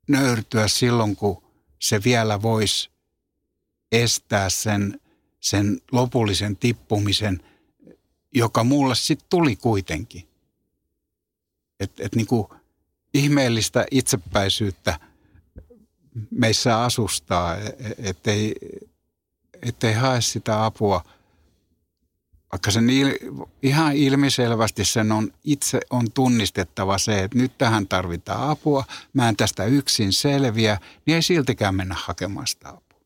nöyrtyä 0.09 0.69
silloin, 0.69 1.17
kun 1.17 1.43
se 1.79 2.05
vielä 2.05 2.43
voisi 2.43 2.91
estää 3.93 4.51
sen, 4.51 5.01
sen 5.41 5.81
lopullisen 5.93 6.57
tippumisen, 6.57 7.43
joka 8.35 8.65
mulle 8.65 8.95
sitten 8.95 9.27
tuli 9.31 9.57
kuitenkin. 9.57 10.29
Että 11.81 12.03
et 12.03 12.15
niin 12.15 12.27
kuin 12.27 12.47
ihmeellistä 13.15 13.87
itsepäisyyttä 13.91 15.01
meissä 16.31 16.83
asustaa, 16.83 17.57
e, 17.57 17.67
e, 17.67 17.95
ettei, 17.99 18.55
ettei 19.63 19.93
hae 19.93 20.21
sitä 20.21 20.65
apua. 20.65 21.05
Vaikka 22.53 22.71
sen 22.71 22.91
il, 22.91 23.13
ihan 23.63 23.97
ilmiselvästi 23.97 24.85
sen 24.85 25.13
on 25.13 25.33
itse 25.45 25.81
on 25.91 26.13
tunnistettava 26.13 26.99
se, 26.99 27.23
että 27.23 27.39
nyt 27.39 27.59
tähän 27.59 27.89
tarvitaan 27.89 28.51
apua, 28.51 28.85
mä 29.13 29.29
en 29.29 29.37
tästä 29.37 29.65
yksin 29.65 30.13
selviä, 30.13 30.79
niin 31.07 31.15
ei 31.15 31.23
siltikään 31.23 31.75
mennä 31.75 31.95
hakemaan 31.99 32.47
sitä 32.47 32.69
apua. 32.69 33.01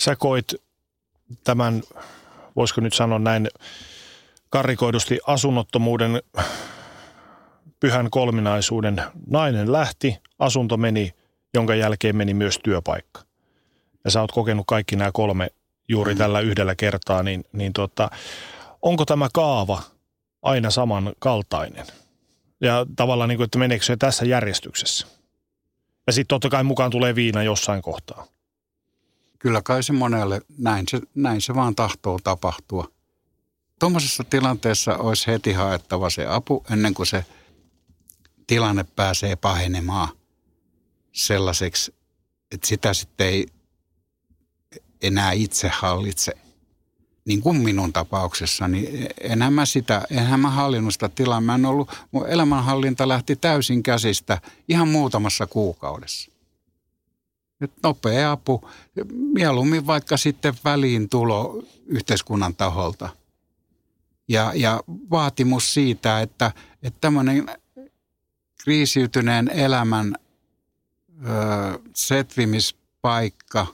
Sä 0.00 0.16
koit 0.16 0.54
tämän, 1.44 1.82
voisiko 2.56 2.80
nyt 2.80 2.94
sanoa 2.94 3.18
näin, 3.18 3.48
karikoidusti 4.50 5.18
asunnottomuuden 5.26 6.22
pyhän 7.80 8.10
kolminaisuuden. 8.10 9.02
Nainen 9.26 9.72
lähti, 9.72 10.16
asunto 10.38 10.76
meni, 10.76 11.14
jonka 11.54 11.74
jälkeen 11.74 12.16
meni 12.16 12.34
myös 12.34 12.58
työpaikka. 12.62 13.20
Ja 14.04 14.10
sä 14.10 14.20
oot 14.20 14.32
kokenut 14.32 14.64
kaikki 14.66 14.96
nämä 14.96 15.10
kolme 15.12 15.48
juuri 15.88 16.14
mm. 16.14 16.18
tällä 16.18 16.40
yhdellä 16.40 16.74
kertaa, 16.74 17.22
niin, 17.22 17.44
niin 17.52 17.72
tota, 17.72 18.10
onko 18.82 19.04
tämä 19.04 19.28
kaava 19.34 19.82
aina 20.42 20.70
samankaltainen? 20.70 21.86
Ja 22.60 22.86
tavallaan, 22.96 23.28
niin 23.28 23.36
kuin, 23.36 23.44
että 23.44 23.58
meneekö 23.58 23.84
se 23.84 23.96
tässä 23.96 24.24
järjestyksessä? 24.24 25.06
Ja 26.06 26.12
sitten 26.12 26.28
totta 26.28 26.48
kai 26.48 26.64
mukaan 26.64 26.90
tulee 26.90 27.14
viina 27.14 27.42
jossain 27.42 27.82
kohtaa. 27.82 28.26
Kyllä 29.38 29.62
kai 29.62 29.82
se 29.82 29.92
monelle, 29.92 30.40
näin 30.58 30.84
se, 30.90 31.00
näin 31.14 31.40
se 31.40 31.54
vaan 31.54 31.74
tahtoo 31.74 32.18
tapahtua– 32.24 32.88
tuommoisessa 33.78 34.24
tilanteessa 34.24 34.96
olisi 34.96 35.26
heti 35.26 35.52
haettava 35.52 36.10
se 36.10 36.26
apu 36.26 36.64
ennen 36.70 36.94
kuin 36.94 37.06
se 37.06 37.24
tilanne 38.46 38.84
pääsee 38.84 39.36
pahenemaan 39.36 40.08
sellaiseksi, 41.12 41.94
että 42.50 42.66
sitä 42.66 42.94
sitten 42.94 43.26
ei 43.26 43.46
enää 45.02 45.32
itse 45.32 45.68
hallitse. 45.68 46.32
Niin 47.24 47.40
kuin 47.40 47.56
minun 47.56 47.92
tapauksessani. 47.92 49.08
Enhän 49.20 49.52
mä 49.52 49.66
sitä, 49.66 50.02
enhän 50.10 50.40
mä 50.40 50.50
hallinnut 50.50 50.92
sitä 50.92 51.08
tilaa. 51.08 51.40
Mä 51.40 51.54
en 51.54 51.66
ollut, 51.66 51.90
mun 52.10 52.28
elämänhallinta 52.28 53.08
lähti 53.08 53.36
täysin 53.36 53.82
käsistä 53.82 54.40
ihan 54.68 54.88
muutamassa 54.88 55.46
kuukaudessa. 55.46 56.30
Nyt 57.60 57.72
nopea 57.82 58.32
apu, 58.32 58.70
mieluummin 59.12 59.86
vaikka 59.86 60.16
sitten 60.16 60.54
väliin 60.64 61.08
tulo 61.08 61.62
yhteiskunnan 61.86 62.54
taholta– 62.54 63.08
ja, 64.28 64.52
ja 64.54 64.82
vaatimus 65.10 65.74
siitä, 65.74 66.20
että, 66.20 66.52
että 66.82 67.00
tämmöinen 67.00 67.46
kriisiytyneen 68.62 69.48
elämän 69.48 70.14
ö, 70.14 71.78
setvimispaikka, 71.94 73.66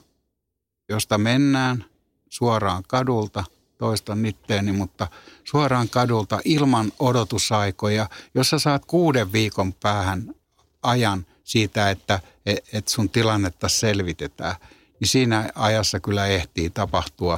josta 0.89 1.17
mennään 1.17 1.85
suoraan 2.29 2.83
kadulta, 2.87 3.43
toistan 3.77 4.25
itteeni, 4.25 4.71
mutta 4.71 5.07
suoraan 5.43 5.89
kadulta 5.89 6.39
ilman 6.45 6.91
odotusaikoja, 6.99 8.09
jossa 8.35 8.59
saat 8.59 8.85
kuuden 8.85 9.31
viikon 9.31 9.73
päähän 9.73 10.35
ajan 10.83 11.25
siitä, 11.43 11.89
että 11.89 12.19
et, 12.45 12.69
et 12.73 12.87
sun 12.87 13.09
tilannetta 13.09 13.69
selvitetään, 13.69 14.55
niin 14.99 15.07
siinä 15.07 15.49
ajassa 15.55 15.99
kyllä 15.99 16.27
ehtii 16.27 16.69
tapahtua 16.69 17.37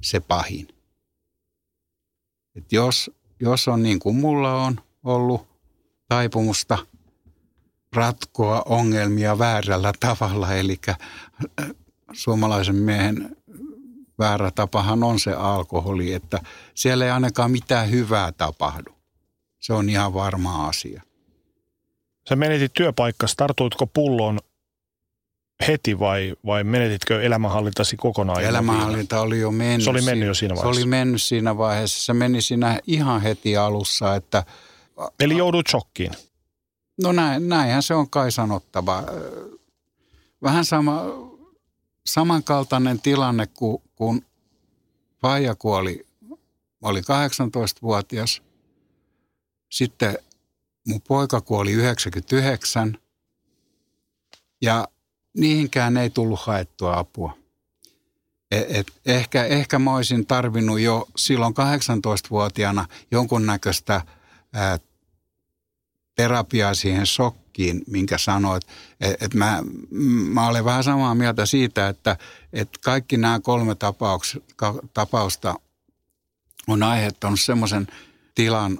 se 0.00 0.20
pahin. 0.20 0.71
Et 2.56 2.72
jos, 2.72 3.10
jos 3.40 3.68
on 3.68 3.82
niin 3.82 3.98
kuin 3.98 4.16
mulla 4.16 4.64
on 4.64 4.80
ollut 5.04 5.46
taipumusta 6.08 6.78
ratkoa 7.92 8.62
ongelmia 8.66 9.38
väärällä 9.38 9.92
tavalla, 10.00 10.54
eli 10.54 10.80
suomalaisen 12.12 12.76
miehen 12.76 13.36
väärä 14.18 14.50
tapahan 14.50 15.02
on 15.02 15.20
se 15.20 15.32
alkoholi, 15.32 16.12
että 16.12 16.40
siellä 16.74 17.04
ei 17.04 17.10
ainakaan 17.10 17.50
mitään 17.50 17.90
hyvää 17.90 18.32
tapahdu. 18.32 18.90
Se 19.60 19.72
on 19.72 19.88
ihan 19.88 20.14
varma 20.14 20.68
asia. 20.68 21.02
Sä 22.28 22.36
menetit 22.36 22.72
työpaikkasi, 22.72 23.36
tartuitko 23.36 23.86
pulloon 23.86 24.38
heti 25.68 25.98
vai, 25.98 26.34
vai 26.46 26.64
menetitkö 26.64 27.22
elämänhallintasi 27.22 27.96
kokonaan? 27.96 28.44
Elämänhallinta 28.44 29.20
oli 29.20 29.40
jo 29.40 29.50
mennyt. 29.50 29.84
Se 29.84 29.90
oli 29.90 30.02
mennyt 30.02 30.26
jo 30.28 30.34
siinä 30.34 30.54
vaiheessa? 30.54 30.74
Se 30.74 30.80
oli 30.80 30.88
mennyt 30.88 31.22
siinä 31.22 31.58
vaiheessa. 31.58 32.04
Se 32.04 32.12
meni 32.12 32.42
siinä 32.42 32.80
ihan 32.86 33.22
heti 33.22 33.56
alussa. 33.56 34.14
Että, 34.14 34.44
Eli 35.20 35.36
joudut 35.36 35.68
shokkiin? 35.68 36.12
No 37.02 37.12
näin, 37.12 37.48
näinhän 37.48 37.82
se 37.82 37.94
on 37.94 38.10
kai 38.10 38.32
sanottava. 38.32 39.02
Vähän 40.42 40.64
sama, 40.64 41.04
samankaltainen 42.06 43.00
tilanne 43.00 43.46
kuin 43.46 43.82
kun 43.94 44.24
Faija 45.22 45.54
kuoli, 45.54 46.06
oli 46.82 47.00
18-vuotias. 47.00 48.42
Sitten 49.70 50.18
mun 50.88 51.00
poika 51.08 51.40
kuoli 51.40 51.72
99 51.72 52.98
ja 54.62 54.88
niihinkään 55.36 55.96
ei 55.96 56.10
tullut 56.10 56.40
haettua 56.40 56.98
apua. 56.98 57.36
Et, 58.50 58.66
et 58.76 58.92
ehkä, 59.06 59.44
ehkä 59.44 59.78
mä 59.78 59.94
olisin 59.94 60.26
tarvinnut 60.26 60.80
jo 60.80 61.08
silloin 61.16 61.54
18-vuotiaana 61.54 62.86
jonkunnäköistä 63.10 64.00
ää, 64.52 64.78
terapiaa 66.14 66.74
siihen 66.74 67.06
shokkiin, 67.06 67.82
minkä 67.86 68.18
sanoit. 68.18 68.62
Että 69.00 69.24
et 69.24 69.34
mä, 69.34 69.62
mä 70.32 70.48
olen 70.48 70.64
vähän 70.64 70.84
samaa 70.84 71.14
mieltä 71.14 71.46
siitä, 71.46 71.88
että 71.88 72.16
et 72.52 72.68
kaikki 72.84 73.16
nämä 73.16 73.40
kolme 73.40 73.74
tapauks, 73.74 74.38
tapausta 74.94 75.54
on 76.66 76.82
aiheuttanut 76.82 77.40
semmoisen 77.40 77.86
tilan, 78.34 78.78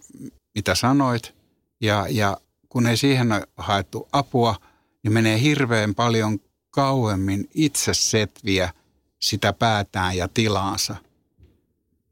mitä 0.54 0.74
sanoit. 0.74 1.34
Ja, 1.80 2.06
ja 2.10 2.36
kun 2.68 2.86
ei 2.86 2.96
siihen 2.96 3.28
haettu 3.56 4.08
apua, 4.12 4.56
niin 5.02 5.12
menee 5.12 5.40
hirveän 5.40 5.94
paljon 5.94 6.38
kauemmin 6.70 7.48
itse 7.54 7.94
setviä 7.94 8.72
sitä 9.18 9.52
päätään 9.52 10.16
ja 10.16 10.28
tilaansa. 10.28 10.96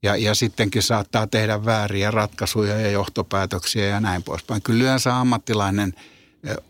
Ja, 0.02 0.16
ja 0.16 0.34
sittenkin 0.34 0.82
saattaa 0.82 1.26
tehdä 1.26 1.64
vääriä 1.64 2.10
ratkaisuja 2.10 2.80
ja 2.80 2.90
johtopäätöksiä 2.90 3.86
ja 3.86 4.00
näin 4.00 4.22
poispäin. 4.22 4.62
Kyllä 4.62 4.84
yleensä 4.84 5.20
ammattilainen 5.20 5.94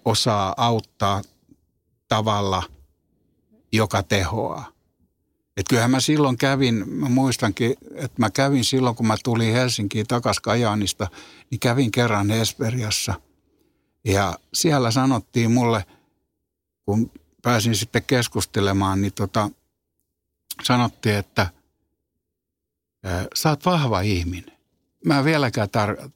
osaa 0.05 0.55
auttaa 0.57 1.23
tavalla, 2.09 2.63
joka 3.73 4.03
tehoaa. 4.03 4.73
Et 5.57 5.69
kyllähän 5.69 5.91
mä 5.91 6.01
silloin 6.01 6.37
kävin, 6.37 6.89
mä 6.89 7.09
muistankin, 7.09 7.75
että 7.95 8.15
mä 8.19 8.31
kävin 8.31 8.65
silloin, 8.65 8.97
kun 8.97 9.07
mä 9.07 9.17
tulin 9.25 9.53
Helsinkiin 9.53 10.07
takaisin 10.07 10.43
Kajaanista, 10.43 11.09
niin 11.51 11.61
kävin 11.61 11.91
kerran 11.91 12.31
Esperiassa. 12.31 13.15
Ja 14.05 14.39
siellä 14.55 14.91
sanottiin 14.91 15.51
mulle, 15.51 15.85
kun 16.91 17.11
pääsin 17.43 17.77
sitten 17.77 18.03
keskustelemaan, 18.07 19.03
niin 19.03 19.13
tota, 19.13 19.51
sanottiin, 20.63 21.15
että 21.15 21.49
sä 23.35 23.51
oot 23.51 23.67
vahva 23.67 24.01
ihminen. 24.01 24.59
Mä 25.05 25.19
en 25.19 25.25
vieläkään 25.25 25.69
tar- 25.69 26.11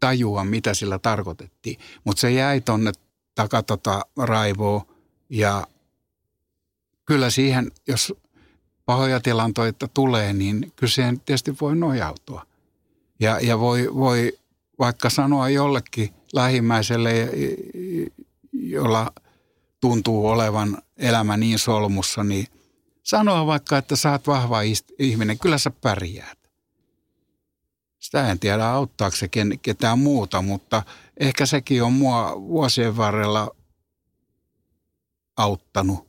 tajua, 0.00 0.44
mitä 0.44 0.74
sillä 0.74 0.98
tarkoitettiin, 0.98 1.78
mutta 2.04 2.20
se 2.20 2.30
jäi 2.30 2.60
tonne 2.60 2.92
taka 3.34 3.62
tota 3.62 4.02
raivoa 4.18 4.86
ja 5.30 5.66
kyllä 7.06 7.30
siihen, 7.30 7.72
jos 7.88 8.14
pahoja 8.84 9.20
tilantoita 9.20 9.88
tulee, 9.88 10.32
niin 10.32 10.72
siihen 10.86 11.20
tietysti 11.20 11.56
voi 11.60 11.76
nojautua. 11.76 12.46
Ja, 13.20 13.40
ja 13.40 13.58
voi, 13.58 13.94
voi 13.94 14.38
vaikka 14.78 15.10
sanoa 15.10 15.48
jollekin 15.48 16.14
lähimmäiselle, 16.32 17.30
jolla 18.52 19.12
tuntuu 19.80 20.26
olevan 20.26 20.78
elämä 20.96 21.36
niin 21.36 21.58
solmussa, 21.58 22.24
niin 22.24 22.46
sanoa 23.02 23.46
vaikka, 23.46 23.78
että 23.78 23.96
sä 23.96 24.10
oot 24.10 24.26
vahva 24.26 24.58
ihminen, 24.98 25.38
kyllä 25.38 25.58
sä 25.58 25.70
pärjäät. 25.70 26.38
Sitä 27.98 28.30
en 28.30 28.38
tiedä 28.38 28.66
auttaako 28.66 29.16
se 29.16 29.28
ketään 29.62 29.98
muuta, 29.98 30.42
mutta 30.42 30.82
ehkä 31.20 31.46
sekin 31.46 31.82
on 31.82 31.92
mua 31.92 32.40
vuosien 32.40 32.96
varrella 32.96 33.50
auttanut 35.36 36.08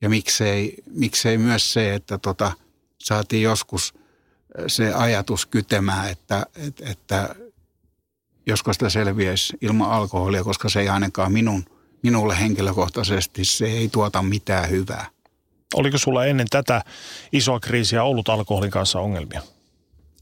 ja 0.00 0.08
miksei, 0.08 0.74
miksei 0.86 1.38
myös 1.38 1.72
se, 1.72 1.94
että 1.94 2.18
tota, 2.18 2.52
saatiin 2.98 3.42
joskus 3.42 3.94
se 4.66 4.94
ajatus 4.94 5.46
kytemään, 5.46 6.10
että, 6.10 6.46
että, 6.56 6.84
että 6.90 7.34
josko 8.46 8.72
sitä 8.72 8.88
selviäisi 8.88 9.56
ilman 9.60 9.90
alkoholia, 9.90 10.44
koska 10.44 10.68
se 10.68 10.80
ei 10.80 10.88
ainakaan 10.88 11.32
minun, 11.32 11.64
minulle 12.02 12.40
henkilökohtaisesti, 12.40 13.44
se 13.44 13.66
ei 13.66 13.88
tuota 13.88 14.22
mitään 14.22 14.70
hyvää. 14.70 15.06
Oliko 15.74 15.98
sulla 15.98 16.24
ennen 16.24 16.46
tätä 16.50 16.82
isoa 17.32 17.60
kriisiä 17.60 18.04
ollut 18.04 18.28
alkoholin 18.28 18.70
kanssa 18.70 19.00
ongelmia? 19.00 19.42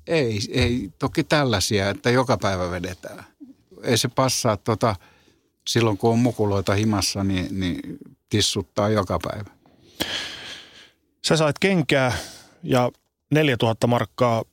Ei, 0.06 0.38
ei 0.50 0.90
toki 0.98 1.24
tällaisia, 1.24 1.90
että 1.90 2.10
joka 2.10 2.36
päivä 2.36 2.70
vedetään. 2.70 3.24
Ei 3.82 3.98
se 3.98 4.08
passaa 4.08 4.56
tota, 4.56 4.96
silloin 5.68 5.98
kun 5.98 6.10
on 6.10 6.18
mukuloita 6.18 6.74
himassa, 6.74 7.24
niin, 7.24 7.60
niin 7.60 7.98
tissuttaa 8.28 8.88
joka 8.88 9.18
päivä. 9.22 9.50
Sä 11.26 11.36
sait 11.36 11.58
kenkää 11.58 12.12
ja 12.62 12.90
4000 13.30 13.86
markkaa 13.86 14.44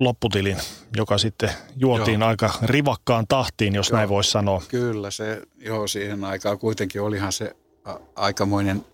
lopputilin, 0.00 0.56
joka 0.96 1.18
sitten 1.18 1.50
juotiin 1.76 2.20
joo. 2.20 2.28
aika 2.28 2.50
rivakkaan 2.62 3.26
tahtiin, 3.28 3.74
jos 3.74 3.88
joo, 3.90 3.96
näin 3.96 4.08
voisi 4.08 4.30
sanoa. 4.30 4.62
Kyllä, 4.68 5.10
se 5.10 5.42
joo, 5.58 5.86
siihen 5.86 6.24
aikaan 6.24 6.58
kuitenkin 6.58 7.02
olihan 7.02 7.32
se 7.32 7.56
a- 7.84 7.98
aikamoinen 8.16 8.86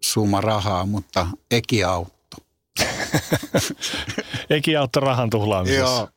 summa 0.00 0.40
rahaa, 0.40 0.86
mutta 0.86 1.26
eki 1.50 1.84
autto. 1.84 2.36
eki 4.50 4.76
autto 4.76 5.00
rahan 5.00 5.30
tuhlaamisessa. 5.30 5.80
Joo. 5.80 6.08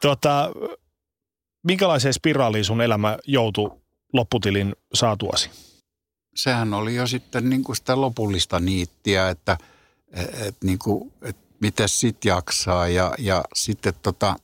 Tuota, 0.00 0.50
minkälaiseen 1.62 2.14
spiraaliin 2.14 2.64
sun 2.64 2.80
elämä 2.80 3.18
joutui 3.26 3.70
lopputilin 4.12 4.76
saatuasi? 4.94 5.50
sehän 6.34 6.74
oli 6.74 6.94
jo 6.94 7.06
sitten 7.06 7.50
niin 7.50 7.64
kuin 7.64 7.76
sitä 7.76 8.00
lopullista 8.00 8.60
niittiä, 8.60 9.28
että 9.28 9.58
et, 10.46 10.56
niin 10.64 10.78
kuin, 10.78 11.12
et 11.22 11.36
miten 11.60 11.88
sit 11.88 12.24
jaksaa. 12.24 12.88
Ja, 12.88 13.14
ja 13.18 13.44
sitten 13.54 13.94
tota, 14.02 14.36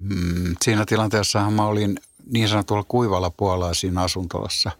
mm, 0.00 0.56
siinä 0.62 0.84
tilanteessahan 0.86 1.52
mä 1.52 1.66
olin 1.66 1.98
niin 2.26 2.48
sanotulla 2.48 2.84
kuivalla 2.88 3.30
puolella 3.30 3.74
siinä 3.74 4.02
asuntolassa. 4.02 4.70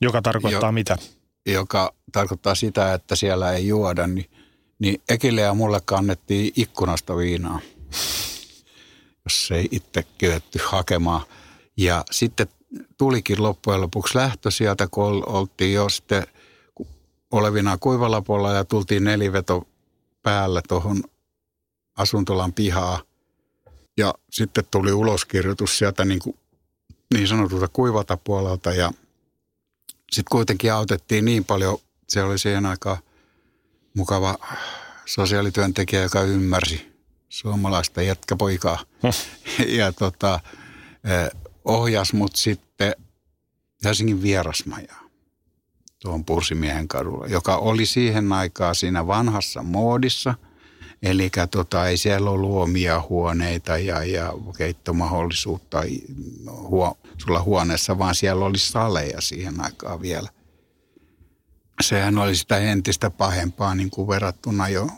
Joka 0.00 0.22
tarkoittaa 0.22 0.68
jo, 0.68 0.72
mitä? 0.72 0.98
Joka 1.46 1.94
tarkoittaa 2.12 2.54
sitä, 2.54 2.94
että 2.94 3.16
siellä 3.16 3.52
ei 3.52 3.68
juoda, 3.68 4.06
niin, 4.06 4.30
niin 4.78 5.02
Ekille 5.08 5.40
ja 5.40 5.54
mulle 5.54 5.80
kannettiin 5.84 6.52
ikkunasta 6.56 7.16
viinaa, 7.16 7.60
jos 9.24 9.50
ei 9.50 9.68
itse 9.70 10.04
kyetty 10.18 10.58
hakemaan. 10.64 11.22
Ja 11.76 12.04
sitten 12.10 12.48
tulikin 12.98 13.42
loppujen 13.42 13.80
lopuksi 13.80 14.18
lähtö 14.18 14.50
sieltä, 14.50 14.86
kun 14.86 15.28
oltiin 15.28 15.74
jo 15.74 15.88
sitten 15.88 16.26
olevina 17.34 17.78
kuivalapolla 17.78 18.52
ja 18.52 18.64
tultiin 18.64 19.04
neliveto 19.04 19.68
päällä 20.22 20.62
tuohon 20.68 21.02
asuntolan 21.96 22.52
pihaa. 22.52 23.02
Ja 23.96 24.14
sitten 24.30 24.64
tuli 24.70 24.92
uloskirjoitus 24.92 25.78
sieltä 25.78 26.04
niin, 26.04 26.18
kuin, 26.20 26.36
niin 27.14 27.28
sanotulta 27.28 27.68
kuivalta 27.68 28.16
puolelta 28.16 28.72
ja 28.72 28.92
sitten 29.86 30.30
kuitenkin 30.30 30.72
autettiin 30.72 31.24
niin 31.24 31.44
paljon, 31.44 31.78
se 32.08 32.22
oli 32.22 32.38
siihen 32.38 32.66
aikaan 32.66 32.98
mukava 33.94 34.38
sosiaalityöntekijä, 35.06 36.02
joka 36.02 36.22
ymmärsi 36.22 36.92
suomalaista 37.28 38.02
jätkäpoikaa. 38.02 38.84
ja 39.78 39.92
tota, 39.92 40.40
ohjas 41.64 42.12
mut 42.12 42.36
sitten 42.36 42.94
Helsingin 43.84 44.22
vierasmajaa 44.22 45.03
tuon 46.04 46.24
Pursimiehen 46.24 46.88
kadulla, 46.88 47.26
joka 47.26 47.56
oli 47.56 47.86
siihen 47.86 48.32
aikaan 48.32 48.74
siinä 48.74 49.06
vanhassa 49.06 49.62
moodissa. 49.62 50.34
Eli 51.02 51.30
tota, 51.50 51.88
ei 51.88 51.96
siellä 51.96 52.30
ollut 52.30 52.62
omia 52.62 53.04
huoneita 53.08 53.78
ja, 53.78 54.04
ja 54.04 54.32
keittomahdollisuutta 54.58 55.82
huo, 56.50 56.98
sulla 57.18 57.42
huoneessa, 57.42 57.98
vaan 57.98 58.14
siellä 58.14 58.44
oli 58.44 58.58
saleja 58.58 59.20
siihen 59.20 59.60
aikaan 59.60 60.00
vielä. 60.00 60.28
Sehän 61.82 62.18
oli 62.18 62.36
sitä 62.36 62.58
entistä 62.58 63.10
pahempaa 63.10 63.74
niin 63.74 63.90
kuin 63.90 64.08
verrattuna 64.08 64.68
jo, 64.68 64.88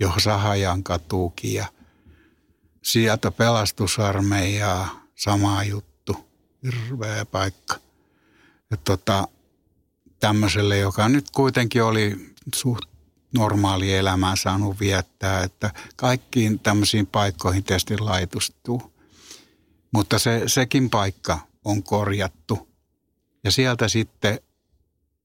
jo 0.00 0.12
Sahajan 0.18 0.82
katuukin 0.82 1.54
ja 1.54 1.66
sieltä 2.82 3.30
pelastusarmeijaa, 3.30 5.02
sama 5.14 5.64
juttu 5.64 6.16
hirveä 6.62 7.24
paikka. 7.24 7.74
Ja 8.70 8.76
tota, 8.76 9.28
tämmöiselle, 10.20 10.78
joka 10.78 11.08
nyt 11.08 11.30
kuitenkin 11.30 11.82
oli 11.82 12.34
suht 12.54 12.84
normaali 13.34 13.94
elämää 13.94 14.36
saanut 14.36 14.80
viettää, 14.80 15.42
että 15.42 15.70
kaikkiin 15.96 16.58
tämmöisiin 16.58 17.06
paikkoihin 17.06 17.64
tietysti 17.64 17.98
laitustuu. 17.98 18.92
Mutta 19.92 20.18
se, 20.18 20.42
sekin 20.46 20.90
paikka 20.90 21.38
on 21.64 21.82
korjattu. 21.82 22.68
Ja 23.44 23.50
sieltä 23.50 23.88
sitten 23.88 24.40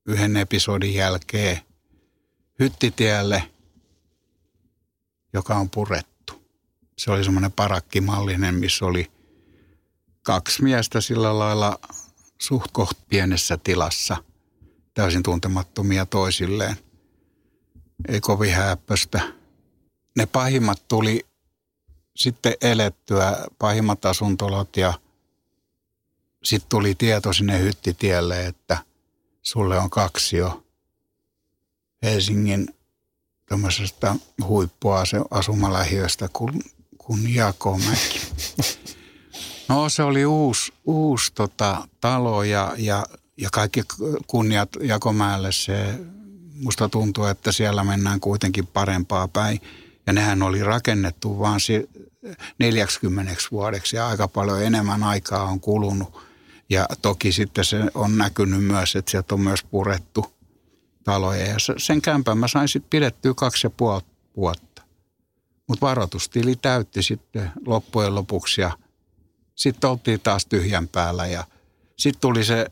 yhden 0.05 0.37
episodin 0.37 0.93
jälkeen 0.93 1.61
hyttitielle, 2.59 3.43
joka 5.33 5.55
on 5.55 5.69
purettu. 5.69 6.43
Se 6.97 7.11
oli 7.11 7.23
semmoinen 7.23 7.51
parakkimallinen, 7.51 8.55
missä 8.55 8.85
oli– 8.85 9.11
kaksi 10.23 10.63
miestä 10.63 11.01
sillä 11.01 11.39
lailla 11.39 11.79
suht 12.41 12.71
koht 12.71 12.97
pienessä 13.09 13.57
tilassa, 13.57 14.23
täysin 14.93 15.23
tuntemattomia 15.23 16.05
toisilleen. 16.05 16.77
ei 18.07 18.21
kovin 18.21 18.53
häppöstä. 18.53 19.21
Ne 20.17 20.25
pahimmat 20.25 20.87
tuli 20.87 21.25
sitten 22.15 22.53
elettyä, 22.61 23.45
pahimmat 23.59 24.05
asuntolot 24.05 24.77
ja 24.77 24.93
sitten 26.43 26.69
tuli 26.69 26.95
tieto 26.95 27.33
sinne 27.33 27.59
hyttitielle, 27.59 28.45
että 28.45 28.77
sulle 29.41 29.79
on 29.79 29.89
kaksi 29.89 30.37
jo 30.37 30.63
Helsingin 32.03 32.67
tämmöisestä 33.45 34.15
huippuasumalähiöstä 34.43 36.29
kuin, 36.33 36.61
kuin 36.97 37.35
Jakomäki. 37.35 38.21
No 39.69 39.89
se 39.89 40.03
oli 40.03 40.25
uusi, 40.25 40.73
uusi 40.85 41.33
tota, 41.33 41.87
talo 42.01 42.43
ja, 42.43 42.73
ja, 42.77 43.05
ja 43.37 43.49
kaikki 43.51 43.81
kunniat 44.27 44.69
Jakomäelle. 44.81 45.51
Se, 45.51 45.99
musta 46.63 46.89
tuntuu, 46.89 47.25
että 47.25 47.51
siellä 47.51 47.83
mennään 47.83 48.19
kuitenkin 48.19 48.67
parempaa 48.67 49.27
päin. 49.27 49.61
Ja 50.07 50.13
nehän 50.13 50.41
oli 50.41 50.63
rakennettu 50.63 51.39
vaan 51.39 51.59
40 52.59 53.33
vuodeksi 53.51 53.95
ja 53.95 54.07
aika 54.07 54.27
paljon 54.27 54.63
enemmän 54.63 55.03
aikaa 55.03 55.43
on 55.43 55.59
kulunut. 55.59 56.23
Ja 56.69 56.85
toki 57.01 57.31
sitten 57.31 57.65
se 57.65 57.77
on 57.93 58.17
näkynyt 58.17 58.63
myös, 58.63 58.95
että 58.95 59.11
sieltä 59.11 59.35
on 59.35 59.41
myös 59.41 59.63
purettu 59.63 60.33
taloja. 61.03 61.45
Ja 61.45 61.55
sen 61.77 62.01
kämpän 62.01 62.37
mä 62.37 62.47
sain 62.47 62.67
sitten 62.67 62.89
pidettyä 62.89 63.33
kaksi 63.33 63.67
ja 63.67 63.69
puoli 63.69 64.01
vuotta. 64.37 64.81
Mutta 65.67 65.85
varoitustili 65.85 66.55
täytti 66.55 67.03
sitten 67.03 67.51
loppujen 67.65 68.15
lopuksi 68.15 68.61
ja 68.61 68.71
sitten 69.55 69.89
oltiin 69.89 70.19
taas 70.19 70.45
tyhjän 70.45 70.87
päällä. 70.87 71.25
Ja 71.25 71.43
sitten 71.97 72.21
tuli 72.21 72.43
se 72.43 72.71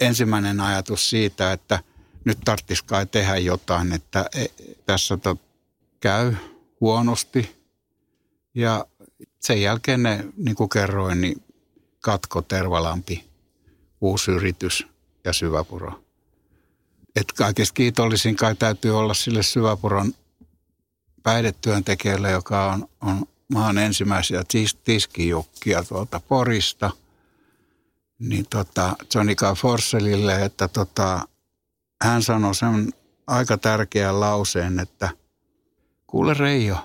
ensimmäinen 0.00 0.60
ajatus 0.60 1.10
siitä, 1.10 1.52
että 1.52 1.80
nyt 2.24 2.38
tarvitsisi 2.44 2.84
kai 2.84 3.06
tehdä 3.06 3.36
jotain, 3.36 3.92
että 3.92 4.26
e, 4.34 4.46
tässä 4.86 5.16
to, 5.16 5.36
käy 6.00 6.34
huonosti. 6.80 7.56
Ja 8.54 8.86
sen 9.40 9.62
jälkeen 9.62 10.02
ne, 10.02 10.24
niin 10.36 10.54
kuin 10.54 10.68
kerroin, 10.68 11.20
niin 11.20 11.42
Katko 12.00 12.42
Tervalampi, 12.42 13.24
uusi 14.00 14.30
yritys 14.30 14.86
ja 15.24 15.32
Syväpuro. 15.32 16.04
Että 17.16 17.34
kaikista 17.36 17.74
kiitollisin 17.74 18.36
kai 18.36 18.54
täytyy 18.54 18.98
olla 18.98 19.14
sille 19.14 19.42
Syväpuron 19.42 20.14
päihdetyöntekijälle, 21.22 22.30
joka 22.30 22.72
on, 22.72 22.88
on 23.00 23.26
maan 23.52 23.78
ensimmäisiä 23.78 24.42
tiskijukkia 24.84 25.84
tuolta 25.84 26.20
Porista. 26.20 26.90
Niin 28.18 28.46
tota, 28.50 28.96
Johnny 29.14 29.34
K. 29.34 29.42
Että 30.44 30.68
tota, 30.68 31.28
hän 32.02 32.22
sanoi 32.22 32.54
sen 32.54 32.92
aika 33.26 33.58
tärkeän 33.58 34.20
lauseen, 34.20 34.80
että 34.80 35.10
kuule 36.06 36.34
Reijo, 36.34 36.76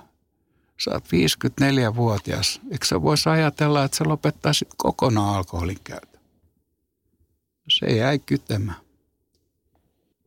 sä 0.84 0.92
oot 0.92 1.04
54-vuotias. 1.04 2.62
Eikö 2.72 2.86
sä 2.86 3.02
voisi 3.02 3.30
ajatella, 3.30 3.84
että 3.84 3.98
sä 3.98 4.04
lopettaisit 4.08 4.68
kokonaan 4.78 5.36
alkoholin 5.36 5.80
käytön? 5.84 6.22
Se 7.70 7.86
jäi 7.86 8.20
kytemään. 8.20 8.78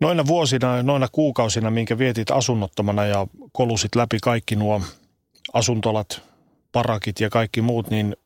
Noina 0.01 0.27
vuosina, 0.27 0.83
noina 0.83 1.09
kuukausina, 1.13 1.71
minkä 1.71 1.99
vietit 1.99 2.31
asunnottomana 2.31 3.07
ja 3.07 3.27
kolusit 3.53 3.95
läpi 3.95 4.19
kaikki 4.23 4.57
nuo 4.57 4.83
asuntolat, 5.53 6.23
parakit 6.73 7.21
ja 7.21 7.31
kaikki 7.31 7.63
muut, 7.63 7.91
niin 7.91 8.17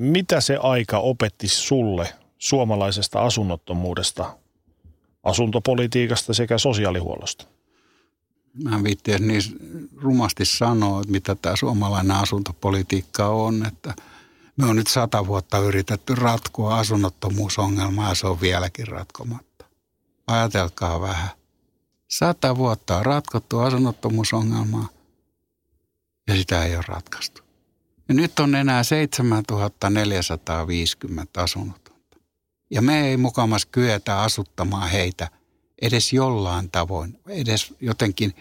mitä 0.00 0.40
se 0.40 0.56
aika 0.56 0.98
opetti 0.98 1.48
sulle 1.48 2.14
suomalaisesta 2.38 3.22
asunnottomuudesta, 3.22 4.36
asuntopolitiikasta 5.22 6.34
sekä 6.34 6.58
sosiaalihuollosta? 6.58 7.44
Mä 8.64 8.76
en 8.76 8.84
viitti 8.84 9.18
niin 9.18 9.42
rumasti 9.96 10.44
sanoa, 10.44 11.00
että 11.00 11.12
mitä 11.12 11.34
tämä 11.34 11.56
suomalainen 11.56 12.16
asuntopolitiikka 12.16 13.26
on, 13.26 13.66
että 13.66 13.94
me 14.56 14.66
on 14.66 14.76
nyt 14.76 14.86
sata 14.86 15.26
vuotta 15.26 15.58
yritetty 15.58 16.14
ratkoa 16.14 16.78
asunnottomuusongelmaa 16.78 18.08
ja 18.08 18.14
se 18.14 18.26
on 18.26 18.40
vieläkin 18.40 18.88
ratkomatta. 18.88 19.64
Ajatelkaa 20.26 21.00
vähän. 21.00 21.28
Sata 22.08 22.56
vuotta 22.56 22.96
on 22.96 23.06
ratkottu 23.06 23.58
asunnottomuusongelmaa 23.58 24.88
ja 26.28 26.36
sitä 26.36 26.64
ei 26.64 26.76
ole 26.76 26.84
ratkaistu. 26.88 27.49
Ja 28.10 28.14
nyt 28.14 28.38
on 28.38 28.54
enää 28.54 28.84
7450 28.84 31.42
asunnotonta. 31.42 32.16
Ja 32.70 32.82
me 32.82 33.08
ei 33.08 33.16
mukamas 33.16 33.66
kyetä 33.66 34.22
asuttamaan 34.22 34.90
heitä– 34.90 35.28
edes 35.82 36.12
jollain 36.12 36.70
tavoin, 36.70 37.20
edes 37.28 37.74
jotenkin 37.80 38.34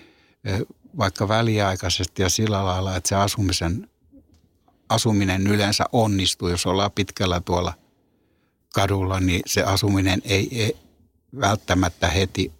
vaikka 0.98 1.28
väliaikaisesti 1.28 2.22
ja 2.22 2.30
sillä 2.30 2.66
lailla, 2.66 2.96
että 2.96 3.10
se 3.10 3.16
asumisen, 3.16 3.90
asuminen 4.90 5.48
yleensä 5.48 5.86
onnistuu, 5.92 6.48
jos 6.48 6.66
ollaan 6.66 6.92
pitkällä 6.92 7.42
tuolla 7.42 7.74
kadulla, 8.74 9.20
niin 9.20 9.42
se 9.46 9.64
asuminen 9.64 10.22
ei, 10.26 10.62
ei 10.62 10.78
välttämättä 11.42 12.08
heti 12.08 12.52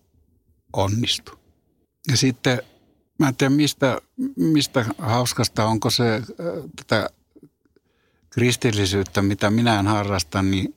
onnistu. 0.74 1.32
Ja 2.08 2.18
sitten 2.18 2.62
mä 3.20 3.28
en 3.28 3.36
tiedä 3.36 3.56
mistä, 3.56 4.02
mistä 4.36 4.86
hauskasta, 4.98 5.66
onko 5.66 5.90
se 5.90 6.24
tätä 6.76 7.10
kristillisyyttä, 8.30 9.22
mitä 9.22 9.50
minä 9.50 9.80
en 9.80 9.88
harrasta, 9.88 10.42
niin 10.42 10.76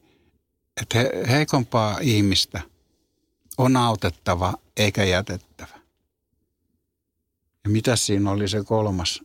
että 0.81 0.99
he, 0.99 1.11
heikompaa 1.29 1.99
ihmistä– 2.01 2.61
on 3.59 3.77
autettava 3.77 4.55
eikä 4.77 5.05
jätettävä. 5.05 5.81
Ja 7.65 7.71
mitä 7.71 7.97
siinä 7.97 8.31
oli 8.31 8.49
se 8.49 8.65
kolmas? 8.65 9.23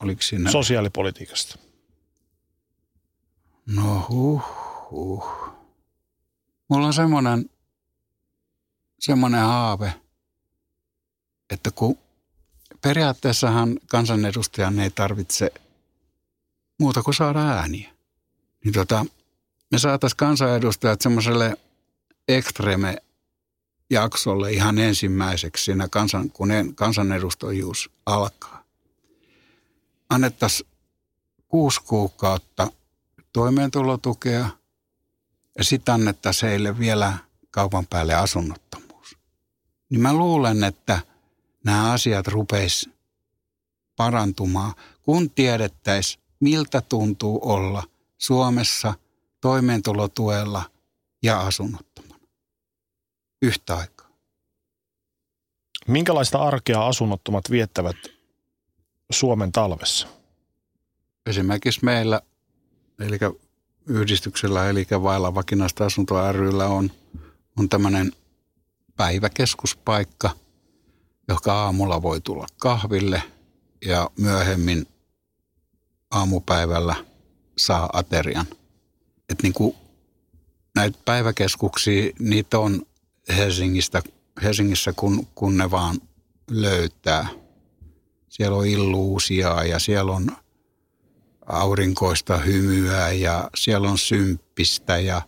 Oliko 0.00 0.22
siinä? 0.22 0.50
Sosiaalipolitiikasta. 0.50 1.58
No 3.66 4.06
huh, 4.08 4.42
huh. 4.90 5.28
Mulla 6.68 6.86
on 6.86 6.94
semmoinen, 6.94 7.50
semmoinen 8.98 9.40
haave, 9.40 9.92
että 11.50 11.70
kun 11.70 11.98
periaatteessahan 12.82 13.78
kansanedustajan 13.86 14.78
ei 14.78 14.90
tarvitse 14.90 15.52
muuta 16.80 17.02
kuin 17.02 17.14
saada 17.14 17.40
ääniä. 17.40 17.90
Niin 18.64 18.74
tota, 18.74 19.06
me 19.70 19.78
saataisiin 19.78 20.16
kansanedustajat 20.16 21.00
semmoiselle 21.00 21.56
ekstreme 22.28 22.96
jaksolle 23.90 24.52
ihan 24.52 24.78
ensimmäiseksi 24.78 25.64
siinä 25.64 25.88
kansan, 25.88 26.30
kun 26.30 26.48
kansanedustajuus 26.74 27.90
alkaa. 28.06 28.64
Annettaisiin 30.10 30.68
kuusi 31.48 31.80
kuukautta 31.82 32.70
toimeentulotukea 33.32 34.50
ja 35.58 35.64
sitten 35.64 35.94
annettaisiin 35.94 36.50
heille 36.50 36.78
vielä 36.78 37.18
kaupan 37.50 37.86
päälle 37.86 38.14
asunnottomuus. 38.14 39.16
Niin 39.90 40.00
mä 40.00 40.12
luulen, 40.12 40.64
että 40.64 41.00
nämä 41.68 41.92
asiat 41.92 42.28
rupeis 42.28 42.90
parantumaan, 43.96 44.74
kun 45.02 45.30
tiedettäisiin, 45.30 46.22
miltä 46.40 46.80
tuntuu 46.80 47.40
olla 47.42 47.82
Suomessa 48.18 48.94
toimeentulotuella 49.40 50.62
ja 51.22 51.40
asunnottomana 51.40 52.20
yhtä 53.42 53.76
aikaa. 53.76 54.08
Minkälaista 55.88 56.38
arkea 56.38 56.86
asunnottomat 56.86 57.50
viettävät 57.50 57.96
Suomen 59.10 59.52
talvessa? 59.52 60.08
Esimerkiksi 61.26 61.84
meillä, 61.84 62.20
eli 62.98 63.18
yhdistyksellä, 63.86 64.70
eli 64.70 64.86
vailla 65.02 65.34
vakinaista 65.34 65.86
asuntoa 65.86 66.32
ryllä 66.32 66.66
on, 66.66 66.90
on 67.58 67.68
tämmöinen 67.68 68.12
päiväkeskuspaikka, 68.96 70.30
joka 71.28 71.52
aamulla 71.52 72.02
voi 72.02 72.20
tulla 72.20 72.46
kahville 72.58 73.22
ja 73.84 74.10
myöhemmin 74.18 74.86
aamupäivällä 76.10 76.94
saa 77.58 77.90
aterian. 77.92 78.46
Et 79.28 79.42
niin 79.42 79.52
kuin 79.52 79.76
näitä 80.74 80.98
päiväkeskuksia, 81.04 82.12
niitä 82.18 82.58
on 82.58 82.82
Helsingistä, 83.36 84.02
Helsingissä, 84.42 84.92
kun, 84.92 85.26
kun 85.34 85.56
ne 85.56 85.70
vaan 85.70 85.96
löytää. 86.50 87.28
Siellä 88.28 88.56
on 88.56 88.66
illuusiaa 88.66 89.64
ja 89.64 89.78
siellä 89.78 90.12
on 90.12 90.36
aurinkoista 91.46 92.36
hymyä 92.38 93.12
ja 93.12 93.50
siellä 93.56 93.90
on 93.90 93.98
symppistä 93.98 94.98
ja, 94.98 95.22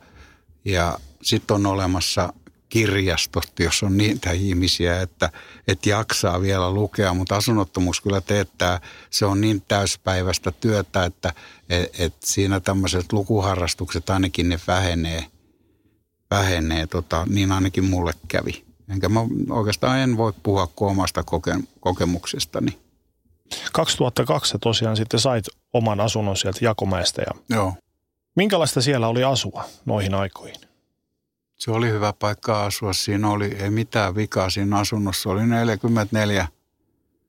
ja 0.64 0.98
sitten 1.22 1.54
on 1.54 1.66
olemassa 1.66 2.32
kirjastot, 2.70 3.52
jos 3.60 3.82
on 3.82 3.96
niitä 3.96 4.30
ihmisiä, 4.32 5.00
että, 5.00 5.30
että 5.68 5.88
jaksaa 5.88 6.40
vielä 6.40 6.70
lukea, 6.70 7.14
mutta 7.14 7.36
asunnottomuus 7.36 8.00
kyllä 8.00 8.20
teettää, 8.20 8.80
se 9.10 9.26
on 9.26 9.40
niin 9.40 9.62
täyspäiväistä 9.68 10.52
työtä, 10.52 11.04
että 11.04 11.32
et, 11.68 12.00
et 12.00 12.14
siinä 12.24 12.60
tämmöiset 12.60 13.12
lukuharrastukset 13.12 14.10
ainakin 14.10 14.48
ne 14.48 14.60
vähenee– 14.66 15.26
vähenee, 16.30 16.86
tota, 16.86 17.26
niin 17.28 17.52
ainakin 17.52 17.84
mulle 17.84 18.12
kävi. 18.28 18.64
Enkä 18.92 19.08
mä 19.08 19.20
oikeastaan 19.50 19.98
en 19.98 20.16
voi 20.16 20.32
puhua 20.42 20.68
omasta 20.80 21.20
koke- 21.20 21.64
kokemuksestani. 21.80 22.78
2002 23.72 24.58
tosiaan 24.58 24.96
sitten 24.96 25.20
sait 25.20 25.44
oman 25.72 26.00
asunnon 26.00 26.36
sieltä 26.36 26.58
Jakomäestä. 26.64 27.22
Ja 27.22 27.56
Joo. 27.56 27.74
minkälaista 28.36 28.80
siellä 28.80 29.08
oli 29.08 29.24
asua 29.24 29.64
noihin 29.84 30.14
aikoihin? 30.14 30.69
Se 31.60 31.70
oli 31.70 31.90
hyvä 31.90 32.12
paikka 32.12 32.64
asua. 32.64 32.92
Siinä 32.92 33.30
oli 33.30 33.46
ei 33.46 33.70
mitään 33.70 34.14
vikaa 34.14 34.50
siinä 34.50 34.78
asunnossa. 34.78 35.30
Oli 35.30 35.46
44 35.46 36.48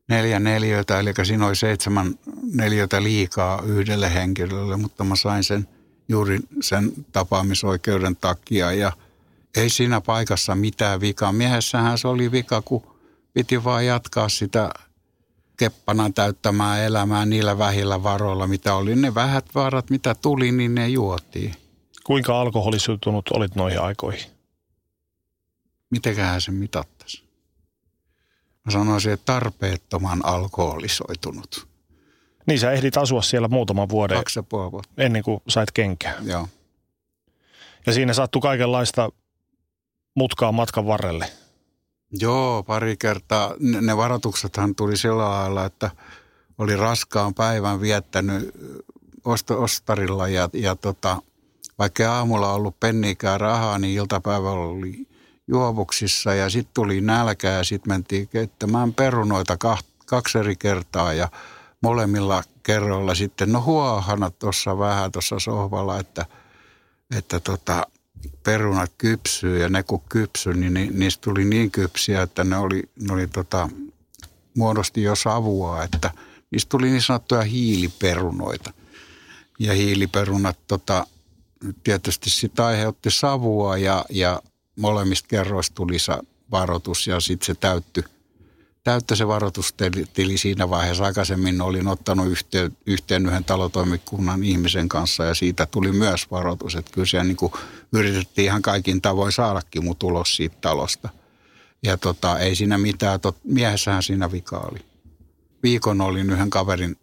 neljä 0.08 0.40
neliötä, 0.40 1.00
eli 1.00 1.14
siinä 1.24 1.48
oli 1.48 1.56
seitsemän 1.56 2.20
neliötä 2.54 3.04
liikaa 3.04 3.62
yhdelle 3.62 4.14
henkilölle, 4.14 4.78
mutta 4.78 5.04
mä 5.04 5.16
sain 5.16 5.44
sen 5.44 5.68
juuri 6.10 6.40
sen 6.62 6.92
tapaamisoikeuden 7.12 8.16
takia 8.16 8.72
ja 8.72 8.92
ei 9.58 9.70
siinä 9.70 10.02
paikassa 10.02 10.56
mitään 10.56 11.02
vikaa. 11.02 11.32
Miehessähän 11.32 11.98
se 11.98 12.08
oli 12.08 12.32
vika, 12.32 12.62
kun 12.62 12.84
piti 13.34 13.64
vaan 13.64 13.86
jatkaa 13.86 14.30
sitä 14.30 14.70
keppana 15.58 16.10
täyttämään 16.10 16.82
elämää 16.82 17.26
niillä 17.26 17.58
vähillä 17.58 18.04
varoilla, 18.04 18.48
mitä 18.48 18.76
oli. 18.76 18.96
Ne 18.96 19.16
vähät 19.16 19.46
varat, 19.56 19.90
mitä 19.90 20.16
tuli, 20.16 20.52
niin 20.52 20.76
ne 20.76 20.88
juotiin. 20.88 21.61
Kuinka 22.04 22.41
alkoholisuutunut 22.41 23.30
olit 23.34 23.56
noihin 23.56 23.82
aikoihin? 23.82 24.32
Mitenköhän 25.89 26.41
se 26.41 26.52
mitattaisi? 26.52 27.24
Mä 28.66 28.72
sanoisin, 28.72 29.12
että 29.14 29.34
tarpeettoman 29.34 30.26
alkoholisoitunut. 30.26 31.68
Niin 32.47 32.60
sä 32.60 32.72
ehdit 32.72 32.97
asua 32.97 33.22
siellä 33.22 33.47
muutaman 33.47 33.89
vuoden 33.89 34.18
Kaksi 34.18 34.39
vuotta. 34.52 34.89
ennen 34.97 35.24
kuin 35.24 35.41
sait 35.47 35.72
kenkää. 35.72 36.16
Joo. 36.24 36.47
Ja 37.86 37.93
siinä 37.93 38.14
sattui 38.14 38.41
kaikenlaista 38.41 39.10
mutkaa 40.16 40.52
matkan 40.52 40.86
varrelle. 40.88 41.32
Joo, 42.12 42.64
pari 42.64 42.97
kertaa. 42.97 43.56
Ne, 43.60 43.82
ne 43.82 43.97
varoituksethan 43.97 44.76
tuli 44.76 44.97
sillä 44.97 45.30
lailla, 45.30 45.66
että 45.66 45.91
oli 46.58 46.76
raskaan 46.76 47.34
päivän 47.34 47.82
viettänyt 47.82 48.52
osto, 49.26 49.62
ostarilla 49.62 50.28
ja, 50.28 50.49
ja 50.54 50.76
tota, 50.76 51.22
vaikka 51.82 52.16
aamulla 52.16 52.54
ollut 52.54 52.80
penniikään 52.80 53.42
rahaa, 53.42 53.80
niin 53.80 53.98
iltapäivällä 53.98 54.66
oli 54.66 55.08
juovuksissa 55.48 56.34
ja 56.34 56.50
sitten 56.50 56.74
tuli 56.74 57.02
nälkä 57.02 57.50
ja 57.50 57.64
sitten 57.64 57.94
mentiin 57.94 58.28
keittämään 58.28 58.94
perunoita 58.94 59.58
kaksi 60.06 60.38
eri 60.38 60.56
kertaa 60.56 61.14
ja 61.14 61.30
molemmilla 61.84 62.44
kerroilla 62.64 63.16
sitten, 63.16 63.52
no 63.52 63.62
huohana 63.62 64.30
tuossa 64.30 64.78
vähän 64.78 65.12
tuossa 65.12 65.40
sohvalla, 65.40 66.00
että, 66.00 66.26
että 67.18 67.40
tota, 67.40 67.88
perunat 68.44 68.92
kypsyy 68.98 69.60
ja 69.60 69.70
ne 69.70 69.84
kun 69.84 70.02
kypsy, 70.10 70.54
niin 70.54 70.74
ni, 70.74 70.90
niistä 70.94 71.22
tuli 71.22 71.46
niin 71.46 71.72
kypsiä, 71.72 72.22
että 72.22 72.44
ne 72.44 72.58
oli, 72.58 72.84
ne 73.02 73.14
oli 73.14 73.28
tota, 73.28 73.70
muodosti 74.58 75.04
jo 75.04 75.16
savua, 75.16 75.84
että 75.84 76.12
niistä 76.52 76.70
tuli 76.70 76.90
niin 76.90 77.02
sanottuja 77.02 77.42
hiiliperunoita. 77.42 78.74
Ja 79.60 79.74
hiiliperunat 79.74 80.58
tota, 80.68 81.08
tietysti 81.84 82.30
sitä 82.30 82.66
aiheutti 82.66 83.12
savua 83.12 83.78
ja, 83.78 84.05
ja 84.09 84.41
molemmista 84.80 85.28
kerroista 85.28 85.76
tuli 85.76 85.97
varoitus 86.51 87.07
ja 87.07 87.20
sitten 87.20 87.45
se 87.45 87.55
täyttyi 87.55 88.03
täyttä 88.84 89.16
se 89.16 89.28
varoitustili 89.28 90.38
siinä 90.38 90.70
vaiheessa. 90.70 91.03
Aikaisemmin 91.03 91.62
olin 91.62 91.88
ottanut 91.88 92.28
yhteen, 92.28 92.78
yhteen 92.86 93.26
yhden 93.26 93.43
talotoimikunnan 93.43 94.43
ihmisen 94.43 94.89
kanssa 94.89 95.26
ja 95.26 95.34
siitä 95.34 95.66
tuli 95.66 95.91
myös 95.91 96.32
varoitus. 96.32 96.76
Että 96.76 96.91
kyllä 96.91 97.05
siellä 97.05 97.24
niin 97.24 97.38
kuin 97.38 97.53
yritettiin 97.93 98.45
ihan 98.45 98.62
kaikin 98.62 99.01
tavoin 99.01 99.32
saadakin 99.32 99.84
mun 99.84 99.95
tulos 99.95 100.36
siitä 100.36 100.57
talosta. 100.62 101.09
Ja 101.84 101.97
tota, 101.97 102.39
ei 102.39 102.55
siinä 102.55 102.78
mitään, 102.78 103.20
tot, 103.20 103.38
miehessähän 103.43 104.03
siinä 104.03 104.32
vika 104.32 104.57
oli. 104.72 104.80
Viikon 105.64 106.01
olin 106.01 106.30
yhden 106.30 106.49
kaverin 106.49 106.95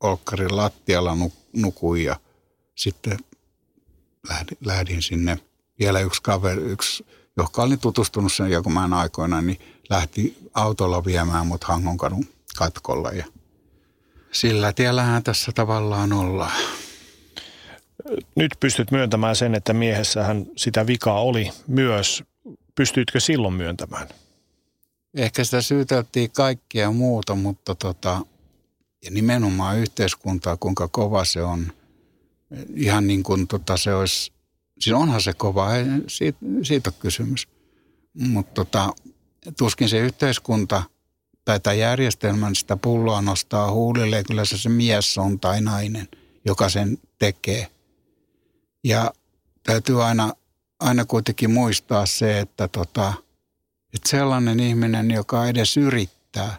olkkarin 0.00 0.56
lattialla 0.56 1.16
nukuin 1.56 2.04
ja 2.04 2.16
sitten 2.80 3.18
lähdin, 4.28 4.58
lähdin 4.64 5.02
sinne. 5.02 5.38
Vielä 5.78 6.00
yksi 6.00 6.22
kaveri, 6.22 6.62
yksi, 6.62 7.06
joka 7.36 7.62
oli 7.62 7.76
tutustunut 7.76 8.32
sen 8.32 8.50
Jakomäen 8.50 8.92
aikoina, 8.92 9.42
niin 9.42 9.60
lähti 9.90 10.38
autolla 10.54 11.04
viemään 11.04 11.46
mut 11.46 11.64
Hangonkadun 11.64 12.28
katkolla 12.56 13.10
ja 13.10 13.24
sillä 14.32 14.72
tiellähän 14.72 15.22
tässä 15.22 15.52
tavallaan 15.52 16.12
ollaan. 16.12 16.62
Nyt 18.36 18.56
pystyt 18.60 18.90
myöntämään 18.90 19.36
sen, 19.36 19.54
että 19.54 19.72
miehessähän 19.72 20.46
sitä 20.56 20.86
vikaa 20.86 21.22
oli 21.22 21.50
myös. 21.66 22.24
Pystyitkö 22.74 23.20
silloin 23.20 23.54
myöntämään? 23.54 24.08
Ehkä 25.14 25.44
sitä 25.44 25.62
syyteltiin 25.62 26.30
kaikkia 26.30 26.90
muuta, 26.90 27.34
mutta 27.34 27.74
tota, 27.74 28.20
ja 29.04 29.10
nimenomaan 29.10 29.78
yhteiskuntaa, 29.78 30.56
kuinka 30.56 30.88
kova 30.88 31.24
se 31.24 31.42
on. 31.42 31.72
Ihan 32.74 33.06
niin 33.06 33.22
kuin 33.22 33.46
tota, 33.46 33.76
se 33.76 33.94
olisi, 33.94 34.32
siis 34.78 34.94
onhan 34.94 35.22
se 35.22 35.32
kova, 35.32 35.74
ei, 35.74 35.84
siitä, 36.08 36.38
siitä 36.62 36.90
on 36.90 36.94
kysymys. 37.00 37.48
Mutta 38.14 38.54
tota, 38.54 38.92
tuskin 39.58 39.88
se 39.88 39.98
yhteiskunta 39.98 40.82
tai 41.44 41.60
tämä 41.60 41.74
järjestelmän 41.74 42.54
sitä 42.54 42.76
pulloa 42.76 43.22
nostaa 43.22 43.72
huulille. 43.72 44.24
Kyllä 44.24 44.44
se, 44.44 44.58
se 44.58 44.68
mies 44.68 45.18
on 45.18 45.40
tai 45.40 45.60
nainen, 45.60 46.08
joka 46.44 46.68
sen 46.68 46.98
tekee. 47.18 47.66
Ja 48.84 49.12
täytyy 49.62 50.04
aina, 50.04 50.32
aina 50.80 51.04
kuitenkin 51.04 51.50
muistaa 51.50 52.06
se, 52.06 52.40
että, 52.40 52.68
tota, 52.68 53.12
että 53.94 54.08
sellainen 54.08 54.60
ihminen, 54.60 55.10
joka 55.10 55.46
edes 55.46 55.76
yrittää 55.76 56.56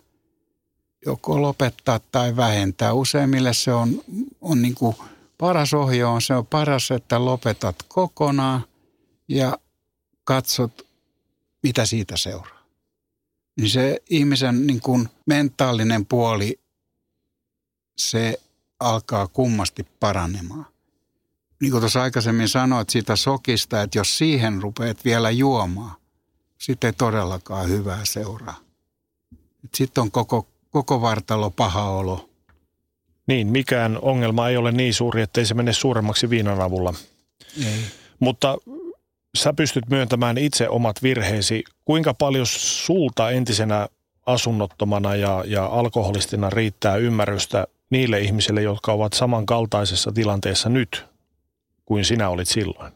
joko 1.06 1.42
lopettaa 1.42 2.00
tai 2.12 2.36
vähentää, 2.36 2.94
useimmille 2.94 3.54
se 3.54 3.74
on, 3.74 4.02
on 4.42 4.62
niin 4.62 4.76
kuin 4.76 4.96
paras 5.42 5.74
ohje 5.74 6.06
on, 6.06 6.22
se 6.22 6.34
on 6.34 6.46
paras, 6.46 6.92
että 6.92 7.26
lopetat 7.26 7.76
kokonaan 7.88 8.64
ja 9.28 9.58
katsot, 10.24 10.88
mitä 11.64 11.86
siitä 11.86 12.18
seuraa 12.18 12.62
niin 13.62 13.70
se 13.70 14.02
ihmisen 14.10 14.68
niin 14.68 14.82
kuin 14.82 15.10
mentaalinen 15.26 16.06
puoli, 16.06 16.60
se 17.98 18.42
alkaa 18.80 19.28
kummasti 19.28 19.88
paranemaan. 20.00 20.66
Niin 21.62 21.72
kuin 21.72 21.82
tuossa 21.82 22.02
aikaisemmin 22.02 22.50
sanoit 22.50 22.90
siitä 22.90 23.16
sokista, 23.16 23.82
että 23.82 23.98
jos 23.98 24.18
siihen 24.18 24.62
rupeat 24.62 25.06
vielä 25.06 25.32
juomaan, 25.32 25.96
sitten 26.58 26.88
ei 26.88 26.94
todellakaan 26.94 27.70
hyvää 27.70 28.06
seuraa. 28.06 28.60
Sitten 29.76 30.02
on 30.02 30.12
koko, 30.12 30.48
koko 30.72 31.02
vartalo 31.02 31.50
paha 31.50 31.90
olo. 31.90 32.30
Niin, 33.32 33.48
mikään 33.48 34.00
ongelma 34.02 34.50
ei 34.50 34.58
ole 34.58 34.72
niin 34.72 34.94
suuri, 34.94 35.22
ettei 35.22 35.46
se 35.46 35.54
mene 35.54 35.74
suuremmaksi 35.74 36.30
viinan 36.30 36.62
avulla. 36.62 36.94
Ei. 37.66 37.80
Mutta 38.20 38.58
sä 39.38 39.54
pystyt 39.54 39.90
myöntämään 39.90 40.38
itse 40.38 40.70
omat 40.70 41.04
virheesi. 41.04 41.64
Kuinka 41.86 42.14
paljon 42.14 42.46
sulta 42.48 43.32
entisenä 43.32 43.88
asunnottomana 44.26 45.16
ja, 45.16 45.44
ja 45.48 45.66
alkoholistina 45.66 46.50
riittää 46.50 46.96
ymmärrystä 46.96 47.68
niille 47.90 48.20
ihmisille, 48.20 48.62
jotka 48.62 48.92
ovat 48.92 49.14
samankaltaisessa 49.14 50.12
tilanteessa 50.12 50.70
nyt 50.70 51.06
kuin 51.86 52.06
sinä 52.06 52.30
olit 52.30 52.48
silloin? 52.48 52.94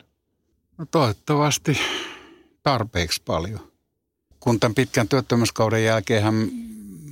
No 0.77 0.85
toivottavasti 0.91 1.77
tarpeeksi 2.63 3.21
paljon. 3.25 3.59
Kun 4.39 4.59
tämän 4.59 4.75
pitkän 4.75 5.07
työttömyyskauden 5.07 5.83
jälkeen 5.83 6.23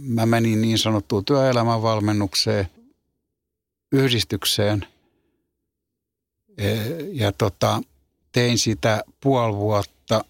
mä 0.07 0.25
menin 0.25 0.61
niin 0.61 0.77
sanottuun 0.77 1.25
työelämän 1.25 1.81
valmennukseen, 1.81 2.67
yhdistykseen. 3.93 4.87
E, 6.57 6.75
ja 7.11 7.31
tota, 7.31 7.81
tein 8.31 8.57
sitä 8.57 9.03
puoli 9.21 9.55
vuotta 9.55 10.25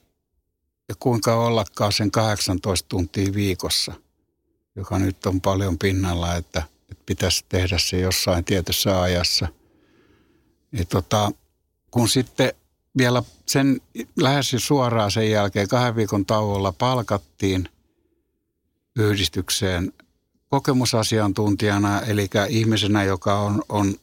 ja 0.90 0.96
kuinka 1.00 1.36
ollakaan 1.36 1.94
sen 1.94 2.12
18 2.12 2.90
tuntia 2.90 3.34
viikossa, 3.34 3.94
joka 4.76 5.00
nyt 5.00 5.26
on 5.26 5.42
paljon 5.42 5.78
pinnalla, 5.78 6.36
että, 6.36 6.64
että 6.92 7.04
pitäisi 7.06 7.46
tehdä 7.50 7.78
se 7.78 8.00
jossain 8.00 8.46
tietyssä 8.46 9.02
ajassa. 9.02 9.48
Ja 10.72 10.86
tota, 10.86 11.32
kun 11.92 12.10
sitten 12.10 12.54
vielä 12.98 13.24
sen 13.46 13.82
lähes 14.16 14.56
suoraan 14.58 15.12
sen 15.12 15.32
jälkeen 15.32 15.68
kahden 15.68 15.96
viikon 15.96 16.26
tauolla 16.26 16.72
palkattiin 16.72 17.70
yhdistykseen 18.96 19.94
kokemusasiantuntijana, 20.54 22.02
eli 22.02 22.30
ihmisenä, 22.50 23.04
joka 23.04 23.40
on, 23.40 23.64
on 23.70 23.96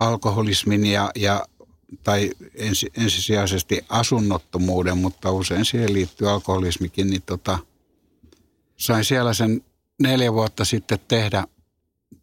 alkoholismin 0.00 0.86
ja, 0.86 1.10
ja 1.16 1.46
tai 2.04 2.30
ensi, 2.54 2.86
ensisijaisesti 2.96 3.84
asunnottomuuden, 3.88 4.98
mutta 4.98 5.30
usein 5.30 5.64
siihen 5.64 5.92
liittyy 5.92 6.30
alkoholismikin, 6.30 7.10
niin 7.10 7.22
tota, 7.22 7.58
sain 8.76 9.04
siellä 9.04 9.34
sen 9.34 9.64
neljä 9.98 10.32
vuotta 10.32 10.64
sitten 10.64 10.98
tehdä 11.08 11.44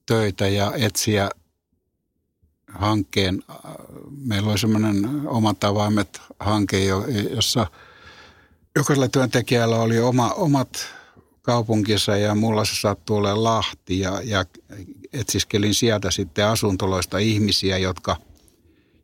töitä 0.06 0.48
ja 0.48 0.74
etsiä 0.76 1.30
hankkeen. 2.72 3.44
Meillä 4.18 4.50
oli 4.50 4.60
semmoinen 4.60 5.28
omat 5.28 5.64
avaimet 5.64 6.22
hanke, 6.40 6.86
jossa 7.32 7.68
jokaisella 8.76 9.08
työntekijällä 9.08 9.76
oli 9.76 10.00
oma, 10.00 10.30
omat 10.32 10.95
kaupunkinsa 11.46 12.18
ja 12.18 12.36
mulla 12.36 12.66
se 12.66 12.76
sattui 12.76 13.18
olemaan 13.18 13.44
Lahti 13.44 14.00
ja, 14.00 14.22
ja 14.24 14.46
etsiskelin 15.14 15.74
sieltä 15.74 16.12
sitten 16.12 16.46
asuntoloista 16.46 17.18
ihmisiä, 17.18 17.78
jotka, 17.78 18.18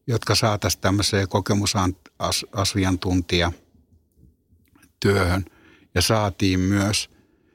jotka 0.07 0.35
saataisiin 0.35 0.81
tämmöiseen 0.81 1.27
kokemusasiantuntija 1.27 3.51
työhön 4.99 5.45
ja 5.95 6.01
saatiin 6.01 6.59
myös. 6.59 7.09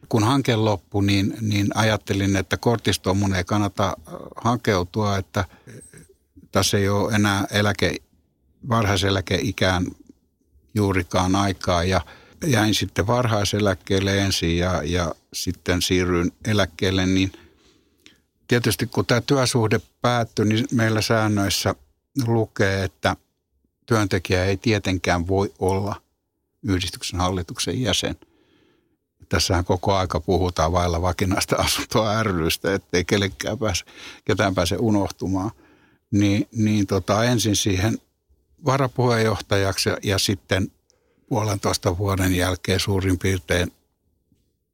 Kun 0.09 0.25
hanke 0.25 0.57
loppui, 0.57 1.05
niin, 1.05 1.35
niin 1.41 1.67
ajattelin, 1.75 2.37
että 2.37 2.57
kortistoon 2.57 3.17
mun 3.17 3.35
ei 3.35 3.45
kannata 3.45 3.97
hakeutua, 4.37 5.17
että 5.17 5.45
tässä 6.53 6.79
ei 6.79 6.89
ole 6.89 7.15
enää 7.15 7.47
eläke, 7.51 7.97
varhaiseläkeikään 8.69 9.87
juurikaan 10.75 11.37
aikaa 11.37 11.85
ja 11.85 12.01
jäin 12.47 12.75
sitten 12.75 13.07
varhaiseläkkeelle 13.07 14.19
ensin 14.19 14.59
ja, 14.59 14.83
ja 14.85 15.15
sitten 15.33 15.83
siirryin 15.83 16.33
eläkkeelle, 16.45 17.07
niin 17.07 17.33
tietysti 18.49 18.87
kun 18.87 19.07
tämä 19.07 19.21
työsuhde 19.21 19.81
päättyi, 20.03 20.45
niin 20.45 20.67
meillä 20.73 21.01
säännöissä 21.01 21.75
lukee, 22.27 22.85
että 22.85 23.17
työntekijä 23.87 24.45
ei 24.45 24.57
tietenkään 24.57 25.29
voi 25.29 25.55
olla 25.59 26.01
yhdistyksen 26.63 27.21
hallituksen 27.21 27.83
jäsen. 27.83 28.17
Tässähän 29.29 29.65
koko 29.65 29.95
aika 29.95 30.21
puhutaan 30.21 30.73
vailla 30.73 31.03
vakinaista 31.03 31.57
asuntoa 31.65 32.23
rystä, 32.23 32.75
ettei 32.75 33.05
kellekään 33.05 33.59
pääse, 33.59 33.85
ketään 34.25 34.55
pääse 34.55 34.77
unohtumaan. 34.77 35.51
Niin, 36.11 36.49
niin 36.53 36.87
tota, 36.87 37.25
ensin 37.25 37.57
siihen 37.57 37.99
varapuheenjohtajaksi 38.65 39.89
ja, 39.89 39.97
ja 40.03 40.19
sitten 40.19 40.71
puolentoista 41.29 41.99
vuoden 41.99 42.35
jälkeen 42.35 42.81
suurin 42.81 43.19
piirtein 43.19 43.73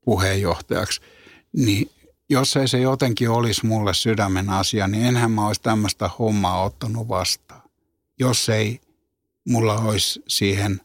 puheenjohtajaksi, 0.05 1.01
niin 1.53 1.91
jos 2.29 2.57
ei 2.57 2.69
se 2.69 2.79
jotenkin 2.79 3.31
olisi 3.31 3.67
mulle 3.67 3.95
sydämen 3.95 4.51
asia, 4.51 4.89
niin 4.89 5.07
enhän 5.07 5.31
mä 5.31 5.47
olisi 5.47 5.63
tämmöistä 5.63 6.11
hommaa 6.19 6.63
ottanut 6.65 7.09
vastaan. 7.09 7.63
Jos 8.19 8.49
ei 8.49 8.81
mulla 9.49 9.79
olisi 9.79 10.23
siihen 10.29 10.81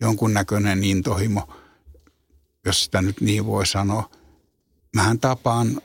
jonkunnäköinen 0.00 0.84
intohimo, 0.84 1.48
jos 2.64 2.84
sitä 2.84 3.02
nyt 3.02 3.20
niin 3.20 3.46
voi 3.46 3.66
sanoa. 3.66 4.10
Mähän 4.94 5.20
tapaan 5.20 5.80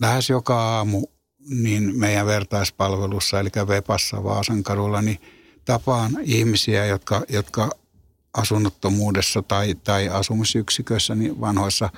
lähes 0.00 0.30
joka 0.30 0.76
aamu 0.76 1.06
niin 1.48 1.98
meidän 1.98 2.26
vertaispalvelussa, 2.26 3.40
eli 3.40 3.48
Vepassa 3.68 4.24
Vaasankadulla, 4.24 5.02
niin 5.02 5.20
tapaan 5.64 6.16
ihmisiä, 6.22 6.86
jotka, 6.86 7.22
jotka 7.28 7.70
asunnottomuudessa 8.32 9.42
tai, 9.42 9.74
tai 9.74 10.08
asumisyksikössä 10.08 11.14
niin 11.14 11.40
vanhoissa, 11.40 11.90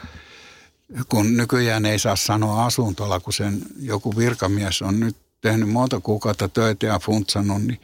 kun 1.09 1.37
nykyään 1.37 1.87
ei 1.87 1.99
saa 1.99 2.17
sanoa 2.17 2.65
asuntola, 2.67 3.21
kun 3.21 3.33
sen 3.33 3.63
joku 3.81 4.17
virkamies 4.17 4.83
on 4.83 5.01
nyt 5.01 5.17
tehnyt 5.41 5.69
monta 5.69 6.01
kuukautta 6.01 6.49
töitä 6.49 6.87
ja 6.87 6.99
funtsannut 6.99 7.63
niin 7.63 7.81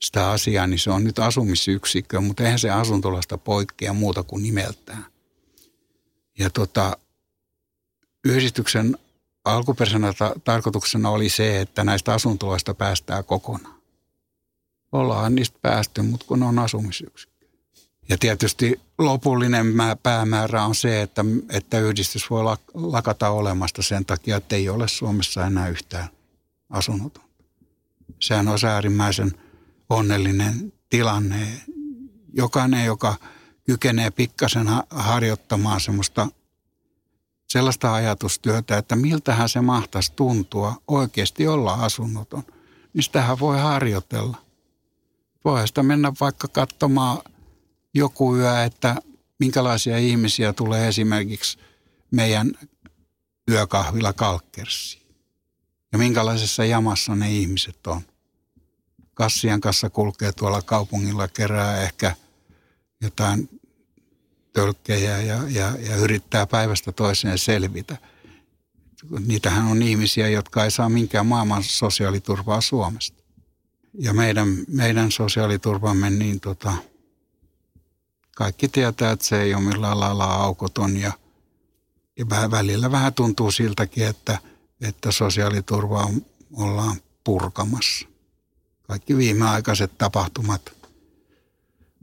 sitä 0.00 0.30
asiaa, 0.30 0.66
niin 0.66 0.78
se 0.78 0.90
on 0.90 1.04
nyt 1.04 1.18
asumisyksikkö, 1.18 2.20
mutta 2.20 2.42
eihän 2.42 2.58
se 2.58 2.70
asuntolasta 2.70 3.38
poikkea 3.38 3.92
muuta 3.92 4.22
kuin 4.22 4.42
nimeltään. 4.42 5.06
Ja 6.38 6.50
tota, 6.50 6.96
yhdistyksen 8.24 8.98
alkuperäisenä 9.44 10.12
ta- 10.12 10.34
tarkoituksena 10.44 11.10
oli 11.10 11.28
se, 11.28 11.60
että 11.60 11.84
näistä 11.84 12.14
asuntoloista 12.14 12.74
päästään 12.74 13.24
kokonaan. 13.24 13.82
Ollaan 14.92 15.34
niistä 15.34 15.58
päästy, 15.62 16.02
mutta 16.02 16.26
kun 16.26 16.42
on 16.42 16.58
asumisyksikkö. 16.58 17.31
Ja 18.12 18.18
tietysti 18.18 18.80
lopullinen 18.98 19.66
päämäärä 20.02 20.64
on 20.64 20.74
se, 20.74 21.02
että, 21.02 21.24
että 21.50 21.78
yhdistys 21.78 22.30
voi 22.30 22.56
lakata 22.74 23.30
olemasta 23.30 23.82
sen 23.82 24.04
takia, 24.04 24.36
että 24.36 24.56
ei 24.56 24.68
ole 24.68 24.88
Suomessa 24.88 25.46
enää 25.46 25.68
yhtään 25.68 26.08
asunnotonta. 26.70 27.20
Sehän 28.20 28.48
on 28.48 28.58
äärimmäisen 28.68 29.32
onnellinen 29.90 30.72
tilanne. 30.90 31.46
Jokainen, 32.32 32.84
joka 32.84 33.14
kykenee 33.64 34.10
pikkasen 34.10 34.66
harjoittamaan 34.90 35.80
semmoista 35.80 36.28
sellaista 37.48 37.94
ajatustyötä, 37.94 38.78
että 38.78 38.96
miltähän 38.96 39.48
se 39.48 39.60
mahtaisi 39.60 40.12
tuntua 40.16 40.76
oikeasti 40.88 41.48
olla 41.48 41.72
asunnoton, 41.74 42.42
niin 42.94 43.02
sitähän 43.02 43.40
voi 43.40 43.58
harjoitella. 43.58 44.36
Voi 45.44 45.68
sitä 45.68 45.82
mennä 45.82 46.12
vaikka 46.20 46.48
katsomaan 46.48 47.18
joku 47.94 48.36
yö, 48.36 48.64
että 48.64 48.96
minkälaisia 49.38 49.98
ihmisiä 49.98 50.52
tulee 50.52 50.88
esimerkiksi 50.88 51.58
meidän 52.10 52.52
yökahvilla 53.50 54.12
Kalkkersiin. 54.12 55.02
Ja 55.92 55.98
minkälaisessa 55.98 56.64
jamassa 56.64 57.14
ne 57.14 57.32
ihmiset 57.32 57.86
on. 57.86 58.00
Kassian 59.14 59.60
kanssa 59.60 59.90
kulkee 59.90 60.32
tuolla 60.32 60.62
kaupungilla, 60.62 61.28
kerää 61.28 61.82
ehkä 61.82 62.16
jotain 63.00 63.60
tölkkejä 64.52 65.18
ja, 65.18 65.36
ja, 65.48 65.72
ja 65.88 65.96
yrittää 65.96 66.46
päivästä 66.46 66.92
toiseen 66.92 67.38
selvitä. 67.38 67.96
Niitähän 69.26 69.66
on 69.66 69.82
ihmisiä, 69.82 70.28
jotka 70.28 70.64
ei 70.64 70.70
saa 70.70 70.88
minkään 70.88 71.26
maailman 71.26 71.62
sosiaaliturvaa 71.62 72.60
Suomesta. 72.60 73.22
Ja 73.98 74.12
meidän, 74.12 74.48
meidän 74.68 75.12
sosiaaliturvamme, 75.12 76.10
niin 76.10 76.40
tota, 76.40 76.74
kaikki 78.36 78.68
tietää, 78.68 79.12
että 79.12 79.26
se 79.26 79.42
ei 79.42 79.54
ole 79.54 79.62
millään 79.62 80.00
lailla 80.00 80.24
aukoton 80.24 80.96
ja, 80.96 81.12
ja 82.18 82.28
vähän, 82.30 82.50
välillä 82.50 82.92
vähän 82.92 83.14
tuntuu 83.14 83.50
siltäkin, 83.50 84.06
että, 84.06 84.38
että 84.80 85.12
sosiaaliturvaa 85.12 86.10
ollaan 86.56 86.96
purkamassa. 87.24 88.06
Kaikki 88.82 89.16
viimeaikaiset 89.16 89.98
tapahtumat 89.98 90.72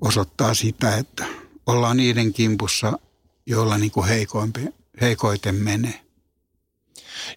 osoittaa 0.02 0.54
sitä, 0.54 0.98
että 0.98 1.26
ollaan 1.68 1.98
niiden 1.98 2.34
kimpussa, 2.34 3.00
joilla 3.46 3.78
niin 3.78 3.92
kuin 3.92 4.08
heikoimpi, 4.08 4.62
heikoiten 5.02 5.56
menee. 5.56 6.02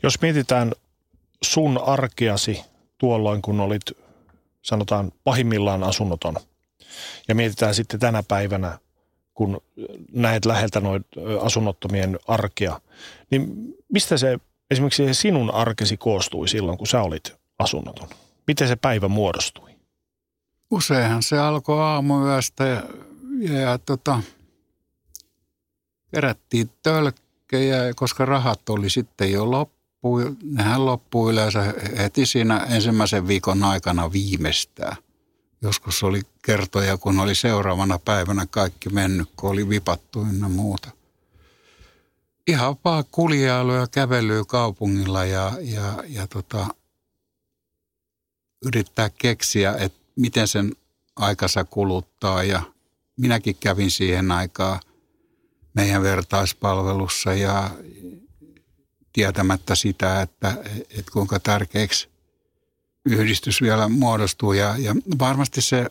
Jos 0.02 0.20
mietitään 0.20 0.72
sun 1.44 1.80
arkeasi 1.86 2.60
tuolloin, 2.98 3.42
kun 3.42 3.60
olit 3.60 3.82
sanotaan 4.62 5.12
pahimmillaan 5.24 5.84
asunnoton– 5.84 6.36
ja 7.28 7.34
mietitään 7.34 7.74
sitten 7.74 8.00
tänä 8.00 8.22
päivänä, 8.22 8.78
kun 9.34 9.60
näet 10.12 10.44
läheltä 10.44 10.80
noin 10.80 11.04
asunnottomien 11.40 12.18
arkea, 12.28 12.80
niin 13.30 13.74
mistä 13.92 14.16
se 14.16 14.38
esimerkiksi 14.70 15.06
se 15.06 15.14
sinun 15.14 15.50
arkesi 15.54 15.96
koostui 15.96 16.48
silloin, 16.48 16.78
kun 16.78 16.86
sä 16.86 17.02
olit 17.02 17.36
asunnoton? 17.58 18.08
Miten 18.46 18.68
se 18.68 18.76
päivä 18.76 19.08
muodostui? 19.08 19.70
Useinhan 20.70 21.22
se 21.22 21.38
alkoi 21.38 21.80
aamuyöstä 21.80 22.64
ja, 22.64 22.82
ja, 23.38 23.60
ja 23.60 23.78
tota, 23.78 24.22
kerättiin 26.14 26.70
tölkkejä, 26.82 27.94
koska 27.96 28.24
rahat 28.24 28.68
oli 28.68 28.90
sitten 28.90 29.32
jo 29.32 29.50
loppu. 29.50 30.18
Nehän 30.42 30.86
loppuu 30.86 31.30
yleensä 31.30 31.74
heti 31.98 32.26
siinä 32.26 32.66
ensimmäisen 32.70 33.28
viikon 33.28 33.64
aikana 33.64 34.12
viimeistään– 34.12 34.96
Joskus 35.62 36.02
oli 36.02 36.22
kertoja, 36.42 36.96
kun 36.98 37.20
oli 37.20 37.34
seuraavana 37.34 37.98
päivänä 37.98 38.46
kaikki 38.46 38.88
mennyt, 38.88 39.28
kun 39.36 39.50
oli 39.50 39.68
vipattu 39.68 40.20
ynnä 40.20 40.48
muuta. 40.48 40.90
Ihan 42.46 42.76
vaan 42.84 43.04
kuljailu 43.10 43.72
ja 43.72 43.86
kävelyä 43.86 44.44
kaupungilla 44.44 45.24
ja, 45.24 45.52
ja, 45.60 46.04
ja 46.08 46.26
tota, 46.26 46.66
yrittää 48.64 49.10
keksiä, 49.10 49.74
että 49.78 49.98
miten 50.16 50.48
sen 50.48 50.72
aikansa 51.16 51.64
kuluttaa. 51.64 52.42
Ja 52.42 52.62
minäkin 53.16 53.56
kävin 53.56 53.90
siihen 53.90 54.32
aikaan 54.32 54.80
meidän 55.74 56.02
vertaispalvelussa 56.02 57.34
ja 57.34 57.70
tietämättä 59.12 59.74
sitä, 59.74 60.22
että, 60.22 60.56
että 60.90 61.12
kuinka 61.12 61.40
tärkeäksi 61.40 62.11
yhdistys 63.06 63.62
vielä 63.62 63.88
muodostuu 63.88 64.52
ja, 64.52 64.74
ja 64.78 64.94
varmasti 65.18 65.62
se, 65.62 65.86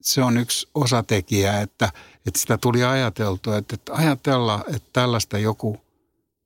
se 0.00 0.22
on 0.22 0.38
yksi 0.38 0.68
osatekijä, 0.74 1.60
että, 1.60 1.92
että 2.26 2.40
sitä 2.40 2.58
tuli 2.58 2.84
ajateltua, 2.84 3.56
että, 3.56 3.74
että 3.74 3.94
ajatella, 3.94 4.64
että 4.74 4.88
tällaista 4.92 5.38
joku, 5.38 5.80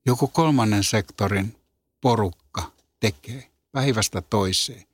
joku 0.06 0.28
kolmannen 0.28 0.84
sektorin 0.84 1.56
porukka 2.00 2.72
tekee 3.00 3.50
päivästä 3.72 4.22
toiseen. 4.22 4.84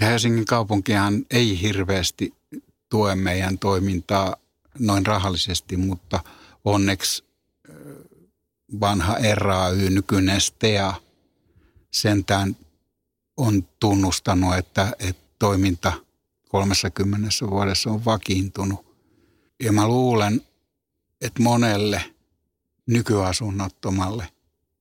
Helsingin 0.00 0.44
kaupunkihan 0.44 1.26
ei 1.30 1.60
hirveästi 1.60 2.34
tue 2.88 3.14
meidän 3.14 3.58
toimintaa 3.58 4.36
noin 4.78 5.06
rahallisesti, 5.06 5.76
mutta 5.76 6.20
onneksi 6.64 7.24
vanha 8.80 9.16
RAY, 9.34 9.90
nykyinen 9.90 10.40
STEA, 10.40 10.94
sentään 11.90 12.56
on 13.42 13.68
tunnustanut, 13.80 14.56
että, 14.56 14.92
että 14.98 15.22
toiminta 15.38 15.92
30 16.48 17.28
vuodessa 17.50 17.90
on 17.90 18.04
vakiintunut. 18.04 18.86
Ja 19.62 19.72
mä 19.72 19.88
luulen, 19.88 20.40
että 21.20 21.42
monelle 21.42 22.04
nykyasunnottomalle 22.86 24.28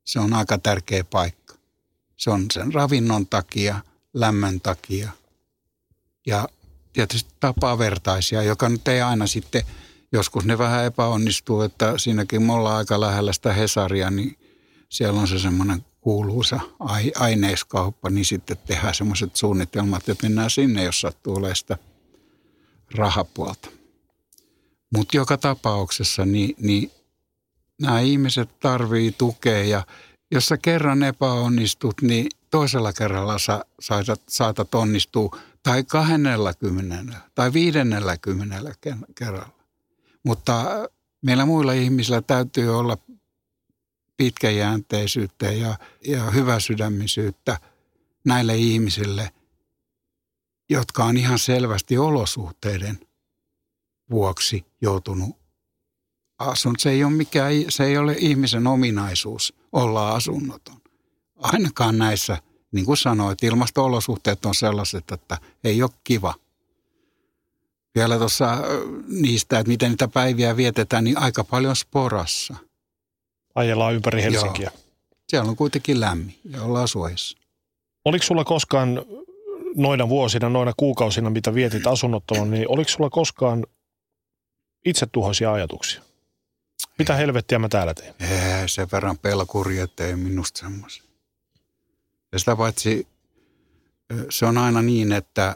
se 0.03 0.19
on 0.19 0.33
aika 0.33 0.57
tärkeä 0.57 1.03
paikka. 1.03 1.55
Se 2.17 2.29
on 2.29 2.45
sen 2.53 2.73
ravinnon 2.73 3.27
takia, 3.27 3.81
lämmön 4.13 4.61
takia 4.61 5.11
ja 6.27 6.49
tietysti 6.93 7.33
tapavertaisia, 7.39 8.43
joka 8.43 8.69
nyt 8.69 8.87
ei 8.87 9.01
aina 9.01 9.27
sitten, 9.27 9.63
joskus 10.11 10.45
ne 10.45 10.57
vähän 10.57 10.85
epäonnistuu, 10.85 11.61
että 11.61 11.97
siinäkin 11.97 12.41
me 12.41 12.53
ollaan 12.53 12.77
aika 12.77 13.01
lähellä 13.01 13.33
sitä 13.33 13.53
Hesaria, 13.53 14.11
niin 14.11 14.37
siellä 14.89 15.21
on 15.21 15.27
se 15.27 15.39
semmoinen 15.39 15.85
kuuluisa 16.01 16.59
aineiskauppa, 17.15 18.09
niin 18.09 18.25
sitten 18.25 18.57
tehdään 18.65 18.95
semmoiset 18.95 19.35
suunnitelmat, 19.35 20.09
että 20.09 20.25
mennään 20.25 20.49
sinne, 20.49 20.83
jos 20.83 21.01
sattuu 21.01 21.35
olemaan 21.35 21.55
sitä 21.55 21.77
rahapuolta. 22.95 23.69
Mutta 24.95 25.17
joka 25.17 25.37
tapauksessa 25.37 26.25
niin, 26.25 26.55
niin 26.59 26.91
nämä 27.81 27.99
ihmiset 27.99 28.59
tarvii 28.59 29.11
tukea 29.11 29.63
ja 29.63 29.85
jos 30.31 30.45
sä 30.45 30.57
kerran 30.57 31.03
epäonnistut, 31.03 32.01
niin 32.01 32.29
toisella 32.49 32.93
kerralla 32.93 33.37
sä 33.37 33.65
saatat, 33.79 34.21
saatat 34.27 34.75
onnistua 34.75 35.37
tai 35.63 35.83
20 35.83 37.17
tai 37.35 37.53
50 37.53 38.75
kerralla. 39.15 39.49
Mutta 40.23 40.65
meillä 41.21 41.45
muilla 41.45 41.73
ihmisillä 41.73 42.21
täytyy 42.21 42.79
olla 42.79 42.97
pitkäjänteisyyttä 44.21 45.51
ja, 45.51 45.77
ja 46.07 46.31
hyväsydämisyyttä 46.31 47.59
näille 48.25 48.57
ihmisille, 48.57 49.31
jotka 50.69 51.05
on 51.05 51.17
ihan 51.17 51.39
selvästi 51.39 51.97
olosuhteiden 51.97 52.99
vuoksi 54.09 54.65
joutunut 54.81 55.37
asun. 56.39 56.75
Se 56.77 56.89
ei 56.89 57.03
ole, 57.03 57.13
mikään, 57.13 57.53
se 57.69 57.83
ei 57.83 57.97
ole 57.97 58.15
ihmisen 58.19 58.67
ominaisuus 58.67 59.53
olla 59.71 60.11
asunnoton. 60.11 60.77
Ainakaan 61.35 61.97
näissä, 61.97 62.37
niin 62.71 62.85
kuin 62.85 62.97
sanoit, 62.97 63.43
ilmasto-olosuhteet 63.43 64.45
on 64.45 64.55
sellaiset, 64.55 65.11
että 65.11 65.37
ei 65.63 65.83
ole 65.83 65.91
kiva. 66.03 66.33
Vielä 67.95 68.17
tuossa 68.17 68.57
niistä, 69.07 69.59
että 69.59 69.71
miten 69.71 69.89
niitä 69.89 70.07
päiviä 70.07 70.57
vietetään, 70.57 71.03
niin 71.03 71.17
aika 71.17 71.43
paljon 71.43 71.75
sporassa. 71.75 72.70
Ajellaan 73.55 73.93
ympäri 73.93 74.23
Helsinkiä. 74.23 74.71
Joo. 74.73 74.81
Siellä 75.29 75.49
on 75.49 75.55
kuitenkin 75.55 75.99
lämmin 75.99 76.39
ja 76.49 76.63
ollaan 76.63 76.87
suojassa. 76.87 77.37
Oliko 78.05 78.25
sulla 78.25 78.43
koskaan 78.43 79.05
noina 79.75 80.09
vuosina, 80.09 80.49
noina 80.49 80.73
kuukausina, 80.77 81.29
mitä 81.29 81.53
vietit 81.53 81.87
asunnottoman, 81.87 82.51
niin 82.51 82.65
oliko 82.69 82.89
sulla 82.89 83.09
koskaan 83.09 83.65
itsetuhoisia 84.85 85.53
ajatuksia? 85.53 86.01
Mitä 86.99 87.15
helvettiä 87.15 87.59
mä 87.59 87.69
täällä 87.69 87.93
teen? 87.93 88.15
Ei, 88.19 88.69
sen 88.69 88.87
verran 88.91 89.17
pelkuri, 89.17 89.79
että 89.79 90.05
ei 90.05 90.15
minusta 90.15 90.59
semmoisia. 90.59 91.03
Ja 92.31 92.39
sitä 92.39 92.55
paitsi 92.55 93.07
se 94.29 94.45
on 94.45 94.57
aina 94.57 94.81
niin, 94.81 95.11
että, 95.11 95.55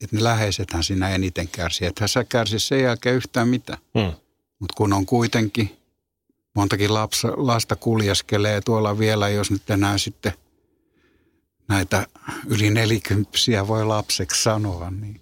että 0.00 0.16
ne 0.16 0.24
läheisethän 0.24 0.84
siinä 0.84 1.08
eniten 1.08 1.48
kärsii. 1.48 1.86
Että 1.86 2.06
sä 2.06 2.24
kärsi 2.24 2.58
sen 2.58 2.82
jälkeen 2.82 3.16
yhtään 3.16 3.48
mitään. 3.48 3.78
Hmm. 3.98 4.12
Mutta 4.58 4.74
kun 4.76 4.92
on 4.92 5.06
kuitenkin, 5.06 5.78
montakin 6.58 6.94
lapsa, 6.94 7.28
lasta 7.36 7.76
kuljeskelee 7.76 8.60
tuolla 8.60 8.98
vielä, 8.98 9.28
jos 9.28 9.50
nyt 9.50 9.70
enää 9.70 9.98
sitten 9.98 10.32
näitä 11.68 12.06
yli 12.46 12.70
nelikymppisiä 12.70 13.68
voi 13.68 13.84
lapseksi 13.84 14.42
sanoa, 14.42 14.90
niin 14.90 15.20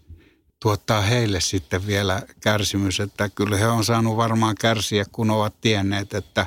tuottaa 0.60 1.00
heille 1.00 1.40
sitten 1.40 1.86
vielä 1.86 2.22
kärsimys, 2.40 3.00
että 3.00 3.28
kyllä 3.28 3.56
he 3.56 3.66
on 3.66 3.84
saanut 3.84 4.16
varmaan 4.16 4.54
kärsiä, 4.60 5.04
kun 5.12 5.30
ovat 5.30 5.54
tienneet, 5.60 6.14
että, 6.14 6.46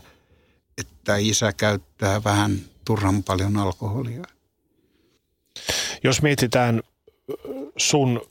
että 0.78 1.16
isä 1.18 1.53
käyttää 1.53 2.24
vähän 2.24 2.60
turhan 2.86 3.24
paljon 3.24 3.57
alkoholia. 3.57 4.24
Jos 6.03 6.22
mietitään 6.22 6.82
sun 7.78 8.22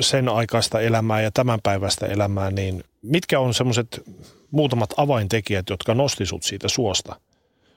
sen 0.00 0.28
aikaista 0.28 0.80
elämää 0.80 1.20
ja 1.20 1.30
tämän 1.30 1.60
päivästä 1.62 2.06
elämää, 2.06 2.50
niin 2.50 2.84
mitkä 3.02 3.40
on 3.40 3.54
semmoiset 3.54 4.02
muutamat 4.50 4.94
avaintekijät, 4.96 5.70
jotka 5.70 5.94
nosti 5.94 6.26
sut 6.26 6.42
siitä 6.42 6.68
suosta, 6.68 7.20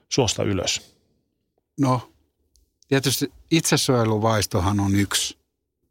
suosta 0.08 0.42
ylös? 0.42 0.96
No, 1.80 2.12
tietysti 2.88 3.32
itsesuojeluvaistohan 3.50 4.80
on 4.80 4.94
yksi, 4.94 5.36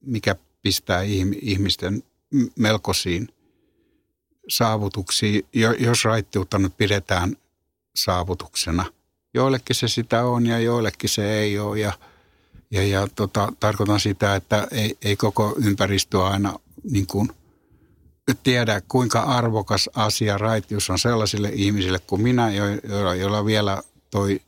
mikä 0.02 0.36
pistää 0.62 1.02
ihmisten 1.42 2.04
melkoisiin 2.56 3.28
saavutuksiin, 4.50 5.46
jos 5.80 6.06
raittiutta 6.06 6.60
nyt 6.60 6.78
pidetään 6.78 7.36
saavutuksena. 7.96 8.86
Joillekin 9.34 9.76
se 9.76 9.88
sitä 9.88 10.24
on 10.26 10.46
ja 10.46 10.60
joillekin 10.60 11.10
se 11.10 11.40
ei 11.40 11.60
ole. 11.60 11.80
Ja, 11.80 11.94
ja, 12.72 12.84
ja 12.88 13.08
tota, 13.16 13.54
tarkoitan 13.60 14.00
sitä, 14.00 14.36
että 14.36 14.68
ei, 14.72 14.98
ei 15.02 15.16
koko 15.16 15.56
ympäristö 15.64 16.26
aina 16.26 16.60
niin 16.84 17.08
kuin 17.08 17.30
tiedä, 18.44 18.82
kuinka 18.88 19.20
arvokas 19.20 19.90
asia 19.96 20.38
raittius 20.38 20.90
on 20.90 21.00
sellaisille 21.00 21.52
ihmisille 21.54 22.00
kuin 22.00 22.22
minä, 22.22 22.52
joilla, 22.52 23.16
joilla 23.16 23.46
vielä 23.46 23.84
toi 24.10 24.42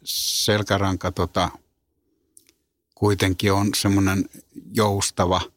selkäranka 0.43 1.11
tota, 1.11 1.49
kuitenkin 2.95 3.53
on 3.53 3.69
semmoinen 3.75 4.25
joustava– 4.73 5.41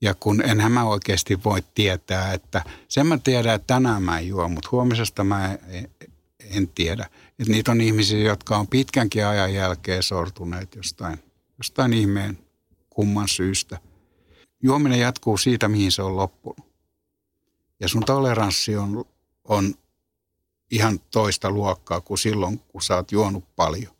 ja 0.00 0.14
kun 0.14 0.42
enhän 0.44 0.72
mä 0.72 0.84
oikeasti 0.84 1.44
voi 1.44 1.62
tietää, 1.74 2.32
että 2.32 2.64
sen 2.88 3.06
mä 3.06 3.18
tiedän, 3.18 3.54
että 3.54 3.74
tänään 3.74 4.02
mä 4.02 4.18
en 4.18 4.28
juo, 4.28 4.48
mutta 4.48 4.68
huomisesta 4.72 5.24
mä 5.24 5.58
en, 5.68 5.90
en 6.38 6.68
tiedä. 6.68 7.10
Että 7.38 7.52
niitä 7.52 7.70
on 7.70 7.80
ihmisiä, 7.80 8.18
jotka 8.18 8.56
on 8.56 8.66
pitkänkin 8.66 9.26
ajan 9.26 9.54
jälkeen 9.54 10.02
sortuneet 10.02 10.74
jostain, 10.74 11.18
jostain 11.58 11.92
ihmeen 11.92 12.38
kumman 12.90 13.28
syystä. 13.28 13.78
Juominen 14.62 15.00
jatkuu 15.00 15.36
siitä, 15.36 15.68
mihin 15.68 15.92
se 15.92 16.02
on 16.02 16.16
loppunut. 16.16 16.67
Ja 17.80 17.88
sun 17.88 18.04
toleranssi 18.04 18.76
on, 18.76 19.04
on 19.44 19.74
ihan 20.70 21.00
toista 21.10 21.50
luokkaa 21.50 22.00
kuin 22.00 22.18
silloin, 22.18 22.58
kun 22.58 22.82
sä 22.82 22.96
oot 22.96 23.12
juonut 23.12 23.44
paljon. 23.56 23.92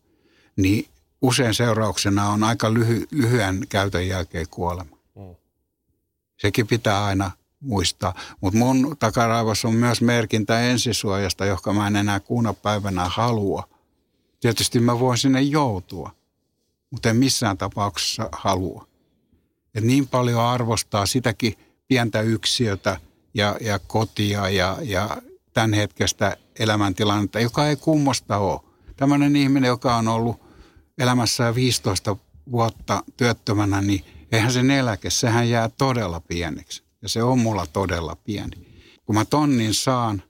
Niin 0.57 0.89
usein 1.23 1.55
seurauksena 1.55 2.29
on 2.29 2.45
aika 2.45 2.75
lyhy, 2.75 3.07
lyhyen 3.11 3.67
käytön 3.69 4.09
jälkeen 4.09 4.47
kuolema. 4.51 4.97
Sekin 6.37 6.67
pitää 6.67 7.05
aina 7.05 7.31
muistaa. 7.61 8.15
Mutta 8.41 8.59
mun 8.59 8.97
takaraivossa 8.99 9.69
on 9.69 9.75
myös 9.75 10.01
merkintä 10.01 10.61
ensisuojasta, 10.61 11.45
joka 11.45 11.73
mä 11.73 11.87
en 11.87 11.97
enää 11.97 12.21
kuuna 12.21 12.55
päivänä 12.55 13.05
halua. 13.05 13.69
Tietysti 14.41 14.81
mä 14.81 14.99
voin 14.99 15.19
sinne 15.19 15.43
joutua, 15.43 16.11
mutta 16.91 17.11
en 17.11 17.17
missään 17.17 17.59
tapauksessa 17.59 18.29
halua. 18.33 18.89
Et 19.75 19.85
niin 19.85 20.09
paljon 20.09 20.41
arvostaa 20.41 21.07
sitäkin 21.07 21.55
pientä 21.89 22.21
yksiötä 22.21 23.01
ja, 23.39 23.57
ja 23.61 23.79
kotia 23.79 24.49
ja, 24.49 24.77
ja 24.83 25.23
tämän 25.53 25.75
hetkestä 25.75 26.37
elämäntilannetta, 26.59 27.41
joka 27.41 27.67
ei 27.67 27.77
kummosta 27.77 28.39
ole. 28.39 28.61
Tämmöinen 28.97 29.37
ihminen, 29.37 29.69
joka 29.69 29.97
on 29.97 30.09
ollut 30.09 30.41
elämässään 30.99 31.55
15 31.55 32.17
vuotta 32.51 33.03
työttömänä, 33.17 33.81
niin– 33.81 34.05
eihän 34.33 34.53
sen 34.53 34.71
eläke, 34.71 35.11
sehän 35.11 35.51
jää 35.51 35.69
todella 35.69 36.21
pieneksi. 36.21 36.83
Ja 37.03 37.09
se 37.09 37.23
on 37.23 37.39
mulla 37.39 37.67
todella 37.67 38.17
pieni. 38.17 38.83
Kun 39.05 39.15
mä 39.15 39.25
tonnin 39.25 39.75
saan 39.75 40.23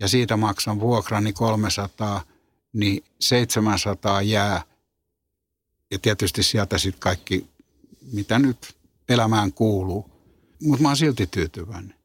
ja 0.00 0.08
siitä 0.08 0.36
maksan 0.36 0.80
vuokrani 0.80 1.32
300, 1.32 2.24
niin 2.72 3.04
700 3.20 4.22
jää. 4.22 4.62
Ja 5.90 5.98
tietysti 5.98 6.42
sieltä 6.42 6.78
sitten 6.78 7.00
kaikki, 7.00 7.46
mitä 8.12 8.38
nyt 8.38 8.76
elämään 9.08 9.52
kuuluu. 9.52 10.10
Mutta 10.62 10.82
mä 10.82 10.88
oon 10.88 10.96
silti 10.96 11.26
tyytyväinen. 11.26 11.95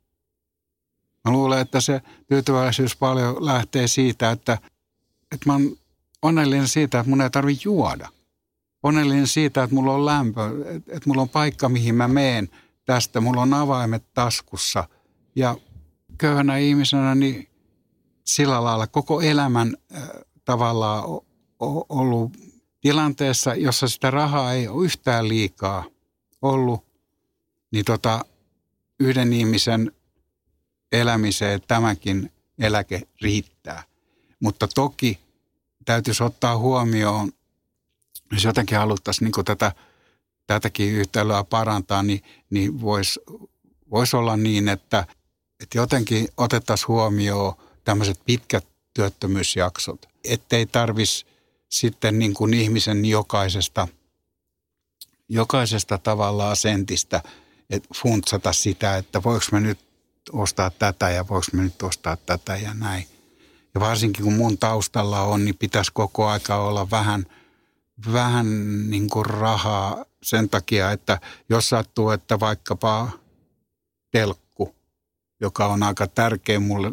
Mä 1.26 1.32
luulen, 1.32 1.60
että 1.60 1.82
se 1.82 2.02
tyytyväisyys 2.28 2.96
paljon 2.96 3.46
lähtee 3.46 3.88
siitä, 3.88 4.32
että, 4.32 4.58
että 5.32 5.46
mä 5.46 5.54
oon 5.54 5.76
onnellinen 6.22 6.68
siitä, 6.68 7.00
että 7.00 7.10
mun 7.10 7.22
ei 7.22 7.30
tarvitse 7.30 7.62
juoda– 7.66 8.10
onnellinen 8.84 9.28
siitä, 9.28 9.64
että 9.64 9.76
mulla 9.76 9.94
on 9.94 10.06
lämpö, 10.06 10.42
että 10.76 11.10
mulla 11.10 11.22
on 11.22 11.30
paikka, 11.30 11.70
mihin 11.70 11.96
mä 11.96 12.08
meen 12.08 12.50
tästä. 12.86 13.22
Mulla 13.22 13.42
on 13.42 13.54
avaimet 13.54 14.14
taskussa 14.14 14.88
ja 15.36 15.58
köyhänä 16.18 16.58
ihmisenä 16.58 17.16
niin 17.16 17.48
sillä 18.26 18.64
lailla 18.64 18.88
koko 18.88 19.22
elämän 19.22 19.78
tavallaan 20.46 21.04
ollut 21.90 22.32
tilanteessa, 22.82 23.56
jossa 23.56 23.88
sitä 23.88 24.12
rahaa 24.12 24.54
ei 24.54 24.68
ole 24.68 24.86
yhtään 24.86 25.28
liikaa 25.28 25.84
ollut, 26.42 26.86
niin 27.72 27.86
tota, 27.86 28.26
yhden 29.00 29.34
ihmisen 29.34 29.92
elämiseen 30.92 31.62
tämäkin 31.68 32.32
eläke 32.60 33.02
riittää. 33.22 33.84
Mutta 34.40 34.68
toki 34.68 35.20
täytyisi 35.86 36.24
ottaa 36.24 36.58
huomioon 36.58 37.32
jos 38.32 38.44
jotenkin 38.44 38.78
haluttaisiin 38.78 39.32
niin 39.36 39.46
tätä, 39.46 39.72
tätäkin 40.48 40.94
yhtälöä 40.94 41.44
parantaa, 41.44 42.04
niin, 42.04 42.24
niin 42.50 42.82
voisi 42.82 43.20
vois 43.92 44.14
olla 44.14 44.38
niin, 44.38 44.70
että, 44.70 45.06
että 45.64 45.78
jotenkin 45.78 46.28
otettaisiin 46.38 46.88
huomioon 46.88 47.54
tämmöiset 47.84 48.20
pitkät 48.26 48.68
työttömyysjaksot, 48.94 50.06
ettei 50.24 50.66
tarvitsisi 50.66 51.26
sitten 51.70 52.20
niin 52.20 52.34
kuin 52.34 52.54
ihmisen 52.54 53.06
jokaisesta, 53.06 53.88
jokaisesta 55.30 55.98
tavallaan 55.98 56.56
sentistä 56.56 57.22
että 57.70 57.90
funtsata 57.96 58.54
sitä, 58.54 58.98
että 58.98 59.24
voiko 59.24 59.46
me 59.52 59.60
nyt 59.60 59.80
ostaa 60.32 60.70
tätä 60.70 61.10
ja 61.10 61.28
voiko 61.28 61.48
me 61.54 61.64
nyt 61.64 61.84
ostaa 61.84 62.18
tätä 62.18 62.56
ja 62.56 62.74
näin. 62.74 63.08
Ja 63.76 63.82
varsinkin 63.82 64.26
kun 64.26 64.34
mun 64.34 64.58
taustalla 64.58 65.22
on, 65.22 65.46
niin 65.46 65.58
pitäisi 65.58 65.92
koko 65.94 66.28
aika 66.28 66.56
olla 66.56 66.90
vähän, 66.90 67.26
vähän 68.14 68.46
niin 68.90 69.10
kuin 69.10 69.26
rahaa 69.26 70.06
sen 70.24 70.50
takia, 70.50 70.92
että 70.92 71.20
jos 71.50 71.70
sattuu, 71.70 72.10
että 72.10 72.40
vaikkapa 72.40 73.10
telkku, 74.12 74.76
joka 75.42 75.66
on 75.68 75.84
aika 75.84 76.08
tärkeä 76.08 76.60
mulle, 76.60 76.92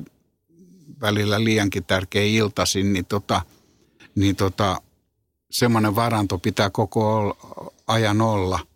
välillä 1.00 1.44
liiankin 1.44 1.84
tärkeä 1.84 2.22
iltaisin, 2.22 2.92
niin, 2.92 3.04
tota, 3.04 3.42
niin 4.14 4.36
tota, 4.36 4.80
semmoinen 5.50 5.96
varanto 5.96 6.38
pitää 6.38 6.70
koko 6.70 7.36
ajan 7.86 8.20
olla. 8.20 8.67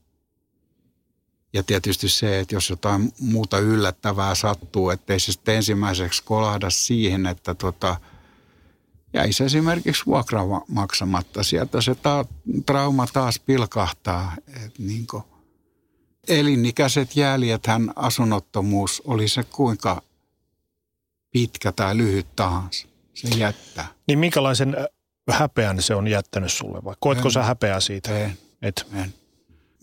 Ja 1.52 1.62
tietysti 1.62 2.08
se, 2.08 2.40
että 2.40 2.54
jos 2.54 2.70
jotain 2.70 3.12
muuta 3.20 3.58
yllättävää 3.58 4.34
sattuu, 4.34 4.90
ettei 4.90 5.20
se 5.20 5.32
sitten 5.32 5.56
ensimmäiseksi 5.56 6.22
kolahda 6.24 6.70
siihen, 6.70 7.26
että 7.26 7.54
tota, 7.54 7.96
jäisi 9.14 9.44
esimerkiksi 9.44 10.06
vuokra 10.06 10.40
maksamatta. 10.68 11.42
Sieltä 11.42 11.80
se 11.80 11.94
ta- 11.94 12.24
trauma 12.66 13.06
taas 13.12 13.38
pilkahtaa. 13.38 14.32
Et 14.64 14.78
niin 14.78 15.06
elinikäiset 16.28 17.16
jäljethän 17.16 17.92
asunnottomuus 17.96 19.02
oli 19.04 19.28
se 19.28 19.42
kuinka 19.42 20.02
pitkä 21.30 21.72
tai 21.72 21.96
lyhyt 21.96 22.36
tahansa. 22.36 22.88
Se 23.14 23.28
jättää. 23.28 23.86
Niin 24.08 24.18
minkälaisen 24.18 24.76
häpeän 25.30 25.82
se 25.82 25.94
on 25.94 26.08
jättänyt 26.08 26.52
sulle 26.52 26.84
vai 26.84 26.94
koetko 27.00 27.28
en, 27.28 27.32
sä 27.32 27.42
häpeää 27.42 27.80
siitä? 27.80 28.18
En, 28.18 28.38
Et. 28.62 28.86
en 28.94 29.14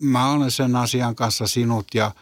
mä 0.00 0.30
olen 0.30 0.50
sen 0.50 0.76
asian 0.76 1.14
kanssa 1.14 1.46
sinut 1.46 1.86
ja 1.94 2.12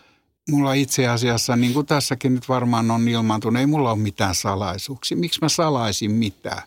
mulla 0.50 0.72
itse 0.72 1.08
asiassa, 1.08 1.56
niin 1.56 1.74
kuin 1.74 1.86
tässäkin 1.86 2.34
nyt 2.34 2.48
varmaan 2.48 2.90
on 2.90 3.08
ilmaantunut, 3.08 3.60
ei 3.60 3.66
mulla 3.66 3.90
ole 3.90 3.98
mitään 3.98 4.34
salaisuuksia. 4.34 5.16
Miksi 5.16 5.40
mä 5.42 5.48
salaisin 5.48 6.10
mitään? 6.10 6.62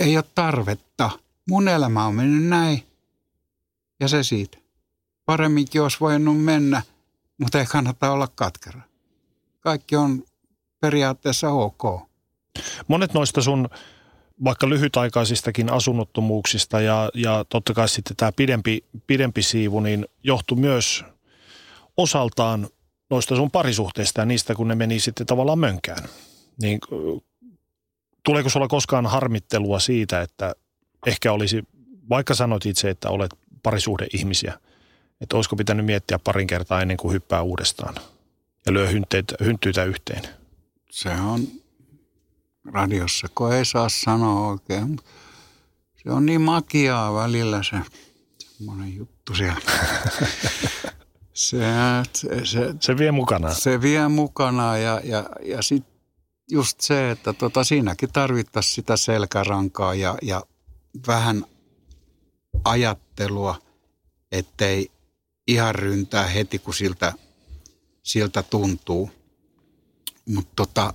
Ei 0.00 0.16
ole 0.16 0.24
tarvetta. 0.34 1.10
Mun 1.48 1.68
elämä 1.68 2.06
on 2.06 2.14
mennyt 2.14 2.48
näin 2.48 2.86
ja 4.00 4.08
se 4.08 4.22
siitä. 4.22 4.58
Paremminkin 5.24 5.82
olisi 5.82 6.00
voinut 6.00 6.44
mennä, 6.44 6.82
mutta 7.38 7.58
ei 7.58 7.66
kannata 7.66 8.12
olla 8.12 8.28
katkera. 8.34 8.80
Kaikki 9.60 9.96
on 9.96 10.24
periaatteessa 10.80 11.50
ok. 11.50 12.08
Monet 12.88 13.14
noista 13.14 13.42
sun 13.42 13.68
vaikka 14.44 14.68
lyhytaikaisistakin 14.68 15.72
asunnottomuuksista 15.72 16.80
ja, 16.80 17.10
ja 17.14 17.44
totta 17.48 17.74
kai 17.74 17.88
sitten 17.88 18.16
tämä 18.16 18.32
pidempi, 18.32 18.84
pidempi 19.06 19.42
siivu, 19.42 19.80
niin 19.80 20.06
johtui 20.22 20.58
myös 20.58 21.04
osaltaan 21.96 22.68
noista 23.10 23.36
sun 23.36 23.50
parisuhteista 23.50 24.20
ja 24.20 24.24
niistä, 24.24 24.54
kun 24.54 24.68
ne 24.68 24.74
meni 24.74 25.00
sitten 25.00 25.26
tavallaan 25.26 25.58
mönkään. 25.58 26.08
Niin 26.62 26.78
tuleeko 28.24 28.48
sulla 28.48 28.68
koskaan 28.68 29.06
harmittelua 29.06 29.78
siitä, 29.78 30.20
että 30.20 30.54
ehkä 31.06 31.32
olisi, 31.32 31.62
vaikka 32.10 32.34
sanoit 32.34 32.66
itse, 32.66 32.90
että 32.90 33.10
olet 33.10 33.30
parisuhdeihmisiä, 33.62 34.60
että 35.20 35.36
olisiko 35.36 35.56
pitänyt 35.56 35.86
miettiä 35.86 36.18
parin 36.18 36.46
kertaa 36.46 36.82
ennen 36.82 36.96
kuin 36.96 37.12
hyppää 37.12 37.42
uudestaan 37.42 37.94
ja 38.66 38.72
lyö 38.72 38.88
hynttyitä 39.44 39.84
yhteen? 39.84 40.28
Se 40.90 41.10
on 41.10 41.48
radiossa, 42.72 43.28
kun 43.34 43.52
ei 43.52 43.64
saa 43.64 43.88
sanoa 43.88 44.48
oikein. 44.48 44.98
Se 46.02 46.10
on 46.10 46.26
niin 46.26 46.40
makiaa 46.40 47.14
välillä 47.14 47.62
se 47.62 47.76
semmoinen 48.38 48.96
juttu 48.96 49.34
siellä. 49.34 49.60
se, 51.32 51.58
se, 52.12 52.28
se, 52.44 52.74
se 52.80 52.98
vie 52.98 53.12
mukana. 53.12 53.54
Se 53.54 53.80
vie 53.82 54.08
mukana 54.08 54.78
ja, 54.78 55.00
ja, 55.04 55.24
ja 55.42 55.62
sitten 55.62 55.96
just 56.50 56.80
se, 56.80 57.10
että 57.10 57.32
tota, 57.32 57.64
siinäkin 57.64 58.12
tarvittaisiin 58.12 58.74
sitä 58.74 58.96
selkärankaa 58.96 59.94
ja, 59.94 60.18
ja 60.22 60.42
vähän 61.06 61.44
ajattelua, 62.64 63.60
ettei 64.32 64.90
ihan 65.48 65.74
ryntää 65.74 66.26
heti, 66.26 66.58
kun 66.58 66.74
siltä, 66.74 67.12
siltä 68.02 68.42
tuntuu. 68.42 69.10
Mutta 70.28 70.52
tota, 70.56 70.94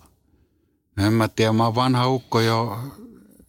en 1.01 1.13
mä 1.13 1.27
tiedä, 1.27 1.51
mä 1.51 1.65
oon 1.65 1.75
vanha 1.75 2.07
ukko 2.07 2.41
jo, 2.41 2.79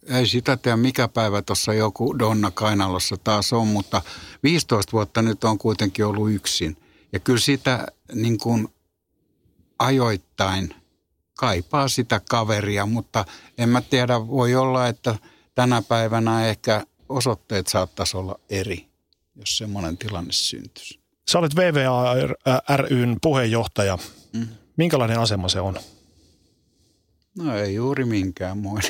ei 0.07 0.27
sitä 0.27 0.57
tiedä 0.57 0.77
mikä 0.77 1.07
päivä 1.07 1.41
tuossa 1.41 1.73
joku 1.73 2.19
Donna 2.19 2.51
Kainalossa 2.51 3.17
taas 3.17 3.53
on, 3.53 3.67
mutta 3.67 4.01
15 4.43 4.91
vuotta 4.91 5.21
nyt 5.21 5.43
on 5.43 5.57
kuitenkin 5.57 6.05
ollut 6.05 6.31
yksin. 6.31 6.77
Ja 7.13 7.19
kyllä 7.19 7.39
sitä 7.39 7.87
niin 8.13 8.37
kuin 8.37 8.67
ajoittain 9.79 10.75
kaipaa 11.37 11.87
sitä 11.87 12.21
kaveria, 12.29 12.85
mutta 12.85 13.25
en 13.57 13.69
mä 13.69 13.81
tiedä, 13.81 14.27
voi 14.27 14.55
olla, 14.55 14.87
että 14.87 15.15
tänä 15.55 15.81
päivänä 15.81 16.47
ehkä 16.47 16.85
osoitteet 17.09 17.67
saattaisi 17.67 18.17
olla 18.17 18.39
eri, 18.49 18.87
jos 19.35 19.57
semmoinen 19.57 19.97
tilanne 19.97 20.31
syntyisi. 20.31 20.99
Sä 21.31 21.39
olet 21.39 21.55
VVA 21.55 22.15
ryn 22.77 23.17
puheenjohtaja. 23.21 23.97
Mm. 24.33 24.47
Minkälainen 24.77 25.19
asema 25.19 25.49
se 25.49 25.59
on? 25.59 25.79
No 27.37 27.57
ei 27.57 27.75
juuri 27.75 28.05
minkään 28.05 28.57
muun. 28.57 28.81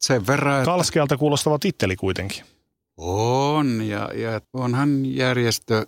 Sen 0.00 0.26
verran, 0.26 0.54
että... 0.54 0.64
Kalskealta 0.64 1.16
kuulostava 1.16 1.58
titteli 1.58 1.96
kuitenkin. 1.96 2.44
On, 2.96 3.82
ja, 3.82 4.10
ja 4.14 4.40
onhan 4.52 5.06
järjestö 5.06 5.86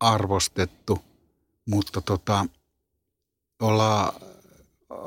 arvostettu, 0.00 0.98
mutta 1.66 2.00
tota, 2.00 2.46
ollaan 3.62 4.12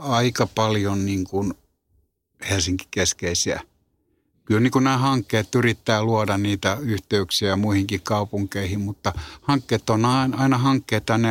aika 0.01 0.47
paljon 0.55 1.05
niin 1.05 1.23
kuin 1.23 1.53
Helsinki-keskeisiä. 2.49 3.61
Kyllä 4.45 4.59
niin 4.59 4.71
kuin 4.71 4.83
nämä 4.83 4.97
hankkeet 4.97 5.55
yrittää 5.55 6.03
luoda 6.03 6.37
niitä 6.37 6.77
yhteyksiä 6.81 7.55
muihinkin 7.55 8.01
kaupunkeihin, 8.01 8.79
mutta 8.79 9.13
hankkeet 9.41 9.89
on 9.89 10.05
aina, 10.05 10.37
aina 10.37 10.57
hankkeita, 10.57 11.17
ne 11.17 11.29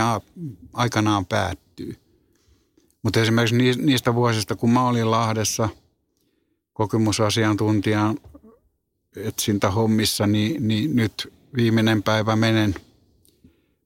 aikanaan 0.72 1.26
päättyy. 1.26 1.67
Mutta 3.02 3.20
esimerkiksi 3.20 3.56
niistä 3.82 4.14
vuosista, 4.14 4.56
kun 4.56 4.70
mä 4.70 4.88
olin 4.88 5.10
Lahdessa 5.10 5.68
kokemusasiantuntijan 6.72 8.18
etsintä 9.16 9.70
hommissa, 9.70 10.26
niin, 10.26 10.68
niin 10.68 10.96
nyt 10.96 11.32
viimeinen 11.56 12.02
päivä 12.02 12.36
menen, 12.36 12.74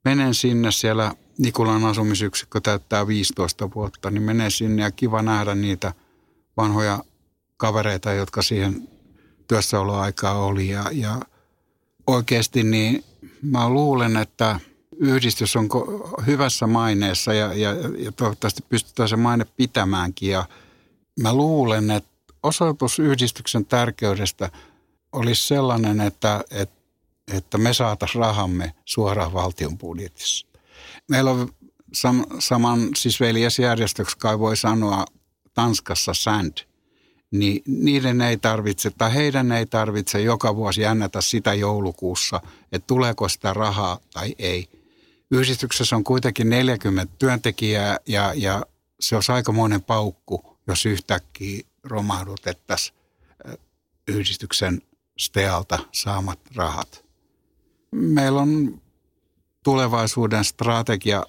menen 0.05 0.34
sinne 0.34 0.72
siellä 0.72 1.14
Nikulan 1.39 1.84
asumisyksikkö 1.84 2.60
täyttää 2.60 3.06
15 3.06 3.70
vuotta, 3.74 4.10
niin 4.10 4.22
menee 4.22 4.51
sinne 4.51 4.82
ja 4.82 4.90
kiva 4.90 5.22
nähdä 5.22 5.55
niitä 5.55 5.93
vanhoja 6.56 7.05
kavereita, 7.56 8.12
jotka 8.12 8.43
siihen 8.43 8.89
työssäoloaikaa 9.48 10.44
oli. 10.44 10.68
Ja, 10.68 10.84
ja 10.93 11.20
oikeasti 12.06 12.62
niin 12.62 13.05
mä 13.43 13.68
luulen, 13.68 14.16
että– 14.16 14.60
yhdistys 15.02 15.56
on 15.56 15.68
hyvässä 16.26 16.66
maineessa 16.66 17.32
ja, 17.32 17.54
ja, 17.54 17.74
ja 17.98 18.12
toivottavasti 18.12 18.64
pystytään 18.68 19.08
se 19.08 19.16
maine 19.16 19.46
pitämäänkin. 19.56 20.30
Ja 20.30 20.44
mä 21.20 21.34
luulen, 21.34 21.90
että 21.90 22.10
osoitus 22.42 22.98
yhdistyksen 22.98 23.66
tärkeydestä 23.66 24.50
olisi 25.12 25.46
sellainen, 25.46 26.00
että, 26.00 26.44
että, 26.50 26.76
että 27.32 27.58
me 27.58 27.72
saataisiin 27.72 28.20
rahamme 28.20 28.74
suoraan 28.84 29.32
valtion 29.32 29.78
budjetissa. 29.78 30.46
Meillä 31.08 31.30
on 31.30 31.48
sam, 31.92 32.24
saman, 32.38 32.88
siis 32.96 33.20
veljesjärjestöksi 33.20 34.18
kai 34.18 34.38
voi 34.38 34.56
sanoa 34.56 35.04
Tanskassa 35.54 36.14
SAND– 36.14 36.58
niin 37.30 37.62
niiden 37.66 38.20
ei 38.20 38.36
tarvitse 38.36 38.90
tai 38.90 39.14
heidän 39.14 39.52
ei 39.52 39.66
tarvitse 39.66 40.20
joka 40.20 40.56
vuosi 40.56 40.80
jännätä 40.80 41.20
sitä 41.20 41.54
joulukuussa, 41.54 42.40
että 42.72 42.86
tuleeko 42.86 43.28
sitä 43.28 43.54
rahaa 43.54 43.98
tai 44.12 44.34
ei– 44.38 44.68
Yhdistyksessä 45.32 45.96
on 45.96 46.04
kuitenkin 46.04 46.50
40 46.50 47.12
työntekijää 47.18 47.98
ja, 48.06 48.32
ja 48.36 48.66
se 49.00 49.14
olisi 49.14 49.32
aikamoinen 49.32 49.82
paukku, 49.82 50.59
jos 50.66 50.86
yhtäkkiä 50.86 51.62
romahdutettaisiin 51.84 52.98
yhdistyksen 54.09 54.82
stealta 55.18 55.78
saamat 55.92 56.38
rahat. 56.54 57.04
Meillä 57.90 58.40
on 58.40 58.80
tulevaisuuden 59.62 60.44
strategia 60.44 61.26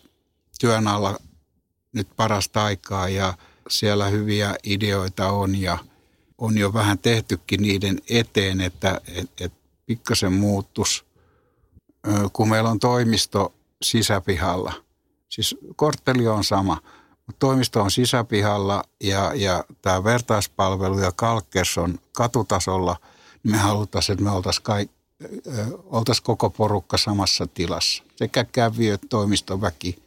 työn 0.60 0.88
alla 0.88 1.18
nyt 1.94 2.08
parasta 2.16 2.64
aikaa 2.64 3.10
ja 3.10 3.34
siellä 3.70 4.08
hyviä 4.08 4.56
ideoita 4.64 5.30
on 5.30 5.56
ja 5.56 5.78
on 6.38 6.58
jo 6.58 6.74
vähän 6.74 7.00
tehtykin 7.00 7.62
niiden 7.62 8.02
eteen, 8.10 8.62
että 8.62 9.02
et, 9.08 9.42
et 9.42 9.54
pikkasen 9.86 10.34
muuttus. 10.34 11.06
Kun 12.34 12.50
meillä 12.50 12.70
on 12.70 12.80
toimisto 12.80 13.54
sisäpihalla. 13.84 14.74
Siis 15.30 15.56
kortteli 15.76 16.28
on 16.28 16.44
sama, 16.44 16.78
Toimisto 17.40 17.82
on 17.82 17.92
sisäpihalla 17.92 18.84
ja, 19.04 19.32
ja 19.36 19.64
tämä 19.82 20.04
vertaispalvelu 20.04 21.00
ja 21.00 21.12
Kalkkers 21.12 21.78
on 21.78 22.00
katutasolla. 22.12 22.98
Niin 23.44 23.52
me 23.52 23.58
haluttaisiin, 23.58 24.14
että 24.14 24.24
me 24.24 24.32
oltaisiin 24.32 24.90
oltaisiin 25.84 26.26
koko 26.26 26.50
porukka 26.50 26.98
samassa 26.98 27.48
tilassa. 27.48 28.04
Sekä 28.16 28.44
käviöt, 28.44 29.02
toimistoväki, 29.10 30.04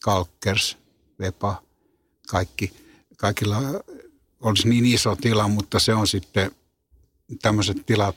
Kalkkers, 0.00 0.78
Vepa, 1.18 1.62
kaikki. 2.28 2.72
Kaikilla 3.16 3.56
olisi 4.40 4.68
niin 4.68 4.86
iso 4.86 5.16
tila, 5.16 5.48
mutta 5.48 5.78
se 5.78 5.94
on 5.94 6.06
sitten, 6.06 6.50
tämmöiset 7.42 7.86
tilat 7.86 8.16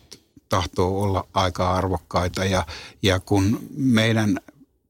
tahtoo 0.49 1.03
olla 1.03 1.27
aika 1.33 1.73
arvokkaita. 1.73 2.45
Ja, 2.45 2.65
ja 3.01 3.19
kun 3.19 3.59
meidän 3.75 4.39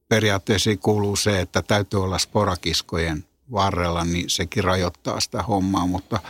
periaatteisiin 0.08 0.78
kuuluu 0.78 1.16
se, 1.16 1.40
että 1.40 1.62
täytyy 1.62 2.02
olla 2.02 2.18
sporakiskojen 2.18 3.24
varrella, 3.52 4.04
niin 4.04 4.30
sekin 4.30 4.64
rajoittaa 4.64 5.20
sitä 5.20 5.42
hommaa, 5.42 5.86
mutta, 5.86 6.20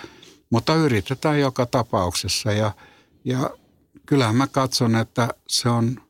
mutta 0.50 0.74
yritetään 0.74 1.40
joka 1.40 1.66
tapauksessa. 1.66 2.52
Ja, 2.52 2.72
ja 3.24 3.50
kyllähän 4.06 4.36
mä 4.36 4.46
katson, 4.46 4.96
että 4.96 5.28
se 5.48 5.68
on 5.68 6.00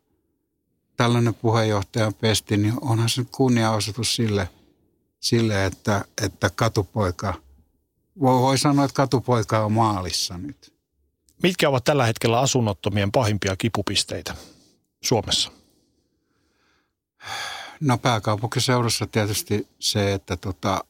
tällainen 0.96 1.34
puheenjohtajan 1.34 2.14
pesti, 2.14 2.56
niin 2.56 2.74
onhan 2.80 3.08
se 3.08 3.24
kunniaosoitus 3.32 4.16
sille, 4.16 4.48
sille 5.20 5.66
että, 5.66 6.04
että 6.24 6.50
katupoika, 6.50 7.34
voi, 8.20 8.40
voi 8.40 8.58
sanoa, 8.58 8.84
että 8.84 8.94
katupoika 8.94 9.64
on 9.64 9.72
maalissa 9.72 10.38
nyt. 10.38 10.74
Mitkä 11.42 11.68
ovat 11.68 11.84
tällä 11.84 12.06
hetkellä 12.06 12.40
asunnottomien 12.40 13.12
pahimpia 13.12 13.56
kipupisteitä 13.56 14.34
Suomessa? 15.04 15.50
No 17.80 17.98
pääkaupunkiseudussa 17.98 19.06
tietysti 19.06 19.68
se, 19.78 20.12
että 20.12 20.36
tota, 20.36 20.84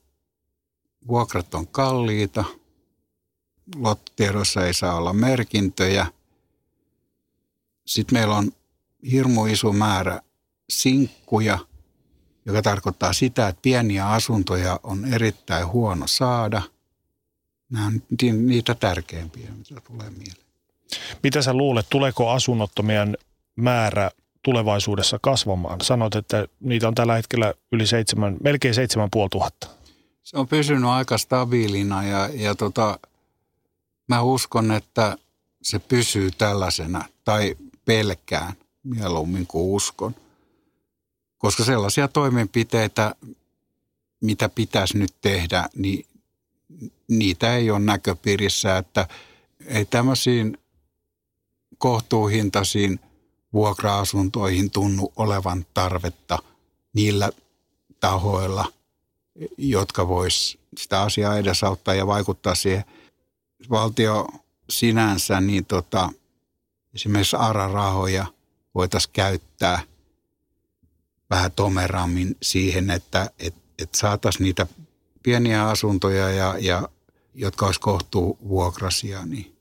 vuokrat 1.08 1.54
on 1.54 1.66
kalliita, 1.66 2.44
lottotiedoissa 3.76 4.66
ei 4.66 4.74
saa 4.74 4.94
olla 4.94 5.12
merkintöjä. 5.12 6.06
Sitten 7.86 8.18
meillä 8.18 8.36
on 8.36 8.52
hirmu 9.10 9.46
iso 9.46 9.72
määrä 9.72 10.20
sinkkuja, 10.70 11.58
joka 12.46 12.62
tarkoittaa 12.62 13.12
sitä, 13.12 13.48
että 13.48 13.62
pieniä 13.62 14.08
asuntoja 14.08 14.80
on 14.82 15.04
erittäin 15.14 15.66
huono 15.66 16.06
saada. 16.06 16.62
Nämä 17.70 17.86
on 17.86 18.02
niitä 18.46 18.74
tärkeimpiä, 18.74 19.50
mitä 19.50 19.80
tulee 19.80 20.10
mieleen. 20.10 20.48
Mitä 21.22 21.42
sä 21.42 21.54
luulet, 21.54 21.86
tuleeko 21.90 22.30
asunnottomien 22.30 23.18
määrä 23.56 24.10
tulevaisuudessa 24.42 25.18
kasvamaan? 25.22 25.80
Sanot, 25.80 26.14
että 26.14 26.48
niitä 26.60 26.88
on 26.88 26.94
tällä 26.94 27.14
hetkellä 27.14 27.54
yli 27.72 27.86
seitsemän, 27.86 28.36
melkein 28.42 28.74
seitsemän 28.74 29.08
tuhatta. 29.30 29.68
Se 30.22 30.38
on 30.38 30.48
pysynyt 30.48 30.84
aika 30.84 31.18
stabiilina 31.18 32.04
ja, 32.04 32.28
ja 32.32 32.54
tota, 32.54 32.98
mä 34.08 34.22
uskon, 34.22 34.72
että 34.72 35.16
se 35.62 35.78
pysyy 35.78 36.30
tällaisena 36.30 37.04
tai 37.24 37.56
pelkään 37.84 38.52
mieluummin 38.82 39.46
kuin 39.46 39.64
uskon. 39.64 40.14
Koska 41.38 41.64
sellaisia 41.64 42.08
toimenpiteitä, 42.08 43.14
mitä 44.20 44.48
pitäisi 44.48 44.98
nyt 44.98 45.14
tehdä, 45.20 45.68
niin 45.76 46.06
niitä 47.08 47.56
ei 47.56 47.70
ole 47.70 47.78
näköpiirissä, 47.78 48.76
että 48.76 49.08
ei 49.66 49.84
tämmöisiin 49.84 50.58
kohtuuhintaisiin 51.78 53.00
vuokra-asuntoihin 53.52 54.70
tunnu 54.70 55.12
olevan 55.16 55.66
tarvetta 55.74 56.38
niillä 56.92 57.30
tahoilla, 58.00 58.72
jotka 59.58 60.08
vois 60.08 60.58
sitä 60.76 61.02
asiaa 61.02 61.38
edesauttaa 61.38 61.94
ja 61.94 62.06
vaikuttaa 62.06 62.54
siihen. 62.54 62.84
Valtio 63.70 64.28
sinänsä, 64.70 65.40
niin 65.40 65.64
tota, 65.64 66.12
esimerkiksi 66.94 67.36
ARA-rahoja 67.36 68.26
voitaisiin 68.74 69.12
käyttää 69.12 69.80
vähän 71.30 71.52
tomerammin 71.52 72.36
siihen, 72.42 72.90
että 72.90 73.30
et, 73.38 73.54
et 73.78 73.94
saataisiin 73.94 74.44
niitä 74.44 74.66
pieniä 75.22 75.68
asuntoja, 75.68 76.30
ja, 76.30 76.54
ja, 76.60 76.88
jotka 77.34 77.66
olisi 77.66 77.80
kohtuu 77.80 78.38
vuokrasia, 78.48 79.26
niin 79.26 79.56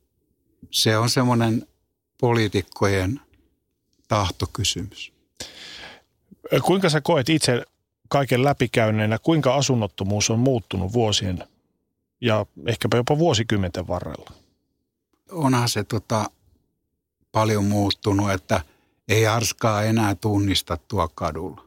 se 0.71 0.97
on 0.97 1.09
semmoinen 1.09 1.67
poliitikkojen 2.19 3.21
tahtokysymys. 4.07 5.13
Kuinka 6.61 6.89
sä 6.89 7.01
koet 7.01 7.29
itse 7.29 7.63
kaiken 8.09 8.43
läpikäyneenä, 8.43 9.19
kuinka 9.19 9.55
asunnottomuus 9.55 10.29
on 10.29 10.39
muuttunut 10.39 10.93
vuosien 10.93 11.43
ja 12.21 12.45
ehkäpä 12.65 12.97
jopa 12.97 13.17
vuosikymmenten 13.17 13.87
varrella? 13.87 14.31
Onhan 15.31 15.69
se 15.69 15.83
tota, 15.83 16.29
paljon 17.31 17.65
muuttunut, 17.65 18.31
että 18.31 18.61
ei 19.07 19.27
Arskaa 19.27 19.83
enää 19.83 20.15
tunnista 20.15 20.77
tuo 20.87 21.09
kadulla. 21.15 21.63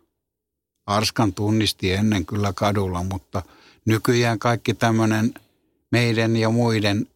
Arskan 0.87 1.35
tunnisti 1.35 1.93
ennen 1.93 2.27
kyllä 2.27 2.53
kadulla, 2.53 3.03
mutta 3.03 3.43
nykyään 3.85 4.39
kaikki 4.39 4.75
tämmöinen 4.75 5.35
meidän 5.91 6.37
ja 6.37 6.51
muiden 6.51 7.07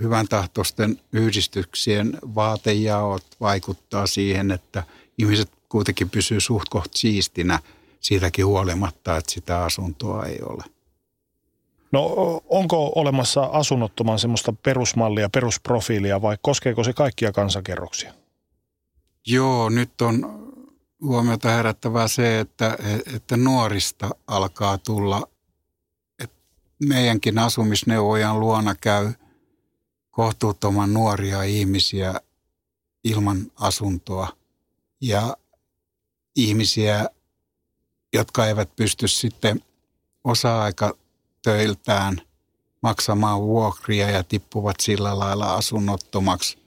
hyvän 0.00 0.28
tahtoisten 0.28 1.00
yhdistyksien 1.12 2.18
vaatejaot 2.34 3.24
vaikuttaa 3.40 4.06
siihen, 4.06 4.50
että 4.50 4.82
ihmiset 5.18 5.50
kuitenkin 5.68 6.10
pysyy 6.10 6.40
suht 6.40 6.68
koht 6.68 6.94
siistinä 6.94 7.58
siitäkin 8.00 8.46
huolimatta, 8.46 9.16
että 9.16 9.32
sitä 9.32 9.64
asuntoa 9.64 10.26
ei 10.26 10.38
ole. 10.42 10.64
No 11.92 12.14
onko 12.48 12.92
olemassa 12.94 13.42
asunnottoman 13.42 14.18
semmoista 14.18 14.52
perusmallia, 14.52 15.28
perusprofiilia 15.28 16.22
vai 16.22 16.36
koskeeko 16.42 16.84
se 16.84 16.92
kaikkia 16.92 17.32
kansakerroksia? 17.32 18.12
Joo, 19.26 19.68
nyt 19.68 20.00
on 20.00 20.46
huomiota 21.02 21.48
herättävää 21.48 22.08
se, 22.08 22.40
että, 22.40 22.78
että 23.14 23.36
nuorista 23.36 24.10
alkaa 24.26 24.78
tulla, 24.78 25.28
että 26.22 26.36
meidänkin 26.78 27.38
asumisneuvojan 27.38 28.40
luona 28.40 28.74
käy– 28.74 29.12
kohtuuttoman 30.16 30.94
nuoria 30.94 31.42
ihmisiä 31.42 32.20
ilman 33.04 33.52
asuntoa 33.56 34.28
ja 35.00 35.36
ihmisiä, 36.36 37.10
jotka 38.12 38.46
eivät 38.46 38.76
pysty 38.76 39.08
sitten 39.08 39.60
osa-aikatöiltään 40.24 42.20
maksamaan 42.82 43.40
vuokria 43.40 44.10
ja 44.10 44.24
tippuvat 44.24 44.76
sillä 44.80 45.18
lailla 45.18 45.54
asunnottomaksi. 45.54 46.58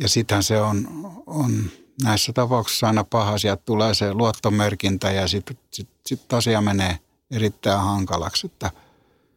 Ja 0.00 0.08
sittenhän 0.08 0.42
se 0.42 0.60
on, 0.60 0.88
on 1.26 1.70
näissä 2.02 2.32
tapauksissa 2.32 2.86
aina 2.86 3.04
paha. 3.04 3.38
Sieltä 3.38 3.62
tulee 3.64 3.94
se 3.94 4.14
luottomerkintä 4.14 5.10
ja 5.10 5.28
sitten 5.28 5.58
sit, 5.70 5.88
sit 6.06 6.32
asia 6.32 6.60
menee 6.60 6.98
erittäin 7.30 7.80
hankalaksi. 7.80 8.46
Että 8.46 8.70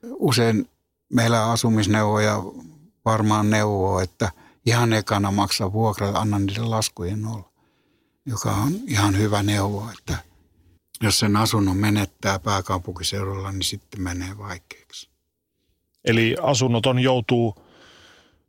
usein 0.03 0.69
meillä 1.13 1.51
asumisneuvoja 1.51 2.43
varmaan 3.07 3.49
neuvoo, 3.49 3.99
että 3.99 4.31
ihan 4.65 4.93
ekana 4.93 5.31
maksa 5.31 5.73
vuokra, 5.73 6.09
anna 6.09 6.39
niiden 6.39 6.69
laskujen 6.69 7.25
olla. 7.25 7.49
Joka 8.25 8.51
on 8.51 8.71
ihan 8.87 9.17
hyvä 9.17 9.43
neuvo, 9.43 9.89
että 9.99 10.17
jos 11.01 11.19
sen 11.19 11.35
asunnon 11.35 11.77
menettää 11.77 12.39
pääkaupunkiseudulla, 12.39 13.51
niin 13.51 13.63
sitten 13.63 14.01
menee 14.01 14.37
vaikeaksi. 14.37 15.09
Eli 16.05 16.35
asunnoton 16.41 16.99
joutuu, 16.99 17.55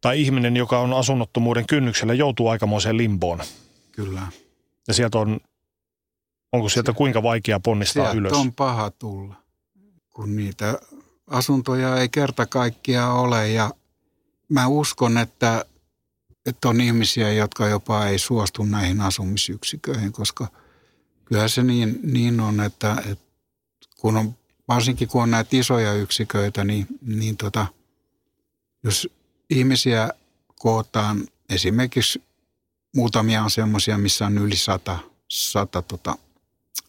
tai 0.00 0.20
ihminen, 0.20 0.56
joka 0.56 0.78
on 0.78 0.92
asunnottomuuden 0.92 1.66
kynnyksellä, 1.66 2.14
joutuu 2.14 2.48
aikamoiseen 2.48 2.96
limboon. 2.96 3.40
Kyllä. 3.92 4.22
Ja 4.88 4.94
sieltä 4.94 5.18
on, 5.18 5.40
onko 6.52 6.68
sieltä 6.68 6.92
kuinka 6.92 7.22
vaikea 7.22 7.60
ponnistaa 7.60 8.04
sieltä 8.04 8.18
ylös? 8.18 8.32
on 8.32 8.52
paha 8.52 8.90
tulla, 8.90 9.34
kun 10.10 10.36
niitä 10.36 10.78
asuntoja 11.26 11.96
ei 11.96 12.08
kerta 12.08 12.46
kaikkiaan 12.46 13.16
ole 13.16 13.48
ja 13.48 13.70
mä 14.48 14.66
uskon, 14.66 15.18
että, 15.18 15.64
että 16.46 16.68
on 16.68 16.80
ihmisiä, 16.80 17.32
jotka 17.32 17.68
jopa 17.68 18.06
ei 18.06 18.18
suostu 18.18 18.64
näihin 18.64 19.00
asumisyksiköihin, 19.00 20.12
koska 20.12 20.48
kyllä 21.24 21.48
se 21.48 21.62
niin, 21.62 22.00
niin 22.02 22.40
on, 22.40 22.60
että, 22.60 23.02
että 23.06 23.24
kun 24.00 24.16
on, 24.16 24.36
varsinkin 24.68 25.08
kun 25.08 25.22
on 25.22 25.30
näitä 25.30 25.56
isoja 25.56 25.92
yksiköitä, 25.92 26.64
niin, 26.64 26.86
niin 27.02 27.36
tota, 27.36 27.66
jos 28.84 29.08
ihmisiä 29.50 30.10
kootaan, 30.58 31.28
esimerkiksi 31.50 32.22
muutamia 32.96 33.42
on 33.42 33.50
semmoisia, 33.50 33.98
missä 33.98 34.26
on 34.26 34.38
yli 34.38 34.56
sata, 34.56 34.98
sata 35.28 35.82
tota, 35.82 36.18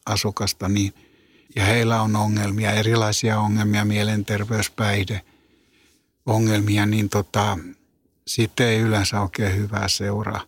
asukasta, 0.05 0.69
niin, 0.69 0.93
ja 1.55 1.65
heillä 1.65 2.01
on 2.01 2.15
ongelmia, 2.15 2.71
erilaisia 2.71 3.39
ongelmia, 3.39 3.85
mielenterveyspäihde, 3.85 5.21
ongelmia, 6.29 6.85
niin 6.85 7.09
tota, 7.09 7.57
siitä 8.27 8.67
ei 8.67 8.79
yleensä 8.79 9.21
oikein 9.21 9.55
hyvää 9.55 9.87
seuraa. 9.87 10.41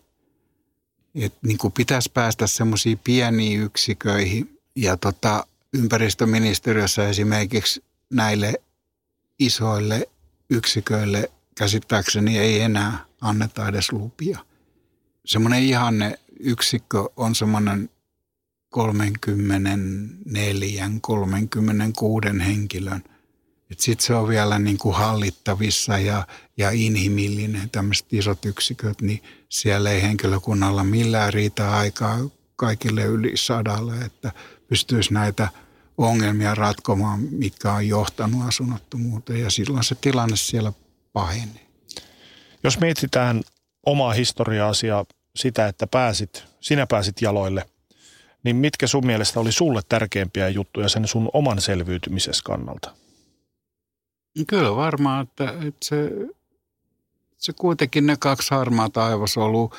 Et 1.14 1.34
niin 1.42 1.58
kuin 1.58 1.72
pitäisi 1.72 2.10
päästä 2.14 2.46
semmoisiin 2.46 3.00
pieniin 3.04 3.60
yksiköihin 3.60 4.60
ja 4.76 4.96
tota, 4.96 5.46
ympäristöministeriössä 5.72 7.08
esimerkiksi 7.08 7.84
näille 8.10 8.54
isoille 9.38 10.08
yksiköille 10.50 11.30
käsittääkseni 11.54 12.38
ei 12.38 12.60
enää 12.60 13.04
anneta 13.20 13.68
edes 13.68 13.92
lupia. 13.92 14.38
Semmoinen 15.24 15.62
ihanne 15.62 16.18
yksikkö 16.40 17.08
on 17.16 17.34
semmoinen 17.34 17.90
34, 18.70 20.90
36 21.00 22.28
henkilön. 22.46 23.04
Sitten 23.80 24.06
se 24.06 24.14
on 24.14 24.28
vielä 24.28 24.58
niin 24.58 24.78
kuin 24.78 24.94
hallittavissa 24.94 25.98
ja, 25.98 26.26
ja 26.56 26.70
inhimillinen, 26.70 27.70
tämmöiset 27.70 28.12
isot 28.12 28.44
yksiköt, 28.44 29.02
niin 29.02 29.22
siellä 29.48 29.90
ei 29.90 30.02
henkilökunnalla 30.02 30.84
millään 30.84 31.32
riitä 31.32 31.76
aikaa 31.76 32.18
kaikille 32.56 33.02
yli 33.02 33.32
sadalle, 33.34 33.94
että 34.04 34.32
pystyisi 34.68 35.14
näitä 35.14 35.48
ongelmia 35.98 36.54
ratkomaan, 36.54 37.20
mitkä 37.20 37.72
on 37.72 37.88
johtanut 37.88 38.48
asunnottomuuteen 38.48 39.40
ja 39.40 39.50
silloin 39.50 39.84
se 39.84 39.94
tilanne 39.94 40.36
siellä 40.36 40.72
pahenee. 41.12 41.66
Jos 42.64 42.80
mietitään 42.80 43.42
omaa 43.86 44.12
historiaasi 44.12 44.86
ja 44.86 45.04
sitä, 45.36 45.66
että 45.66 45.86
pääsit, 45.86 46.44
sinä 46.60 46.86
pääsit 46.86 47.22
jaloille, 47.22 47.66
niin 48.44 48.56
mitkä 48.56 48.86
sun 48.86 49.06
mielestä 49.06 49.40
oli 49.40 49.52
sulle 49.52 49.80
tärkeimpiä 49.88 50.48
juttuja 50.48 50.88
sen 50.88 51.08
sun 51.08 51.30
oman 51.32 51.60
selviytymisessä 51.60 52.42
kannalta? 52.44 52.94
Kyllä 54.46 54.76
varmaan, 54.76 55.22
että, 55.22 55.44
että 55.50 55.86
se, 55.86 56.10
se 57.38 57.52
kuitenkin 57.52 58.06
ne 58.06 58.16
kaksi 58.16 58.50
harmaata 58.50 59.06
aivosolua 59.06 59.76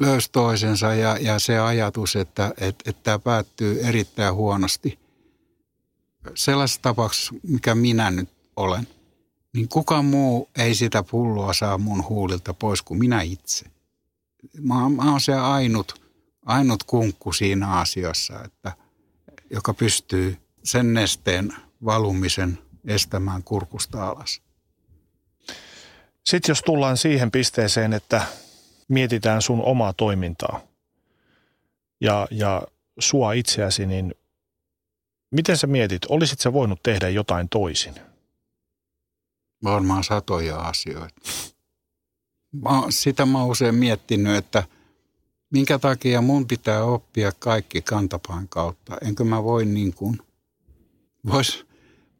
löysi 0.00 0.32
toisensa 0.32 0.94
ja, 0.94 1.18
ja 1.20 1.38
se 1.38 1.58
ajatus, 1.58 2.16
että, 2.16 2.54
että, 2.60 2.90
että 2.90 3.02
tämä 3.02 3.18
päättyy 3.18 3.80
erittäin 3.82 4.34
huonosti. 4.34 4.98
Sellaisessa 6.34 6.82
tapauksessa, 6.82 7.34
mikä 7.42 7.74
minä 7.74 8.10
nyt 8.10 8.28
olen, 8.56 8.88
niin 9.52 9.68
kuka 9.68 10.02
muu 10.02 10.50
ei 10.56 10.74
sitä 10.74 11.02
pulloa 11.02 11.52
saa 11.52 11.78
mun 11.78 12.08
huulilta 12.08 12.54
pois 12.54 12.82
kuin 12.82 12.98
minä 12.98 13.22
itse. 13.22 13.66
Mä, 14.60 14.88
mä 14.88 15.10
oon 15.10 15.20
se 15.20 15.34
ainut, 15.34 16.02
ainut 16.46 16.82
kunkku 16.82 17.32
siinä 17.32 17.70
asiassa, 17.72 18.44
että, 18.44 18.72
joka 19.50 19.74
pystyy 19.74 20.36
sen 20.64 20.94
nesteen 20.94 21.56
valumisen 21.84 22.58
estämään 22.88 23.42
kurkusta 23.42 24.08
alas. 24.08 24.42
Sitten 26.24 26.50
jos 26.50 26.62
tullaan 26.62 26.96
siihen 26.96 27.30
pisteeseen, 27.30 27.92
että 27.92 28.26
mietitään 28.88 29.42
sun 29.42 29.62
omaa 29.62 29.92
toimintaa 29.92 30.60
ja, 32.00 32.28
ja 32.30 32.62
sua 32.98 33.32
itseäsi, 33.32 33.86
niin 33.86 34.14
miten 35.30 35.56
sä 35.56 35.66
mietit, 35.66 36.02
olisit 36.08 36.40
sä 36.40 36.52
voinut 36.52 36.82
tehdä 36.82 37.08
jotain 37.08 37.48
toisin? 37.48 37.94
Varmaan 39.64 40.04
satoja 40.04 40.56
asioita. 40.56 41.20
Mä, 42.52 42.70
sitä 42.90 43.26
mä 43.26 43.38
oon 43.38 43.50
usein 43.50 43.74
miettinyt, 43.74 44.36
että 44.36 44.64
minkä 45.50 45.78
takia 45.78 46.20
mun 46.20 46.46
pitää 46.46 46.84
oppia 46.84 47.32
kaikki 47.38 47.82
kantapaan 47.82 48.48
kautta. 48.48 48.98
Enkö 49.02 49.24
mä 49.24 49.44
voi 49.44 49.64
niin 49.64 49.94
kuin, 49.94 50.18
vois, 51.32 51.66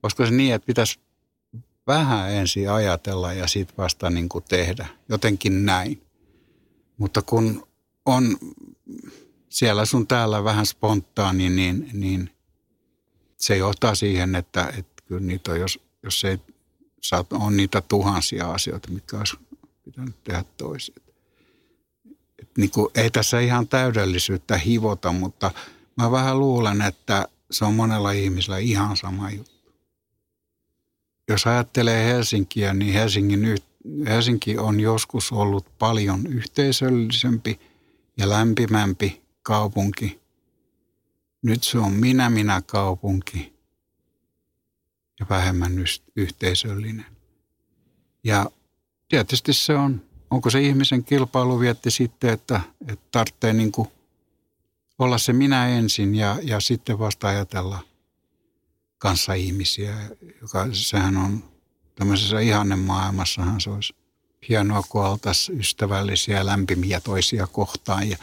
voisiko 0.02 0.26
se 0.26 0.30
niin, 0.30 0.54
että 0.54 0.66
pitäisi 0.66 1.00
vähän 1.86 2.32
ensin 2.32 2.70
ajatella 2.70 3.32
ja 3.32 3.46
sitten 3.46 3.76
vasta 3.76 4.10
niin 4.10 4.28
kuin 4.28 4.44
tehdä. 4.48 4.86
Jotenkin 5.08 5.66
näin. 5.66 6.02
Mutta 6.98 7.22
kun 7.22 7.66
on 8.06 8.36
siellä 9.48 9.84
sun 9.84 10.06
täällä 10.06 10.44
vähän 10.44 10.66
spontaani, 10.66 11.50
niin, 11.50 11.90
niin 11.92 12.30
se 13.36 13.56
johtaa 13.56 13.94
siihen, 13.94 14.34
että, 14.34 14.72
että 14.78 15.02
kyllä 15.06 15.20
niitä 15.20 15.52
on, 15.52 15.60
jos, 15.60 15.80
jos 16.02 16.24
ei 16.24 16.38
on 17.30 17.56
niitä 17.56 17.80
tuhansia 17.80 18.50
asioita, 18.50 18.90
mitkä 18.90 19.18
olisi 19.18 19.36
pitänyt 19.84 20.24
tehdä 20.24 20.44
toisin. 20.56 20.94
Et 22.38 22.48
niin 22.58 22.70
kuin, 22.70 22.90
ei 22.94 23.10
tässä 23.10 23.40
ihan 23.40 23.68
täydellisyyttä 23.68 24.58
hivota, 24.58 25.12
mutta 25.12 25.50
mä 25.96 26.10
vähän 26.10 26.38
luulen, 26.38 26.82
että 26.82 27.28
se 27.50 27.64
on 27.64 27.74
monella 27.74 28.12
ihmisellä 28.12 28.58
ihan 28.58 28.96
sama 28.96 29.30
juttu. 29.30 29.57
Jos 31.28 31.46
ajattelee 31.46 32.04
Helsinkiä, 32.04 32.74
niin 32.74 32.92
Helsingin, 32.92 33.58
Helsinki 34.06 34.58
on 34.58 34.80
joskus 34.80 35.32
ollut 35.32 35.78
paljon 35.78 36.26
yhteisöllisempi 36.26 37.60
ja 38.16 38.28
lämpimämpi 38.28 39.22
kaupunki. 39.42 40.20
Nyt 41.42 41.62
se 41.62 41.78
on 41.78 41.92
minä-minä 41.92 42.62
kaupunki 42.66 43.52
ja 45.20 45.26
vähemmän 45.30 45.72
yhteisöllinen. 46.16 47.06
Ja 48.24 48.50
tietysti 49.08 49.52
se 49.52 49.74
on, 49.74 50.02
onko 50.30 50.50
se 50.50 50.60
ihmisen 50.60 51.04
kilpailuvietti 51.04 51.90
sitten, 51.90 52.30
että, 52.30 52.60
että 52.88 53.06
tarvitsee 53.10 53.52
niin 53.52 53.72
olla 54.98 55.18
se 55.18 55.32
minä 55.32 55.68
ensin 55.68 56.14
ja, 56.14 56.38
ja 56.42 56.60
sitten 56.60 56.98
vasta 56.98 57.28
ajatella 57.28 57.87
kanssa 58.98 59.32
ihmisiä, 59.32 59.94
joka 60.40 60.66
sehän 60.72 61.16
on 61.16 61.44
tämmöisessä 61.94 62.40
ihannemaailmassahan 62.40 63.60
se 63.60 63.70
olisi 63.70 63.94
hienoa, 64.48 64.82
kun 64.88 65.04
oltaisiin 65.04 65.60
ystävällisiä 65.60 66.36
ja 66.36 66.46
lämpimiä 66.46 67.00
toisia 67.00 67.46
kohtaan 67.46 68.10
ja 68.10 68.16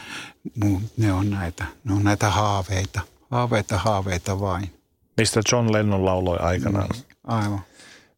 ne 0.96 1.12
on 1.12 1.30
näitä, 1.30 1.64
ne 1.84 1.94
on 1.94 2.04
näitä 2.04 2.30
haaveita, 2.30 3.00
haaveita, 3.30 3.78
haaveita 3.78 4.40
vain 4.40 4.76
mistä 5.16 5.40
John 5.52 5.72
Lennon 5.72 6.04
lauloi 6.04 6.38
aikanaan. 6.38 6.88
Mm, 6.96 7.02
aivan. 7.24 7.60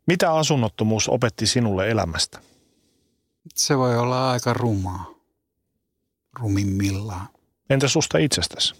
Mitä 0.07 0.33
asunnottomuus 0.33 1.09
opetti 1.09 1.47
sinulle 1.47 1.91
elämästä? 1.91 2.41
Se 3.55 3.79
voi 3.79 3.99
olla 3.99 4.31
aika 4.31 4.53
rumaa, 4.53 5.15
rumimmillaan. 6.41 7.29
Entä 7.71 7.89
susta 7.89 8.19
itsestäsi? 8.19 8.75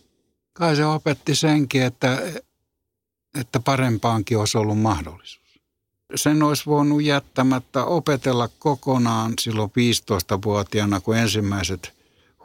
Kai 0.53 0.77
se 0.77 0.87
opetti 0.87 1.35
senkin, 1.35 1.83
että, 1.83 2.23
että 3.35 3.61
parempaankin 3.61 4.39
olisi 4.39 4.59
ollut 4.59 4.81
mahdollisuus. 4.81 5.61
Sen 6.15 6.43
olisi 6.43 6.67
voinut 6.67 7.03
jättämättä 7.03 7.85
opetella 7.85 8.49
kokonaan 8.59 9.33
silloin 9.41 9.71
15-vuotiaana, 9.71 11.01
kun 11.01 11.17
ensimmäiset 11.17 11.93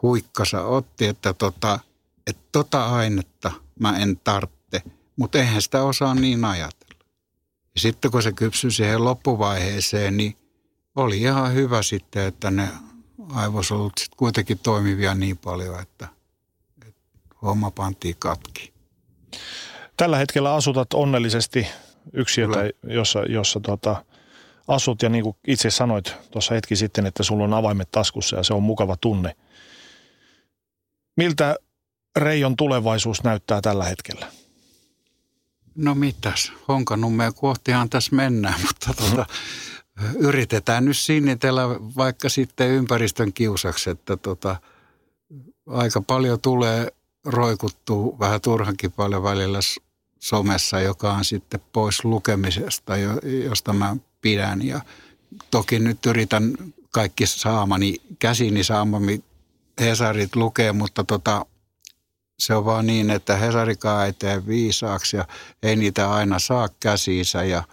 huikkasa 0.01 0.63
otti, 0.63 1.05
että 1.05 1.33
tota, 1.33 1.79
että 2.27 2.43
tota 2.51 2.85
ainetta 2.85 3.51
mä 3.79 3.97
en 3.97 4.21
tarvitse 4.23 4.63
mutta 5.15 5.37
eihän 5.37 5.61
sitä 5.61 5.83
osaa 5.83 6.15
niin 6.15 6.45
ajatella. 6.45 7.05
Ja 7.75 7.81
sitten 7.81 8.11
kun 8.11 8.23
se 8.23 8.31
kypsyi 8.31 8.71
siihen 8.71 9.03
loppuvaiheeseen, 9.03 10.17
niin 10.17 10.37
oli 10.95 11.21
ihan 11.21 11.53
hyvä 11.53 11.83
sitten, 11.83 12.27
että 12.27 12.51
ne 12.51 12.69
aivosolut 13.33 13.93
sitten 13.97 14.17
kuitenkin 14.17 14.59
toimivia 14.59 15.15
niin 15.15 15.37
paljon, 15.37 15.79
että, 15.79 16.07
että 16.87 17.01
homma 17.41 17.71
pantiin 17.71 18.15
katki. 18.19 18.73
Tällä 19.97 20.17
hetkellä 20.17 20.53
asutat 20.53 20.93
onnellisesti 20.93 21.67
yksiötä, 22.13 22.53
Kyllä. 22.53 22.93
jossa, 22.93 23.19
jossa 23.19 23.59
tota, 23.59 24.05
asut 24.67 25.01
ja 25.01 25.09
niin 25.09 25.23
kuin 25.23 25.35
itse 25.47 25.69
sanoit 25.69 26.15
tuossa 26.31 26.53
hetki 26.53 26.75
sitten, 26.75 27.05
että 27.05 27.23
sulla 27.23 27.43
on 27.43 27.53
avaimet 27.53 27.91
taskussa 27.91 28.35
ja 28.35 28.43
se 28.43 28.53
on 28.53 28.63
mukava 28.63 28.97
tunne. 28.97 29.35
Miltä 31.17 31.55
Reijon 32.15 32.55
tulevaisuus 32.55 33.23
näyttää 33.23 33.61
tällä 33.61 33.83
hetkellä? 33.83 34.25
No 35.75 35.95
mitäs, 35.95 36.51
Honkanummea 36.67 37.31
kohtihan 37.31 37.89
tässä 37.89 38.15
mennään, 38.15 38.61
mutta 38.67 38.93
tuota, 38.93 39.25
yritetään 40.19 40.85
nyt 40.85 40.97
sinnitellä 40.97 41.63
vaikka 41.69 42.29
sitten 42.29 42.69
ympäristön 42.69 43.33
kiusaksi, 43.33 43.89
että 43.89 44.17
tota, 44.17 44.55
aika 45.67 46.01
paljon 46.01 46.41
tulee 46.41 46.87
roikuttua 47.25 48.19
vähän 48.19 48.41
turhankin 48.41 48.91
paljon 48.91 49.23
välillä 49.23 49.59
somessa, 50.23 50.79
joka 50.79 51.13
on 51.13 51.25
sitten 51.25 51.61
pois 51.73 52.05
lukemisesta, 52.05 52.93
josta 53.45 53.73
mä 53.73 53.95
pidän. 54.21 54.65
Ja 54.65 54.81
toki 55.51 55.79
nyt 55.79 56.05
yritän 56.05 56.53
kaikki 56.91 57.25
saamani, 57.25 57.95
käsini 58.19 58.63
saamani 58.63 59.23
Hesarit 59.81 60.35
lukee, 60.35 60.71
mutta 60.71 61.03
tota, 61.03 61.45
se 62.39 62.55
on 62.55 62.65
vaan 62.65 62.85
niin, 62.85 63.09
että 63.09 63.37
Hesarikaan 63.37 64.05
ei 64.05 64.13
tee 64.13 64.47
viisaaksi 64.47 65.17
ja 65.17 65.27
ei 65.63 65.75
niitä 65.75 66.11
aina 66.11 66.39
saa 66.39 66.69
käsiinsä 66.79 67.43
ja, 67.43 67.63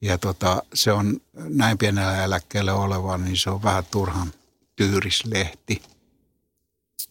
ja 0.00 0.18
tota, 0.18 0.62
se 0.74 0.92
on 0.92 1.20
näin 1.34 1.78
pienellä 1.78 2.24
eläkkeellä 2.24 2.74
oleva, 2.74 3.18
niin 3.18 3.36
se 3.36 3.50
on 3.50 3.62
vähän 3.62 3.84
turhan 3.90 4.32
tyyrislehti. 4.76 5.82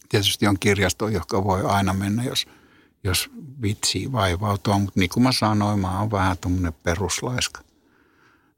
Tietysti 0.09 0.47
on 0.47 0.59
kirjasto, 0.59 1.07
joka 1.07 1.43
voi 1.43 1.65
aina 1.65 1.93
mennä, 1.93 2.23
jos, 2.23 2.47
jos 3.07 3.29
vitsi 3.61 4.11
vaivautua, 4.11 4.79
mutta 4.79 4.99
niin 4.99 5.09
kuin 5.09 5.23
mä 5.23 5.31
sanoin, 5.31 5.79
mä 5.79 5.99
oon 5.99 6.11
vähän 6.11 6.37
tuommoinen 6.37 6.73
peruslaiska 6.73 7.61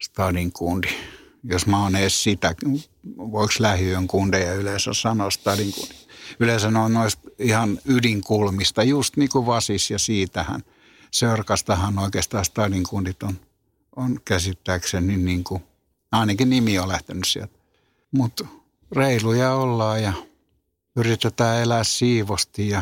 stadin 0.01 0.51
kundi. 0.51 0.87
Jos 1.43 1.67
mä 1.67 1.83
oon 1.83 1.95
edes 1.95 2.23
sitä, 2.23 2.55
voiko 3.17 3.53
lähiön 3.59 4.07
kundeja 4.07 4.53
yleensä 4.53 4.93
sanoa 4.93 5.29
stadin 5.29 5.73
kundi? 5.73 5.95
yleensä 6.39 6.71
ne 6.71 6.79
on 6.79 6.93
noista 6.93 7.29
ihan 7.39 7.79
ydinkulmista, 7.85 8.83
just 8.83 9.17
niin 9.17 9.29
kuin 9.29 9.45
Vasis 9.45 9.91
ja 9.91 9.99
siitähän. 9.99 10.61
Sörkastahan 11.11 11.99
oikeastaan 11.99 12.45
stadin 12.45 12.83
kundit 12.83 13.23
on 13.23 13.39
on 13.95 14.19
käsittääkseni 14.25 15.17
niin 15.17 15.43
kuin, 15.43 15.63
ainakin 16.11 16.49
nimi 16.49 16.79
on 16.79 16.87
lähtenyt 16.87 17.23
sieltä. 17.27 17.59
Mutta 18.11 18.45
reiluja 18.91 19.53
ollaan 19.53 20.03
ja 20.03 20.13
yritetään 20.95 21.61
elää 21.61 21.83
siivosti 21.83 22.69
ja 22.69 22.81